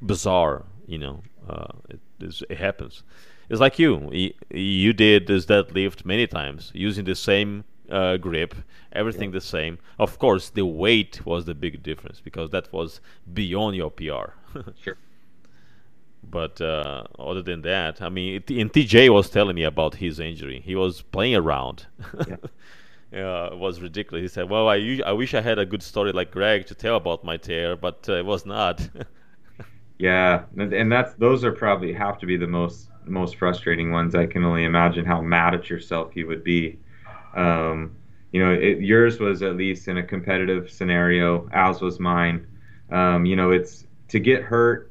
bizarre, 0.00 0.64
you 0.86 0.98
know. 0.98 1.22
Uh, 1.48 1.72
it, 1.88 2.00
it 2.48 2.58
happens. 2.58 3.02
It's 3.48 3.60
like 3.60 3.78
you. 3.78 4.10
You 4.50 4.92
did 4.92 5.26
this 5.26 5.46
deadlift 5.46 6.04
many 6.04 6.26
times 6.26 6.70
using 6.72 7.04
the 7.04 7.16
same 7.16 7.64
uh, 7.90 8.16
grip, 8.16 8.54
everything 8.92 9.30
yeah. 9.30 9.38
the 9.38 9.40
same. 9.40 9.78
Of 9.98 10.18
course, 10.18 10.50
the 10.50 10.64
weight 10.64 11.26
was 11.26 11.44
the 11.44 11.54
big 11.54 11.82
difference 11.82 12.20
because 12.20 12.50
that 12.50 12.72
was 12.72 13.00
beyond 13.32 13.76
your 13.76 13.90
PR. 13.90 14.34
sure. 14.82 14.96
But 16.22 16.60
uh, 16.60 17.04
other 17.18 17.42
than 17.42 17.62
that, 17.62 18.00
I 18.00 18.08
mean, 18.08 18.36
it, 18.36 18.50
and 18.50 18.72
TJ 18.72 19.12
was 19.12 19.30
telling 19.30 19.56
me 19.56 19.64
about 19.64 19.96
his 19.96 20.20
injury. 20.20 20.62
He 20.64 20.76
was 20.76 21.02
playing 21.02 21.34
around. 21.34 21.86
Yeah. 22.28 22.36
uh, 23.14 23.50
it 23.52 23.58
was 23.58 23.80
ridiculous. 23.80 24.22
He 24.22 24.28
said, 24.28 24.48
"Well, 24.48 24.68
I, 24.68 25.00
I 25.04 25.12
wish 25.12 25.34
I 25.34 25.40
had 25.40 25.58
a 25.58 25.66
good 25.66 25.82
story 25.82 26.12
like 26.12 26.30
Greg 26.30 26.66
to 26.66 26.74
tell 26.74 26.96
about 26.96 27.24
my 27.24 27.36
tear, 27.36 27.74
but 27.74 28.06
uh, 28.08 28.14
it 28.14 28.26
was 28.26 28.46
not." 28.46 28.88
Yeah, 30.00 30.44
and 30.56 30.90
that's 30.90 31.12
those 31.14 31.44
are 31.44 31.52
probably 31.52 31.92
have 31.92 32.18
to 32.20 32.26
be 32.26 32.38
the 32.38 32.46
most 32.46 32.88
most 33.04 33.36
frustrating 33.36 33.92
ones. 33.92 34.14
I 34.14 34.24
can 34.24 34.44
only 34.44 34.64
imagine 34.64 35.04
how 35.04 35.20
mad 35.20 35.52
at 35.52 35.68
yourself 35.68 36.16
you 36.16 36.26
would 36.26 36.42
be. 36.42 36.78
Um, 37.36 37.94
you 38.32 38.42
know, 38.42 38.50
it, 38.50 38.80
yours 38.80 39.20
was 39.20 39.42
at 39.42 39.56
least 39.56 39.88
in 39.88 39.98
a 39.98 40.02
competitive 40.02 40.70
scenario, 40.70 41.50
as 41.52 41.82
was 41.82 42.00
mine. 42.00 42.46
Um, 42.90 43.26
you 43.26 43.36
know, 43.36 43.50
it's 43.50 43.84
to 44.08 44.18
get 44.18 44.42
hurt 44.42 44.90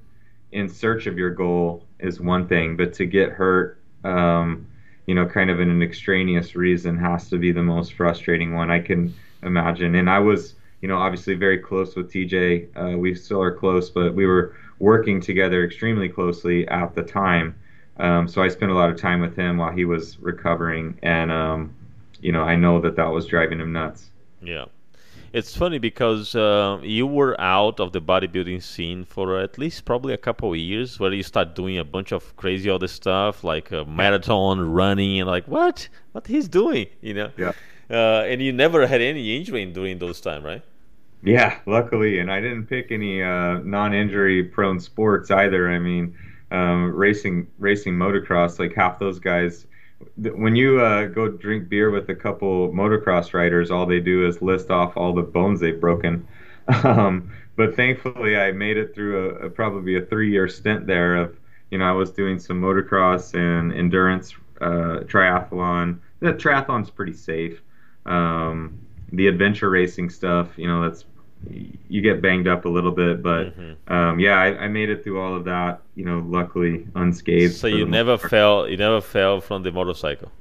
in 0.52 0.70
search 0.70 1.08
of 1.08 1.18
your 1.18 1.32
goal 1.32 1.86
is 2.00 2.22
one 2.22 2.48
thing, 2.48 2.78
but 2.78 2.94
to 2.94 3.08
get 3.08 3.32
hurt, 3.32 3.82
um, 4.04 4.68
you 5.08 5.16
know, 5.16 5.26
kind 5.26 5.50
of 5.50 5.60
in 5.60 5.72
an 5.72 5.82
extraneous 5.82 6.56
reason 6.56 6.96
has 7.00 7.32
to 7.32 7.40
be 7.40 7.52
the 7.52 7.64
most 7.64 7.94
frustrating 7.94 8.54
one 8.54 8.70
I 8.70 8.80
can 8.80 9.16
imagine. 9.42 9.96
And 9.96 10.08
I 10.08 10.20
was, 10.20 10.54
you 10.82 10.88
know, 10.88 10.98
obviously 10.98 11.34
very 11.34 11.58
close 11.58 11.96
with 11.96 12.14
TJ. 12.14 12.68
Uh, 12.76 12.96
we 12.96 13.16
still 13.16 13.42
are 13.42 13.52
close, 13.52 13.90
but 13.90 14.14
we 14.14 14.28
were 14.28 14.56
working 14.80 15.22
together 15.22 15.64
extremely 15.64 16.10
closely 16.10 16.68
at 16.68 16.96
the 16.96 17.04
time. 17.04 17.56
Um, 17.98 18.28
so 18.28 18.42
I 18.42 18.48
spent 18.48 18.72
a 18.72 18.76
lot 18.76 18.90
of 18.90 18.98
time 18.98 19.20
with 19.20 19.36
him 19.36 19.58
while 19.58 19.72
he 19.72 19.86
was 19.86 20.18
recovering, 20.20 20.98
and 21.04 21.32
um, 21.32 21.76
you 22.22 22.32
know 22.32 22.44
I 22.44 22.56
know 22.56 22.80
that 22.82 22.96
that 22.96 23.08
was 23.08 23.26
driving 23.26 23.60
him 23.60 23.74
nuts. 23.74 24.10
Yeah, 24.42 24.66
it's 25.34 25.56
funny 25.56 25.80
because 25.80 26.34
uh, 26.34 26.80
you 26.82 27.06
were 27.06 27.40
out 27.40 27.80
of 27.80 27.92
the 27.92 28.02
bodybuilding 28.02 28.64
scene 28.64 29.04
for 29.04 29.40
at 29.40 29.58
least 29.58 29.86
probably 29.86 30.14
a 30.14 30.18
couple 30.18 30.52
of 30.52 30.58
years, 30.58 31.00
where 31.00 31.14
you 31.14 31.24
start 31.24 31.56
doing 31.56 31.78
a 31.78 31.84
bunch 31.84 32.12
of 32.12 32.36
crazy 32.38 32.70
other 32.70 32.88
stuff 32.88 33.44
like 33.44 33.72
a 33.72 33.86
marathon, 33.86 34.60
running, 34.72 35.20
and 35.20 35.28
like 35.28 35.46
what 35.48 35.90
what 36.14 36.26
he's 36.26 36.48
doing, 36.48 36.88
you 37.02 37.14
know? 37.14 37.32
Yeah. 37.38 37.52
Uh, 37.92 38.24
and 38.28 38.42
you 38.42 38.54
never 38.54 38.88
had 38.88 39.02
any 39.02 39.36
injury 39.36 39.66
during 39.66 40.00
those 40.00 40.22
time, 40.22 40.44
right? 40.44 40.64
Yeah, 41.22 41.60
luckily, 41.66 42.20
and 42.20 42.32
I 42.32 42.40
didn't 42.40 42.68
pick 42.68 42.92
any 42.92 43.22
uh, 43.22 43.60
non-injury 43.60 44.44
prone 44.44 44.80
sports 44.80 45.32
either. 45.32 45.70
I 45.70 45.78
mean, 45.80 46.16
um, 46.52 46.96
racing 46.96 47.48
racing 47.60 47.94
motocross, 47.96 48.58
like 48.58 48.74
half 48.74 49.00
those 49.00 49.20
guys. 49.20 49.68
When 50.16 50.56
you 50.56 50.80
uh, 50.80 51.08
go 51.08 51.28
drink 51.28 51.68
beer 51.68 51.92
with 51.92 52.08
a 52.10 52.16
couple 52.16 52.72
motocross 52.72 53.34
riders, 53.34 53.70
all 53.70 53.86
they 53.86 54.00
do 54.00 54.26
is 54.26 54.42
list 54.42 54.72
off 54.72 54.96
all 54.96 55.14
the 55.14 55.22
bones 55.22 55.60
they've 55.60 55.80
broken. 55.80 56.28
Um, 56.84 57.32
but 57.56 57.76
thankfully, 57.76 58.38
I 58.38 58.52
made 58.52 58.78
it 58.78 58.94
through 58.94 59.32
a, 59.42 59.48
a 59.48 59.50
probably 59.50 59.96
a 59.98 60.02
three-year 60.02 60.48
stint 60.48 60.86
there. 60.86 61.16
Of 61.16 61.36
you 61.72 61.80
know, 61.80 61.86
I 61.86 61.94
was 61.94 62.12
doing 62.12 62.38
some 62.38 62.62
motocross 62.62 63.34
and 63.34 63.74
endurance 63.74 64.36
uh, 64.62 65.02
triathlon. 65.10 66.00
The 66.20 66.34
triathlon's 66.34 66.92
pretty 66.92 67.14
safe. 67.14 67.64
Um, 68.06 68.79
the 69.12 69.28
adventure 69.28 69.70
racing 69.70 70.10
stuff, 70.10 70.58
you 70.58 70.68
know, 70.68 70.84
that's 70.84 71.06
you 71.88 72.02
get 72.02 72.22
banged 72.22 72.48
up 72.48 72.66
a 72.66 72.70
little 72.70 72.92
bit, 72.92 73.24
but 73.24 73.58
mm-hmm. 73.58 73.94
um, 73.94 74.20
yeah, 74.20 74.40
I, 74.40 74.66
I, 74.66 74.68
made 74.68 74.90
it 74.90 75.04
through 75.04 75.22
all 75.22 75.36
of 75.36 75.46
that, 75.46 75.82
you 75.96 76.04
know, 76.04 76.24
luckily 76.28 76.86
unscathed. 76.96 77.56
So 77.56 77.68
you 77.68 77.86
never 77.86 78.18
fell, 78.18 78.68
you 78.68 78.76
never 78.76 79.00
fell 79.00 79.40
from 79.40 79.64
the 79.64 79.72
motorcycle. 79.72 80.32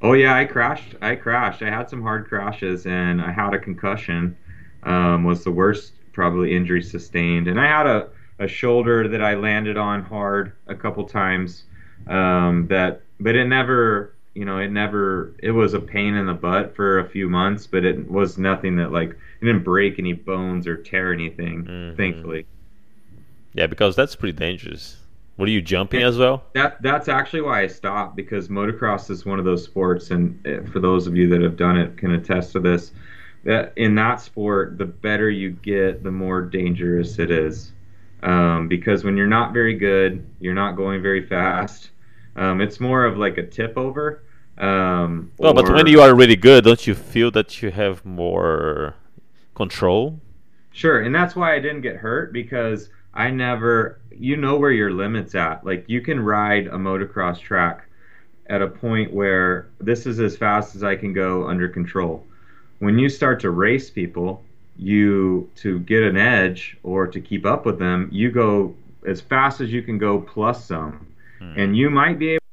Oh 0.00 0.12
yeah, 0.12 0.36
I 0.36 0.44
crashed. 0.44 0.94
I 1.00 1.16
crashed. 1.16 1.62
I 1.62 1.70
had 1.70 1.88
some 1.88 2.02
hard 2.02 2.28
crashes, 2.28 2.86
and 2.86 3.22
I 3.22 3.32
had 3.32 3.54
a 3.54 3.58
concussion. 3.58 4.36
Um, 4.82 5.24
was 5.24 5.42
the 5.42 5.50
worst 5.50 5.94
probably 6.12 6.54
injury 6.54 6.82
sustained, 6.82 7.48
and 7.48 7.58
I 7.58 7.66
had 7.66 7.86
a, 7.86 8.08
a 8.38 8.46
shoulder 8.46 9.08
that 9.08 9.22
I 9.22 9.34
landed 9.34 9.78
on 9.78 10.02
hard 10.02 10.52
a 10.66 10.74
couple 10.74 11.04
times. 11.04 11.64
Um, 12.06 12.66
that, 12.68 13.00
but 13.18 13.34
it 13.34 13.46
never 13.46 14.13
you 14.34 14.44
know, 14.44 14.58
it 14.58 14.70
never, 14.70 15.34
it 15.38 15.52
was 15.52 15.74
a 15.74 15.80
pain 15.80 16.14
in 16.14 16.26
the 16.26 16.34
butt 16.34 16.74
for 16.74 16.98
a 16.98 17.08
few 17.08 17.28
months, 17.28 17.66
but 17.66 17.84
it 17.84 18.10
was 18.10 18.36
nothing 18.38 18.76
that 18.76 18.92
like, 18.92 19.10
it 19.10 19.44
didn't 19.44 19.64
break 19.64 19.98
any 19.98 20.12
bones 20.12 20.66
or 20.66 20.76
tear 20.76 21.12
anything, 21.12 21.64
mm-hmm. 21.64 21.96
thankfully. 21.96 22.46
Yeah, 23.52 23.68
because 23.68 23.94
that's 23.94 24.16
pretty 24.16 24.36
dangerous. 24.36 24.96
Were 25.36 25.46
you 25.48 25.62
jumping 25.62 26.02
as 26.02 26.16
well? 26.16 26.44
That 26.54 26.80
that's 26.80 27.08
actually 27.08 27.42
why 27.42 27.62
I 27.62 27.66
stopped 27.66 28.14
because 28.14 28.48
motocross 28.48 29.10
is 29.10 29.24
one 29.24 29.40
of 29.40 29.44
those 29.44 29.64
sports, 29.64 30.10
and 30.12 30.40
eh, 30.46 30.60
for 30.72 30.78
those 30.78 31.08
of 31.08 31.16
you 31.16 31.28
that 31.30 31.40
have 31.40 31.56
done 31.56 31.76
it, 31.76 31.96
can 31.96 32.12
attest 32.12 32.52
to 32.52 32.60
this. 32.60 32.92
That 33.42 33.72
in 33.76 33.96
that 33.96 34.20
sport, 34.20 34.78
the 34.78 34.84
better 34.84 35.28
you 35.28 35.50
get, 35.50 36.04
the 36.04 36.12
more 36.12 36.40
dangerous 36.40 37.18
it 37.18 37.30
is. 37.32 37.72
Um, 38.22 38.68
because 38.68 39.04
when 39.04 39.16
you're 39.16 39.26
not 39.26 39.52
very 39.52 39.74
good, 39.74 40.24
you're 40.40 40.54
not 40.54 40.76
going 40.76 41.02
very 41.02 41.26
fast. 41.26 41.90
Um, 42.36 42.60
it's 42.60 42.80
more 42.80 43.04
of 43.04 43.18
like 43.18 43.36
a 43.36 43.46
tip 43.46 43.76
over. 43.76 44.22
Um, 44.58 45.32
well, 45.38 45.52
or... 45.52 45.62
but 45.62 45.72
when 45.72 45.86
you 45.86 46.00
are 46.00 46.14
really 46.14 46.36
good, 46.36 46.64
don't 46.64 46.86
you 46.86 46.94
feel 46.94 47.30
that 47.32 47.62
you 47.62 47.70
have 47.70 48.04
more 48.04 48.94
control? 49.54 50.20
Sure, 50.72 51.02
and 51.02 51.14
that's 51.14 51.36
why 51.36 51.54
I 51.54 51.60
didn't 51.60 51.82
get 51.82 51.96
hurt 51.96 52.32
because 52.32 52.88
I 53.14 53.30
never, 53.30 54.00
you 54.10 54.36
know 54.36 54.56
where 54.56 54.72
your 54.72 54.90
limits 54.90 55.34
at. 55.34 55.64
Like 55.64 55.84
you 55.88 56.00
can 56.00 56.20
ride 56.20 56.66
a 56.66 56.76
motocross 56.76 57.40
track 57.40 57.86
at 58.46 58.60
a 58.60 58.66
point 58.66 59.12
where 59.12 59.68
this 59.80 60.06
is 60.06 60.20
as 60.20 60.36
fast 60.36 60.74
as 60.74 60.82
I 60.82 60.96
can 60.96 61.12
go 61.12 61.46
under 61.46 61.68
control. 61.68 62.26
When 62.80 62.98
you 62.98 63.08
start 63.08 63.40
to 63.40 63.50
race 63.50 63.88
people, 63.88 64.42
you 64.76 65.48
to 65.56 65.78
get 65.80 66.02
an 66.02 66.16
edge 66.16 66.76
or 66.82 67.06
to 67.06 67.20
keep 67.20 67.46
up 67.46 67.64
with 67.64 67.78
them, 67.78 68.08
you 68.12 68.30
go 68.30 68.74
as 69.06 69.20
fast 69.20 69.60
as 69.60 69.72
you 69.72 69.82
can 69.82 69.98
go 69.98 70.20
plus 70.20 70.64
some. 70.64 71.06
Hmm. 71.38 71.54
And 71.56 71.76
you 71.76 71.90
might 71.90 72.18
be 72.18 72.30
able 72.30 72.43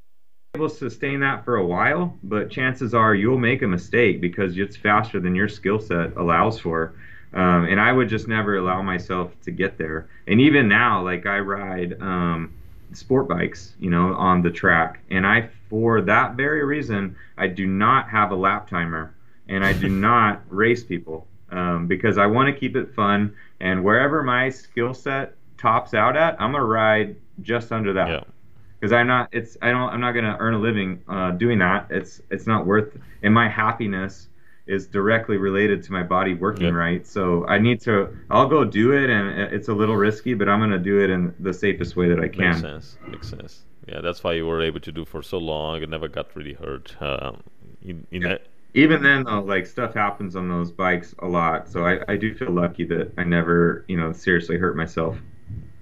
to 0.54 0.68
sustain 0.68 1.22
that 1.22 1.46
for 1.46 1.56
a 1.56 1.66
while, 1.66 2.18
but 2.24 2.50
chances 2.50 2.94
are 2.94 3.16
you'll 3.16 3.38
make 3.38 3.62
a 3.62 3.68
mistake 3.68 4.20
because 4.20 4.58
it's 4.58 4.76
faster 4.76 5.20
than 5.20 5.34
your 5.34 5.48
skill 5.48 5.80
set 5.80 6.16
allows 6.18 6.60
for. 6.60 6.94
Um, 7.34 7.66
and 7.66 7.80
I 7.80 7.94
would 7.94 8.10
just 8.10 8.28
never 8.28 8.58
allow 8.58 8.82
myself 8.82 9.32
to 9.44 9.52
get 9.52 9.78
there. 9.78 10.10
And 10.28 10.42
even 10.42 10.68
now, 10.68 11.02
like 11.02 11.26
I 11.26 11.40
ride 11.40 11.96
um, 12.02 12.54
sport 12.92 13.30
bikes, 13.30 13.76
you 13.80 13.90
know, 13.90 14.14
on 14.16 14.42
the 14.42 14.52
track, 14.52 15.00
and 15.10 15.26
I, 15.26 15.50
for 15.70 16.02
that 16.02 16.36
very 16.36 16.66
reason, 16.66 17.16
I 17.38 17.48
do 17.48 17.66
not 17.66 18.10
have 18.10 18.32
a 18.32 18.36
lap 18.36 18.70
timer, 18.70 19.16
and 19.48 19.64
I 19.64 19.72
do 19.72 19.88
not 20.10 20.42
race 20.50 20.84
people 20.84 21.26
um, 21.52 21.88
because 21.88 22.18
I 22.18 22.26
want 22.26 22.54
to 22.54 22.60
keep 22.60 22.76
it 22.76 22.94
fun. 22.94 23.34
And 23.62 23.86
wherever 23.86 24.22
my 24.22 24.50
skill 24.50 24.94
set 24.94 25.36
tops 25.58 25.94
out 25.94 26.18
at, 26.18 26.34
I'm 26.42 26.52
gonna 26.52 26.66
ride 26.66 27.16
just 27.42 27.72
under 27.72 27.94
that. 27.94 28.10
Yeah 28.10 28.24
because 28.82 28.92
I'm 28.92 29.08
not. 29.08 29.30
It's 29.32 29.58
I 29.62 29.70
don't. 29.70 29.90
I'm 29.90 30.02
not 30.02 30.14
gonna 30.14 30.36
earn 30.40 30.56
a 30.56 30.60
living 30.60 31.04
uh, 31.08 31.32
doing 31.32 31.60
that. 31.60 31.88
It's 31.92 32.22
it's 32.32 32.48
not 32.48 32.66
worth. 32.66 32.98
And 33.22 33.34
my 33.34 33.48
happiness 33.48 34.28
is 34.66 34.88
directly 34.88 35.38
related 35.38 35.84
to 35.84 35.92
my 35.92 36.02
body 36.02 36.34
working 36.34 36.66
yep. 36.66 36.74
right. 36.74 37.06
So 37.06 37.46
I 37.48 37.60
need 37.60 37.80
to. 37.82 38.10
I'll 38.32 38.48
go 38.48 38.66
do 38.66 38.94
it, 38.94 39.10
and 39.10 39.54
it's 39.54 39.68
a 39.68 39.74
little 39.74 39.96
risky, 39.96 40.34
but 40.34 40.50
I'm 40.50 40.60
gonna 40.60 40.80
do 40.80 41.00
it 41.04 41.12
in 41.12 41.34
the 41.40 41.54
safest 41.54 41.96
way 41.96 42.10
that 42.10 42.20
I 42.20 42.28
can. 42.28 42.50
Makes 42.50 42.62
sense. 42.62 42.98
Makes 43.08 43.30
sense. 43.30 43.64
Yeah, 43.88 44.02
that's 44.02 44.24
why 44.24 44.34
you 44.34 44.48
were 44.48 44.62
able 44.62 44.80
to 44.80 44.92
do 44.92 45.06
for 45.06 45.22
so 45.22 45.38
long 45.38 45.82
and 45.82 45.92
never 45.92 46.08
got 46.08 46.36
really 46.36 46.54
hurt. 46.54 46.96
Um, 47.02 47.44
in, 47.84 48.08
in 48.12 48.22
Yeah. 48.22 48.28
that, 48.30 48.42
Even 48.74 49.04
then, 49.04 49.24
though, 49.24 49.42
like 49.42 49.66
stuff 49.68 49.94
happens 49.94 50.36
on 50.36 50.48
those 50.48 50.72
bikes 50.72 51.14
a 51.20 51.28
lot, 51.28 51.68
so 51.68 51.86
I, 51.86 52.00
I 52.08 52.16
do 52.16 52.34
feel 52.34 52.52
lucky 52.52 52.86
that 52.86 53.12
I 53.18 53.24
never, 53.26 53.84
you 53.88 53.98
know, 53.98 54.14
seriously 54.14 54.58
hurt 54.58 54.78
myself. 54.78 55.18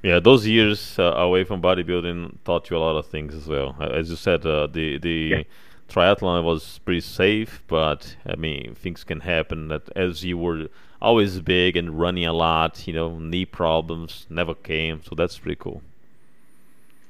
Yeah, 0.04 0.20
those 0.20 0.48
years 0.48 0.98
uh, 1.00 1.04
away 1.04 1.44
from 1.44 1.62
bodybuilding 1.62 2.38
taught 2.46 2.70
you 2.70 2.78
a 2.78 2.80
lot 2.80 2.98
of 2.98 3.08
things 3.08 3.34
as 3.36 3.48
well. 3.48 3.76
Uh, 3.80 3.86
As 3.88 4.10
you 4.10 4.16
said, 4.16 4.46
uh, 4.46 4.68
the 4.68 4.98
Yeah. 5.30 5.40
the 5.40 5.46
triathlon 5.90 6.44
was 6.44 6.80
pretty 6.80 7.02
safe, 7.02 7.64
but 7.68 8.16
I 8.26 8.36
mean 8.36 8.76
things 8.76 9.04
can 9.04 9.22
happen. 9.22 9.68
That 9.70 9.90
as 9.96 10.24
you 10.24 10.38
were 10.38 10.68
always 11.02 11.42
big 11.42 11.76
and 11.78 12.00
running 12.00 12.26
a 12.26 12.34
lot, 12.34 12.88
you 12.88 12.94
know, 12.94 13.20
knee 13.20 13.46
problems 13.46 14.26
never 14.30 14.54
came. 14.56 15.02
So 15.04 15.16
that's 15.16 15.38
pretty 15.40 15.58
cool. 15.60 15.82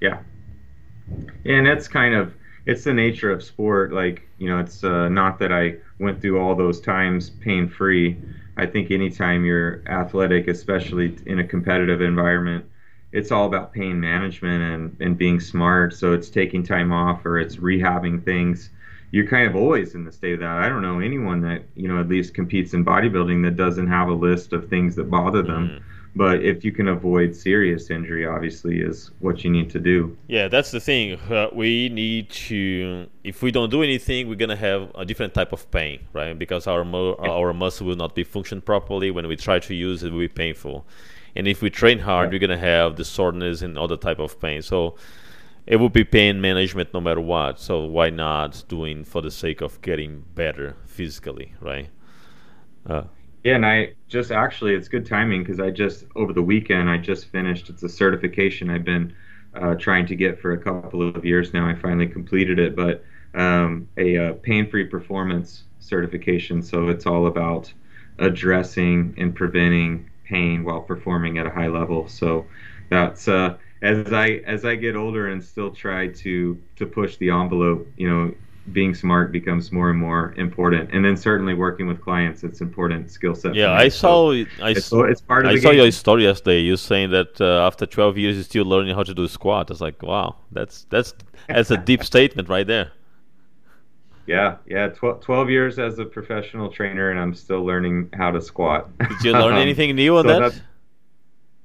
Yeah. 0.01 0.19
And 1.45 1.67
it's 1.67 1.87
kind 1.87 2.13
of 2.15 2.33
it's 2.65 2.83
the 2.83 2.93
nature 2.93 3.31
of 3.31 3.43
sport. 3.43 3.91
Like 3.93 4.27
you 4.37 4.49
know, 4.49 4.59
it's 4.59 4.83
uh, 4.83 5.09
not 5.09 5.39
that 5.39 5.51
I 5.51 5.75
went 5.99 6.21
through 6.21 6.39
all 6.39 6.55
those 6.55 6.79
times 6.81 7.29
pain 7.29 7.67
free. 7.69 8.17
I 8.57 8.65
think 8.65 8.91
anytime 8.91 9.45
you're 9.45 9.83
athletic, 9.87 10.47
especially 10.47 11.17
in 11.25 11.39
a 11.39 11.47
competitive 11.47 12.01
environment, 12.01 12.65
it's 13.11 13.31
all 13.31 13.45
about 13.45 13.73
pain 13.73 13.99
management 13.99 14.61
and, 14.61 14.97
and 14.99 15.17
being 15.17 15.39
smart. 15.39 15.93
So 15.93 16.13
it's 16.13 16.29
taking 16.29 16.63
time 16.63 16.91
off 16.91 17.25
or 17.25 17.39
it's 17.39 17.55
rehabbing 17.55 18.23
things. 18.23 18.69
You're 19.11 19.27
kind 19.27 19.47
of 19.47 19.55
always 19.55 19.95
in 19.95 20.05
the 20.05 20.11
state 20.11 20.33
of 20.33 20.39
that. 20.41 20.57
I 20.57 20.69
don't 20.69 20.83
know 20.83 20.99
anyone 20.99 21.41
that 21.41 21.63
you 21.75 21.87
know 21.87 21.99
at 21.99 22.07
least 22.07 22.35
competes 22.35 22.73
in 22.73 22.85
bodybuilding 22.85 23.43
that 23.43 23.55
doesn't 23.55 23.87
have 23.87 24.07
a 24.07 24.13
list 24.13 24.53
of 24.53 24.69
things 24.69 24.95
that 24.97 25.09
bother 25.09 25.41
them. 25.41 25.69
Mm. 25.69 25.83
But 26.15 26.43
if 26.43 26.63
you 26.65 26.71
can 26.71 26.87
avoid 26.87 27.35
serious 27.35 27.89
injury, 27.89 28.25
obviously, 28.25 28.81
is 28.81 29.11
what 29.19 29.43
you 29.43 29.49
need 29.49 29.69
to 29.71 29.79
do. 29.79 30.17
Yeah, 30.27 30.47
that's 30.47 30.71
the 30.71 30.79
thing. 30.79 31.13
Uh, 31.13 31.47
we 31.53 31.89
need 31.89 32.29
to. 32.31 33.07
If 33.23 33.41
we 33.41 33.51
don't 33.51 33.69
do 33.69 33.83
anything, 33.83 34.27
we're 34.27 34.35
gonna 34.35 34.55
have 34.55 34.91
a 34.95 35.05
different 35.05 35.33
type 35.33 35.53
of 35.53 35.69
pain, 35.71 36.01
right? 36.13 36.37
Because 36.37 36.67
our 36.67 36.83
mo- 36.83 37.15
our 37.15 37.53
muscle 37.53 37.87
will 37.87 37.95
not 37.95 38.13
be 38.15 38.23
functioned 38.23 38.65
properly. 38.65 39.09
When 39.11 39.27
we 39.27 39.35
try 39.35 39.59
to 39.59 39.73
use 39.73 40.03
it, 40.03 40.07
it 40.07 40.11
will 40.11 40.19
be 40.19 40.27
painful. 40.27 40.85
And 41.35 41.47
if 41.47 41.61
we 41.61 41.69
train 41.69 41.99
hard, 41.99 42.31
we're 42.31 42.39
gonna 42.39 42.57
have 42.57 42.95
the 42.95 43.05
soreness 43.05 43.61
and 43.61 43.77
other 43.77 43.97
type 43.97 44.19
of 44.19 44.39
pain. 44.39 44.61
So 44.61 44.95
it 45.67 45.77
would 45.77 45.93
be 45.93 46.03
pain 46.03 46.41
management 46.41 46.93
no 46.93 47.01
matter 47.01 47.21
what. 47.21 47.59
So 47.59 47.85
why 47.85 48.09
not 48.09 48.63
doing 48.67 49.03
for 49.03 49.21
the 49.21 49.31
sake 49.31 49.61
of 49.61 49.81
getting 49.81 50.25
better 50.35 50.77
physically, 50.85 51.53
right? 51.61 51.89
Uh, 52.85 53.03
Yeah, 53.43 53.55
and 53.55 53.65
I 53.65 53.93
just 54.09 54.31
actually, 54.31 54.73
it's 54.75 54.89
good 54.89 55.05
timing 55.05 55.43
because 55.43 55.59
I 55.59 55.69
just, 55.71 56.05
over 56.15 56.33
the 56.33 56.41
weekend, 56.41 56.89
I 56.89 56.97
just 56.97 57.27
finished. 57.27 57.69
It's 57.69 57.83
a 57.83 57.89
certification 57.89 58.69
I've 58.69 58.83
been 58.83 59.13
uh, 59.53 59.75
trying 59.75 60.05
to 60.07 60.15
get 60.15 60.39
for 60.41 60.51
a 60.51 60.57
couple 60.61 61.07
of 61.07 61.23
years 61.25 61.53
now. 61.53 61.67
I 61.67 61.75
finally 61.75 62.07
completed 62.07 62.59
it, 62.59 62.75
but 62.75 63.03
um, 63.33 63.87
a 63.97 64.17
uh, 64.17 64.33
pain 64.43 64.69
free 64.69 64.85
performance 64.85 65.63
certification. 65.79 66.61
So 66.61 66.89
it's 66.89 67.05
all 67.05 67.27
about 67.27 67.73
addressing 68.19 69.15
and 69.17 69.33
preventing 69.33 70.08
pain 70.29 70.63
while 70.63 70.81
performing 70.81 71.33
at 71.39 71.45
a 71.51 71.53
high 71.59 71.67
level. 71.79 72.07
So 72.07 72.45
that's, 72.89 73.27
uh, 73.27 73.57
as 73.81 74.11
I 74.13 74.27
as 74.55 74.61
I 74.71 74.75
get 74.75 74.95
older 74.95 75.23
and 75.31 75.39
still 75.43 75.71
try 75.71 76.01
to 76.23 76.33
to 76.79 76.83
push 76.85 77.11
the 77.17 77.29
envelope, 77.29 77.87
you 78.01 78.09
know, 78.09 78.23
being 78.77 78.93
smart 78.93 79.31
becomes 79.31 79.71
more 79.71 79.89
and 79.89 79.99
more 80.07 80.33
important. 80.37 80.89
And 80.93 81.03
then 81.05 81.15
certainly 81.17 81.53
working 81.65 81.87
with 81.87 81.99
clients, 82.01 82.43
it's 82.43 82.59
important 82.61 83.09
skill 83.09 83.35
set. 83.35 83.55
yeah. 83.55 83.71
I 83.85 83.87
saw. 83.89 84.31
it- 84.31 84.47
I 84.61 84.71
it's, 84.71 84.85
saw. 84.85 85.03
it's 85.11 85.21
part 85.21 85.45
of 85.45 85.51
I 85.53 85.55
saw 85.59 85.71
game. 85.71 85.79
your 85.79 85.91
story 85.91 86.23
yesterday. 86.23 86.59
You 86.69 86.75
saying 86.77 87.09
that 87.11 87.39
uh, 87.41 87.65
after 87.67 87.85
12 87.85 88.17
years, 88.17 88.35
you're 88.35 88.43
still 88.53 88.65
learning 88.65 88.95
how 88.95 89.03
to 89.03 89.13
do 89.13 89.27
squat. 89.27 89.71
I 89.71 89.73
was 89.73 89.81
like, 89.81 89.99
wow, 90.03 90.35
that's 90.51 90.85
that's 90.89 91.13
that's 91.47 91.71
a 91.71 91.77
deep 91.77 92.03
statement 92.03 92.49
right 92.49 92.67
there. 92.67 92.91
Yeah, 94.29 94.57
yeah. 94.67 94.89
12, 94.89 95.21
12 95.21 95.49
years 95.49 95.79
as 95.79 95.97
a 95.97 96.05
professional 96.05 96.69
trainer, 96.69 97.09
and 97.09 97.19
I'm 97.19 97.33
still 97.33 97.65
learning 97.65 98.09
how 98.13 98.29
to 98.29 98.39
squat. 98.39 98.95
Did 98.99 99.23
you 99.23 99.31
learn 99.33 99.53
Um, 99.53 99.59
anything 99.59 99.95
new 99.95 100.17
on 100.17 100.25
so 100.25 100.39
that? 100.39 100.61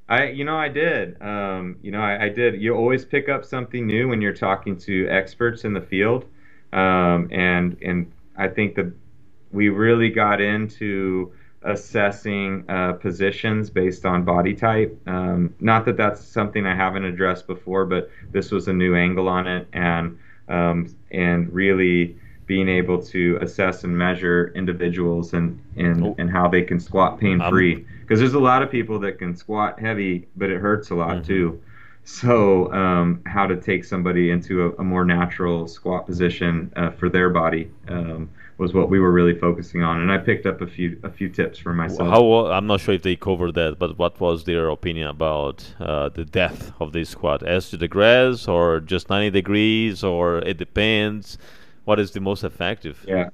I, 0.08 0.28
you 0.28 0.44
know, 0.44 0.56
I 0.56 0.68
did. 0.68 1.20
Um, 1.20 1.76
you 1.82 1.90
know, 1.90 2.00
I, 2.00 2.24
I 2.24 2.28
did. 2.30 2.60
You 2.62 2.74
always 2.74 3.04
pick 3.04 3.28
up 3.28 3.44
something 3.44 3.86
new 3.86 4.08
when 4.08 4.22
you're 4.22 4.32
talking 4.32 4.78
to 4.78 5.06
experts 5.10 5.64
in 5.64 5.74
the 5.74 5.80
field, 5.82 6.24
um, 6.72 7.28
and 7.30 7.76
and 7.82 8.10
I 8.36 8.48
think 8.48 8.76
that 8.76 8.90
we 9.52 9.68
really 9.68 10.08
got 10.08 10.40
into 10.40 11.32
assessing 11.62 12.64
uh, 12.70 12.94
positions 12.94 13.68
based 13.68 14.06
on 14.06 14.24
body 14.24 14.54
type. 14.54 14.98
Um, 15.06 15.54
not 15.60 15.84
that 15.84 15.98
that's 15.98 16.22
something 16.22 16.64
I 16.64 16.74
haven't 16.74 17.04
addressed 17.04 17.46
before, 17.46 17.84
but 17.84 18.10
this 18.32 18.50
was 18.50 18.68
a 18.68 18.72
new 18.72 18.94
angle 18.94 19.28
on 19.28 19.46
it, 19.46 19.68
and 19.74 20.18
um, 20.48 20.94
and 21.10 21.52
really 21.52 22.18
being 22.46 22.68
able 22.68 23.00
to 23.02 23.38
assess 23.40 23.84
and 23.84 23.96
measure 23.96 24.52
individuals 24.54 25.32
and 25.32 25.58
and, 25.76 26.04
Oh. 26.04 26.14
and 26.18 26.30
how 26.30 26.48
they 26.48 26.62
can 26.62 26.78
squat 26.78 27.18
pain 27.18 27.40
free. 27.48 27.84
Because 28.02 28.20
there's 28.20 28.34
a 28.34 28.38
lot 28.40 28.62
of 28.62 28.70
people 28.70 28.98
that 29.00 29.18
can 29.18 29.34
squat 29.34 29.80
heavy, 29.80 30.26
but 30.36 30.50
it 30.50 30.58
hurts 30.60 30.90
a 30.90 30.94
lot 30.94 31.18
Mhm. 31.18 31.26
too. 31.26 31.60
So, 32.06 32.70
um, 32.72 33.20
how 33.24 33.46
to 33.46 33.56
take 33.56 33.82
somebody 33.82 34.30
into 34.30 34.66
a, 34.66 34.72
a 34.82 34.84
more 34.84 35.06
natural 35.06 35.66
squat 35.66 36.04
position 36.06 36.70
uh, 36.76 36.90
for 36.90 37.08
their 37.08 37.30
body 37.30 37.70
um, 37.88 38.28
was 38.58 38.74
what 38.74 38.90
we 38.90 39.00
were 39.00 39.10
really 39.10 39.34
focusing 39.34 39.82
on, 39.82 40.00
and 40.02 40.12
I 40.12 40.18
picked 40.18 40.44
up 40.44 40.60
a 40.60 40.66
few 40.66 40.98
a 41.02 41.08
few 41.10 41.28
tips 41.30 41.58
for 41.58 41.72
myself. 41.72 42.08
How 42.10 42.46
I'm 42.52 42.66
not 42.66 42.80
sure 42.80 42.94
if 42.94 43.02
they 43.02 43.16
covered 43.16 43.54
that, 43.54 43.78
but 43.78 43.98
what 43.98 44.20
was 44.20 44.44
their 44.44 44.68
opinion 44.68 45.08
about 45.08 45.74
uh, 45.80 46.10
the 46.10 46.26
depth 46.26 46.72
of 46.78 46.92
the 46.92 47.04
squat? 47.04 47.42
as 47.42 47.70
to 47.70 47.78
the 47.78 47.88
grass, 47.88 48.46
or 48.46 48.80
just 48.80 49.08
90 49.08 49.30
degrees, 49.30 50.04
or 50.04 50.38
it 50.40 50.58
depends. 50.58 51.38
What 51.84 52.00
is 52.00 52.12
the 52.12 52.20
most 52.20 52.44
effective? 52.44 53.04
Yeah, 53.06 53.30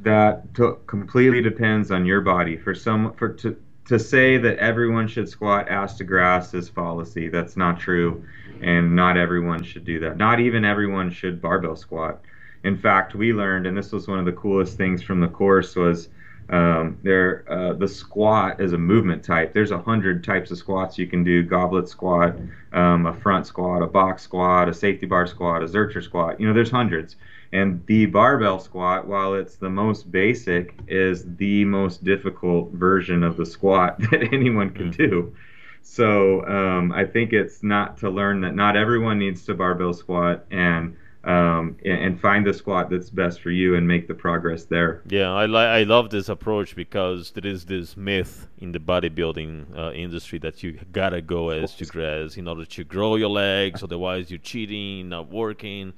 that 0.00 0.54
to- 0.54 0.78
completely 0.86 1.42
depends 1.42 1.90
on 1.90 2.06
your 2.06 2.20
body. 2.20 2.56
For 2.56 2.74
some, 2.74 3.12
for 3.14 3.30
to 3.34 3.56
to 3.84 3.98
say 3.98 4.38
that 4.38 4.58
everyone 4.58 5.08
should 5.08 5.28
squat 5.28 5.68
ass 5.68 5.96
to 5.98 6.04
grass 6.04 6.54
is 6.54 6.68
fallacy. 6.68 7.28
That's 7.28 7.56
not 7.56 7.80
true, 7.80 8.24
and 8.62 8.94
not 8.94 9.16
everyone 9.16 9.62
should 9.62 9.84
do 9.84 9.98
that. 10.00 10.16
Not 10.16 10.40
even 10.40 10.64
everyone 10.64 11.10
should 11.10 11.42
barbell 11.42 11.76
squat. 11.76 12.20
In 12.64 12.78
fact, 12.78 13.14
we 13.14 13.32
learned, 13.32 13.66
and 13.66 13.76
this 13.76 13.90
was 13.90 14.06
one 14.06 14.20
of 14.20 14.24
the 14.24 14.32
coolest 14.32 14.76
things 14.76 15.02
from 15.02 15.20
the 15.20 15.28
course, 15.28 15.74
was 15.74 16.08
um, 16.48 16.98
there 17.02 17.44
uh, 17.50 17.72
the 17.72 17.88
squat 17.88 18.60
is 18.60 18.72
a 18.72 18.78
movement 18.78 19.24
type. 19.24 19.52
There's 19.52 19.70
a 19.70 19.78
hundred 19.78 20.22
types 20.22 20.50
of 20.50 20.58
squats 20.58 20.98
you 20.98 21.06
can 21.06 21.24
do: 21.24 21.42
goblet 21.42 21.88
squat, 21.88 22.36
um, 22.72 23.06
a 23.06 23.14
front 23.14 23.46
squat, 23.46 23.82
a 23.82 23.86
box 23.86 24.22
squat, 24.22 24.68
a 24.68 24.74
safety 24.74 25.06
bar 25.06 25.26
squat, 25.26 25.62
a 25.62 25.66
zercher 25.66 26.02
squat. 26.02 26.40
You 26.40 26.46
know, 26.46 26.54
there's 26.54 26.70
hundreds. 26.70 27.16
And 27.52 27.84
the 27.86 28.06
barbell 28.06 28.58
squat, 28.58 29.06
while 29.06 29.34
it's 29.34 29.56
the 29.56 29.68
most 29.68 30.10
basic, 30.10 30.74
is 30.88 31.24
the 31.36 31.64
most 31.66 32.02
difficult 32.02 32.72
version 32.72 33.22
of 33.22 33.36
the 33.36 33.44
squat 33.44 33.98
that 34.10 34.32
anyone 34.32 34.70
can 34.70 34.90
do. 34.90 35.34
So 35.82 36.46
um, 36.46 36.92
I 36.92 37.04
think 37.04 37.32
it's 37.32 37.62
not 37.62 37.98
to 37.98 38.08
learn 38.08 38.40
that 38.42 38.54
not 38.54 38.76
everyone 38.76 39.18
needs 39.18 39.44
to 39.46 39.54
barbell 39.54 39.92
squat 39.92 40.46
and 40.50 40.96
um, 41.24 41.76
and 41.84 42.02
and 42.04 42.20
find 42.20 42.44
the 42.44 42.52
squat 42.52 42.90
that's 42.90 43.10
best 43.10 43.40
for 43.40 43.50
you 43.50 43.76
and 43.76 43.86
make 43.86 44.08
the 44.08 44.14
progress 44.14 44.64
there. 44.64 45.02
Yeah, 45.08 45.32
I 45.32 45.46
li- 45.46 45.56
I 45.56 45.82
love 45.84 46.10
this 46.10 46.28
approach 46.28 46.74
because 46.74 47.30
there 47.32 47.46
is 47.46 47.66
this 47.66 47.96
myth 47.96 48.48
in 48.58 48.72
the 48.72 48.80
bodybuilding 48.80 49.78
uh, 49.78 49.92
industry 49.92 50.38
that 50.40 50.62
you 50.62 50.80
gotta 50.90 51.22
go 51.22 51.50
as 51.50 51.74
to 51.76 51.84
grass 51.84 52.36
in 52.36 52.48
order 52.48 52.64
to 52.64 52.84
grow 52.84 53.16
your 53.16 53.28
legs, 53.28 53.82
otherwise 53.82 54.30
you're 54.30 54.38
cheating, 54.38 55.08
not 55.10 55.30
working, 55.30 55.92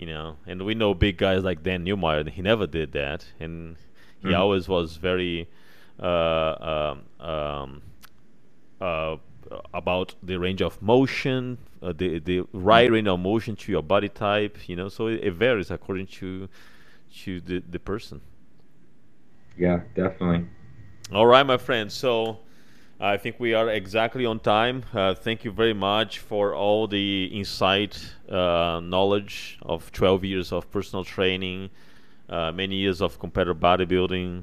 you 0.00 0.06
know. 0.06 0.38
And 0.46 0.64
we 0.64 0.74
know 0.74 0.94
big 0.94 1.18
guys 1.18 1.44
like 1.44 1.62
Dan 1.64 1.86
Newmeyer, 1.86 2.28
he 2.30 2.42
never 2.42 2.66
did 2.66 2.92
that, 2.92 3.26
and 3.40 3.76
he 4.20 4.32
Mhm. 4.32 4.40
always 4.40 4.68
was 4.68 4.96
very 4.96 5.48
uh, 6.00 6.94
um, 7.20 7.26
um, 7.28 7.82
uh, 8.80 9.16
about 9.74 10.14
the 10.22 10.38
range 10.38 10.62
of 10.62 10.80
motion, 10.82 11.58
uh, 11.82 11.92
the 11.96 12.18
the 12.20 12.42
right 12.52 12.90
range 12.90 13.08
of 13.08 13.20
motion 13.20 13.56
to 13.56 13.72
your 13.72 13.82
body 13.82 14.08
type, 14.08 14.58
you 14.68 14.76
know. 14.76 14.88
So 14.88 15.08
it, 15.08 15.20
it 15.24 15.32
varies 15.32 15.70
according 15.70 16.06
to 16.18 16.48
to 17.22 17.40
the 17.40 17.62
the 17.68 17.80
person. 17.80 18.22
Yeah, 19.56 19.82
definitely. 19.94 20.46
All 21.12 21.26
right, 21.26 21.44
my 21.46 21.56
friend. 21.58 21.92
So 21.92 22.40
I 23.00 23.16
think 23.16 23.40
we 23.40 23.54
are 23.54 23.70
exactly 23.70 24.26
on 24.26 24.40
time. 24.40 24.84
Uh, 24.92 25.14
thank 25.14 25.44
you 25.44 25.50
very 25.50 25.72
much 25.72 26.18
for 26.18 26.54
all 26.54 26.86
the 26.86 27.30
insight, 27.32 28.14
uh, 28.28 28.80
knowledge 28.82 29.58
of 29.62 29.90
12 29.92 30.24
years 30.24 30.52
of 30.52 30.70
personal 30.70 31.02
training, 31.02 31.70
uh, 32.28 32.52
many 32.52 32.76
years 32.76 33.00
of 33.00 33.18
competitive 33.18 33.58
bodybuilding, 33.58 34.42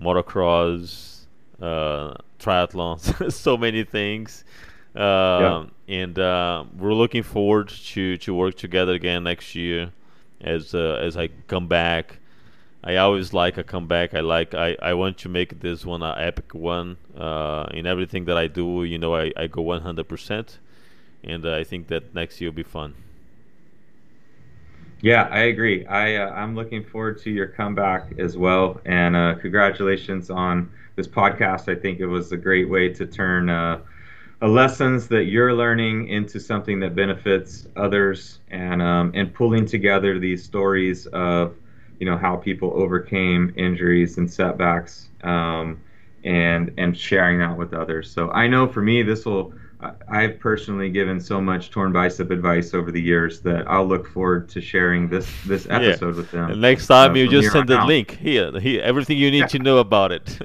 motocross, 0.00 1.26
uh, 1.60 2.14
triathlon, 2.38 3.32
so 3.32 3.56
many 3.56 3.82
things. 3.82 4.44
Um, 4.94 5.72
And 5.88 6.18
uh, 6.18 6.64
we're 6.78 6.94
looking 6.94 7.24
forward 7.24 7.68
to, 7.68 8.16
to 8.18 8.34
work 8.34 8.54
together 8.54 8.92
again 8.92 9.24
next 9.24 9.54
year 9.56 9.90
as 10.40 10.74
uh, 10.74 10.98
as 11.02 11.16
I 11.16 11.28
come 11.48 11.66
back. 11.66 12.20
I 12.86 12.96
always 12.96 13.32
like 13.32 13.56
a 13.56 13.64
comeback. 13.64 14.12
I 14.12 14.20
like 14.20 14.54
I, 14.54 14.76
I 14.82 14.92
want 14.92 15.16
to 15.18 15.30
make 15.30 15.60
this 15.60 15.86
one 15.86 16.02
an 16.02 16.14
epic 16.18 16.54
one. 16.54 16.98
Uh, 17.16 17.66
in 17.72 17.86
everything 17.86 18.26
that 18.26 18.36
I 18.36 18.46
do, 18.46 18.84
you 18.84 18.98
know, 18.98 19.16
I, 19.16 19.32
I 19.36 19.46
go 19.46 19.62
100%. 19.62 20.58
and 21.24 21.46
uh, 21.46 21.56
I 21.56 21.64
think 21.64 21.88
that 21.88 22.14
next 22.14 22.40
year 22.40 22.50
will 22.50 22.56
be 22.56 22.62
fun. 22.62 22.94
Yeah, 25.00 25.28
I 25.30 25.44
agree. 25.44 25.86
I 25.86 26.16
uh, 26.16 26.30
I'm 26.30 26.54
looking 26.54 26.84
forward 26.84 27.20
to 27.22 27.30
your 27.30 27.46
comeback 27.46 28.18
as 28.18 28.36
well, 28.36 28.80
and 28.84 29.16
uh, 29.16 29.34
congratulations 29.40 30.30
on 30.30 30.70
this 30.96 31.08
podcast. 31.08 31.74
I 31.74 31.78
think 31.78 32.00
it 32.00 32.06
was 32.06 32.32
a 32.32 32.36
great 32.36 32.68
way 32.68 32.88
to 32.90 33.06
turn 33.06 33.50
uh, 33.50 33.80
lessons 34.40 35.08
that 35.08 35.24
you're 35.24 35.52
learning 35.52 36.08
into 36.08 36.38
something 36.38 36.80
that 36.80 36.94
benefits 36.94 37.66
others, 37.76 38.40
and 38.50 38.80
um, 38.80 39.12
and 39.14 39.32
pulling 39.34 39.66
together 39.66 40.18
these 40.18 40.42
stories 40.42 41.06
of 41.08 41.54
you 42.04 42.10
know 42.10 42.18
how 42.18 42.36
people 42.36 42.70
overcame 42.74 43.54
injuries 43.56 44.18
and 44.18 44.30
setbacks, 44.30 45.08
um, 45.22 45.80
and 46.22 46.70
and 46.76 46.94
sharing 46.94 47.38
that 47.38 47.56
with 47.56 47.72
others. 47.72 48.10
So 48.10 48.30
I 48.30 48.46
know 48.46 48.68
for 48.68 48.82
me, 48.82 49.02
this 49.02 49.24
will 49.24 49.54
I've 50.06 50.38
personally 50.38 50.90
given 50.90 51.18
so 51.18 51.40
much 51.40 51.70
torn 51.70 51.92
bicep 51.94 52.30
advice 52.30 52.74
over 52.74 52.92
the 52.92 53.00
years 53.00 53.40
that 53.40 53.66
I'll 53.66 53.86
look 53.86 54.06
forward 54.06 54.50
to 54.50 54.60
sharing 54.60 55.08
this 55.08 55.26
this 55.46 55.66
episode 55.70 56.10
yeah. 56.10 56.16
with 56.16 56.30
them. 56.30 56.60
next 56.60 56.88
time 56.88 57.12
uh, 57.12 57.14
you 57.14 57.26
just 57.26 57.50
send 57.50 57.70
the 57.70 57.78
out. 57.78 57.86
link 57.86 58.18
here, 58.18 58.60
here, 58.60 58.82
everything 58.82 59.16
you 59.16 59.30
need 59.30 59.38
yeah. 59.38 59.46
to 59.46 59.58
know 59.60 59.78
about 59.78 60.12
it. 60.12 60.38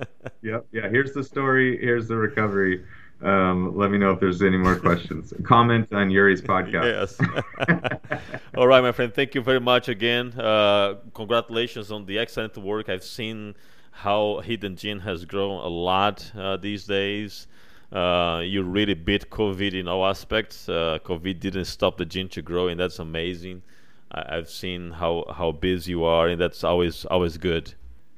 yep, 0.42 0.64
yeah. 0.72 0.88
Here's 0.88 1.12
the 1.12 1.22
story. 1.22 1.78
Here's 1.78 2.08
the 2.08 2.16
recovery. 2.16 2.86
Um, 3.22 3.76
let 3.76 3.90
me 3.90 3.98
know 3.98 4.10
if 4.10 4.20
there's 4.20 4.42
any 4.42 4.56
more 4.56 4.76
questions. 4.76 5.32
Comment 5.44 5.86
on 5.92 6.10
Yuri's 6.10 6.42
podcast. 6.42 7.18
yes. 7.18 8.20
All 8.56 8.66
right, 8.66 8.82
my 8.82 8.92
friend. 8.92 9.14
Thank 9.14 9.34
you 9.34 9.42
very 9.42 9.60
much 9.60 9.88
again. 9.88 10.32
Uh, 10.38 10.96
congratulations 11.14 11.92
on 11.92 12.06
the 12.06 12.18
excellent 12.18 12.56
work. 12.58 12.88
I've 12.88 13.04
seen 13.04 13.54
how 13.92 14.40
Hidden 14.40 14.76
Gym 14.76 15.00
has 15.00 15.24
grown 15.24 15.62
a 15.62 15.68
lot 15.68 16.32
uh, 16.36 16.56
these 16.56 16.84
days. 16.84 17.46
Uh, 17.92 18.40
you 18.44 18.62
really 18.62 18.94
beat 18.94 19.30
COVID 19.30 19.74
in 19.74 19.86
all 19.86 20.06
aspects. 20.06 20.68
Uh, 20.68 20.98
COVID 21.04 21.38
didn't 21.38 21.66
stop 21.66 21.98
the 21.98 22.06
gym 22.06 22.28
to 22.30 22.42
grow, 22.42 22.68
and 22.68 22.80
that's 22.80 22.98
amazing. 22.98 23.62
I, 24.10 24.36
have 24.36 24.50
seen 24.50 24.92
how, 24.92 25.26
how 25.34 25.52
busy 25.52 25.92
you 25.92 26.04
are, 26.04 26.28
and 26.28 26.40
that's 26.40 26.64
always 26.64 27.04
always 27.06 27.36
good. 27.36 27.74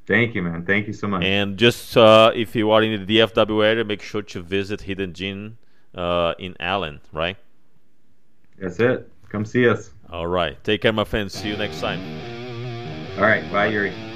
Thank 0.06 0.34
you, 0.34 0.42
man. 0.42 0.64
Thank 0.66 0.86
you 0.86 0.92
so 0.92 1.08
much. 1.08 1.24
And 1.24 1.56
just 1.56 1.96
uh, 1.96 2.30
if 2.34 2.54
you 2.54 2.70
are 2.70 2.82
in 2.82 3.04
the 3.06 3.18
DFW 3.18 3.64
area, 3.64 3.84
make 3.84 4.02
sure 4.02 4.22
to 4.22 4.42
visit 4.42 4.82
Hidden 4.82 5.14
Gym 5.14 5.58
uh, 5.94 6.34
in 6.38 6.54
Allen, 6.60 7.00
right? 7.12 7.36
That's 8.58 8.78
it. 8.80 9.10
Come 9.30 9.44
see 9.44 9.68
us. 9.68 9.90
All 10.10 10.26
right. 10.26 10.62
Take 10.62 10.82
care, 10.82 10.92
my 10.92 11.04
friends. 11.04 11.32
See 11.32 11.48
you 11.48 11.56
next 11.56 11.80
time. 11.80 12.00
All 13.16 13.24
right. 13.24 13.50
Bye, 13.50 13.66
Yuri. 13.66 14.13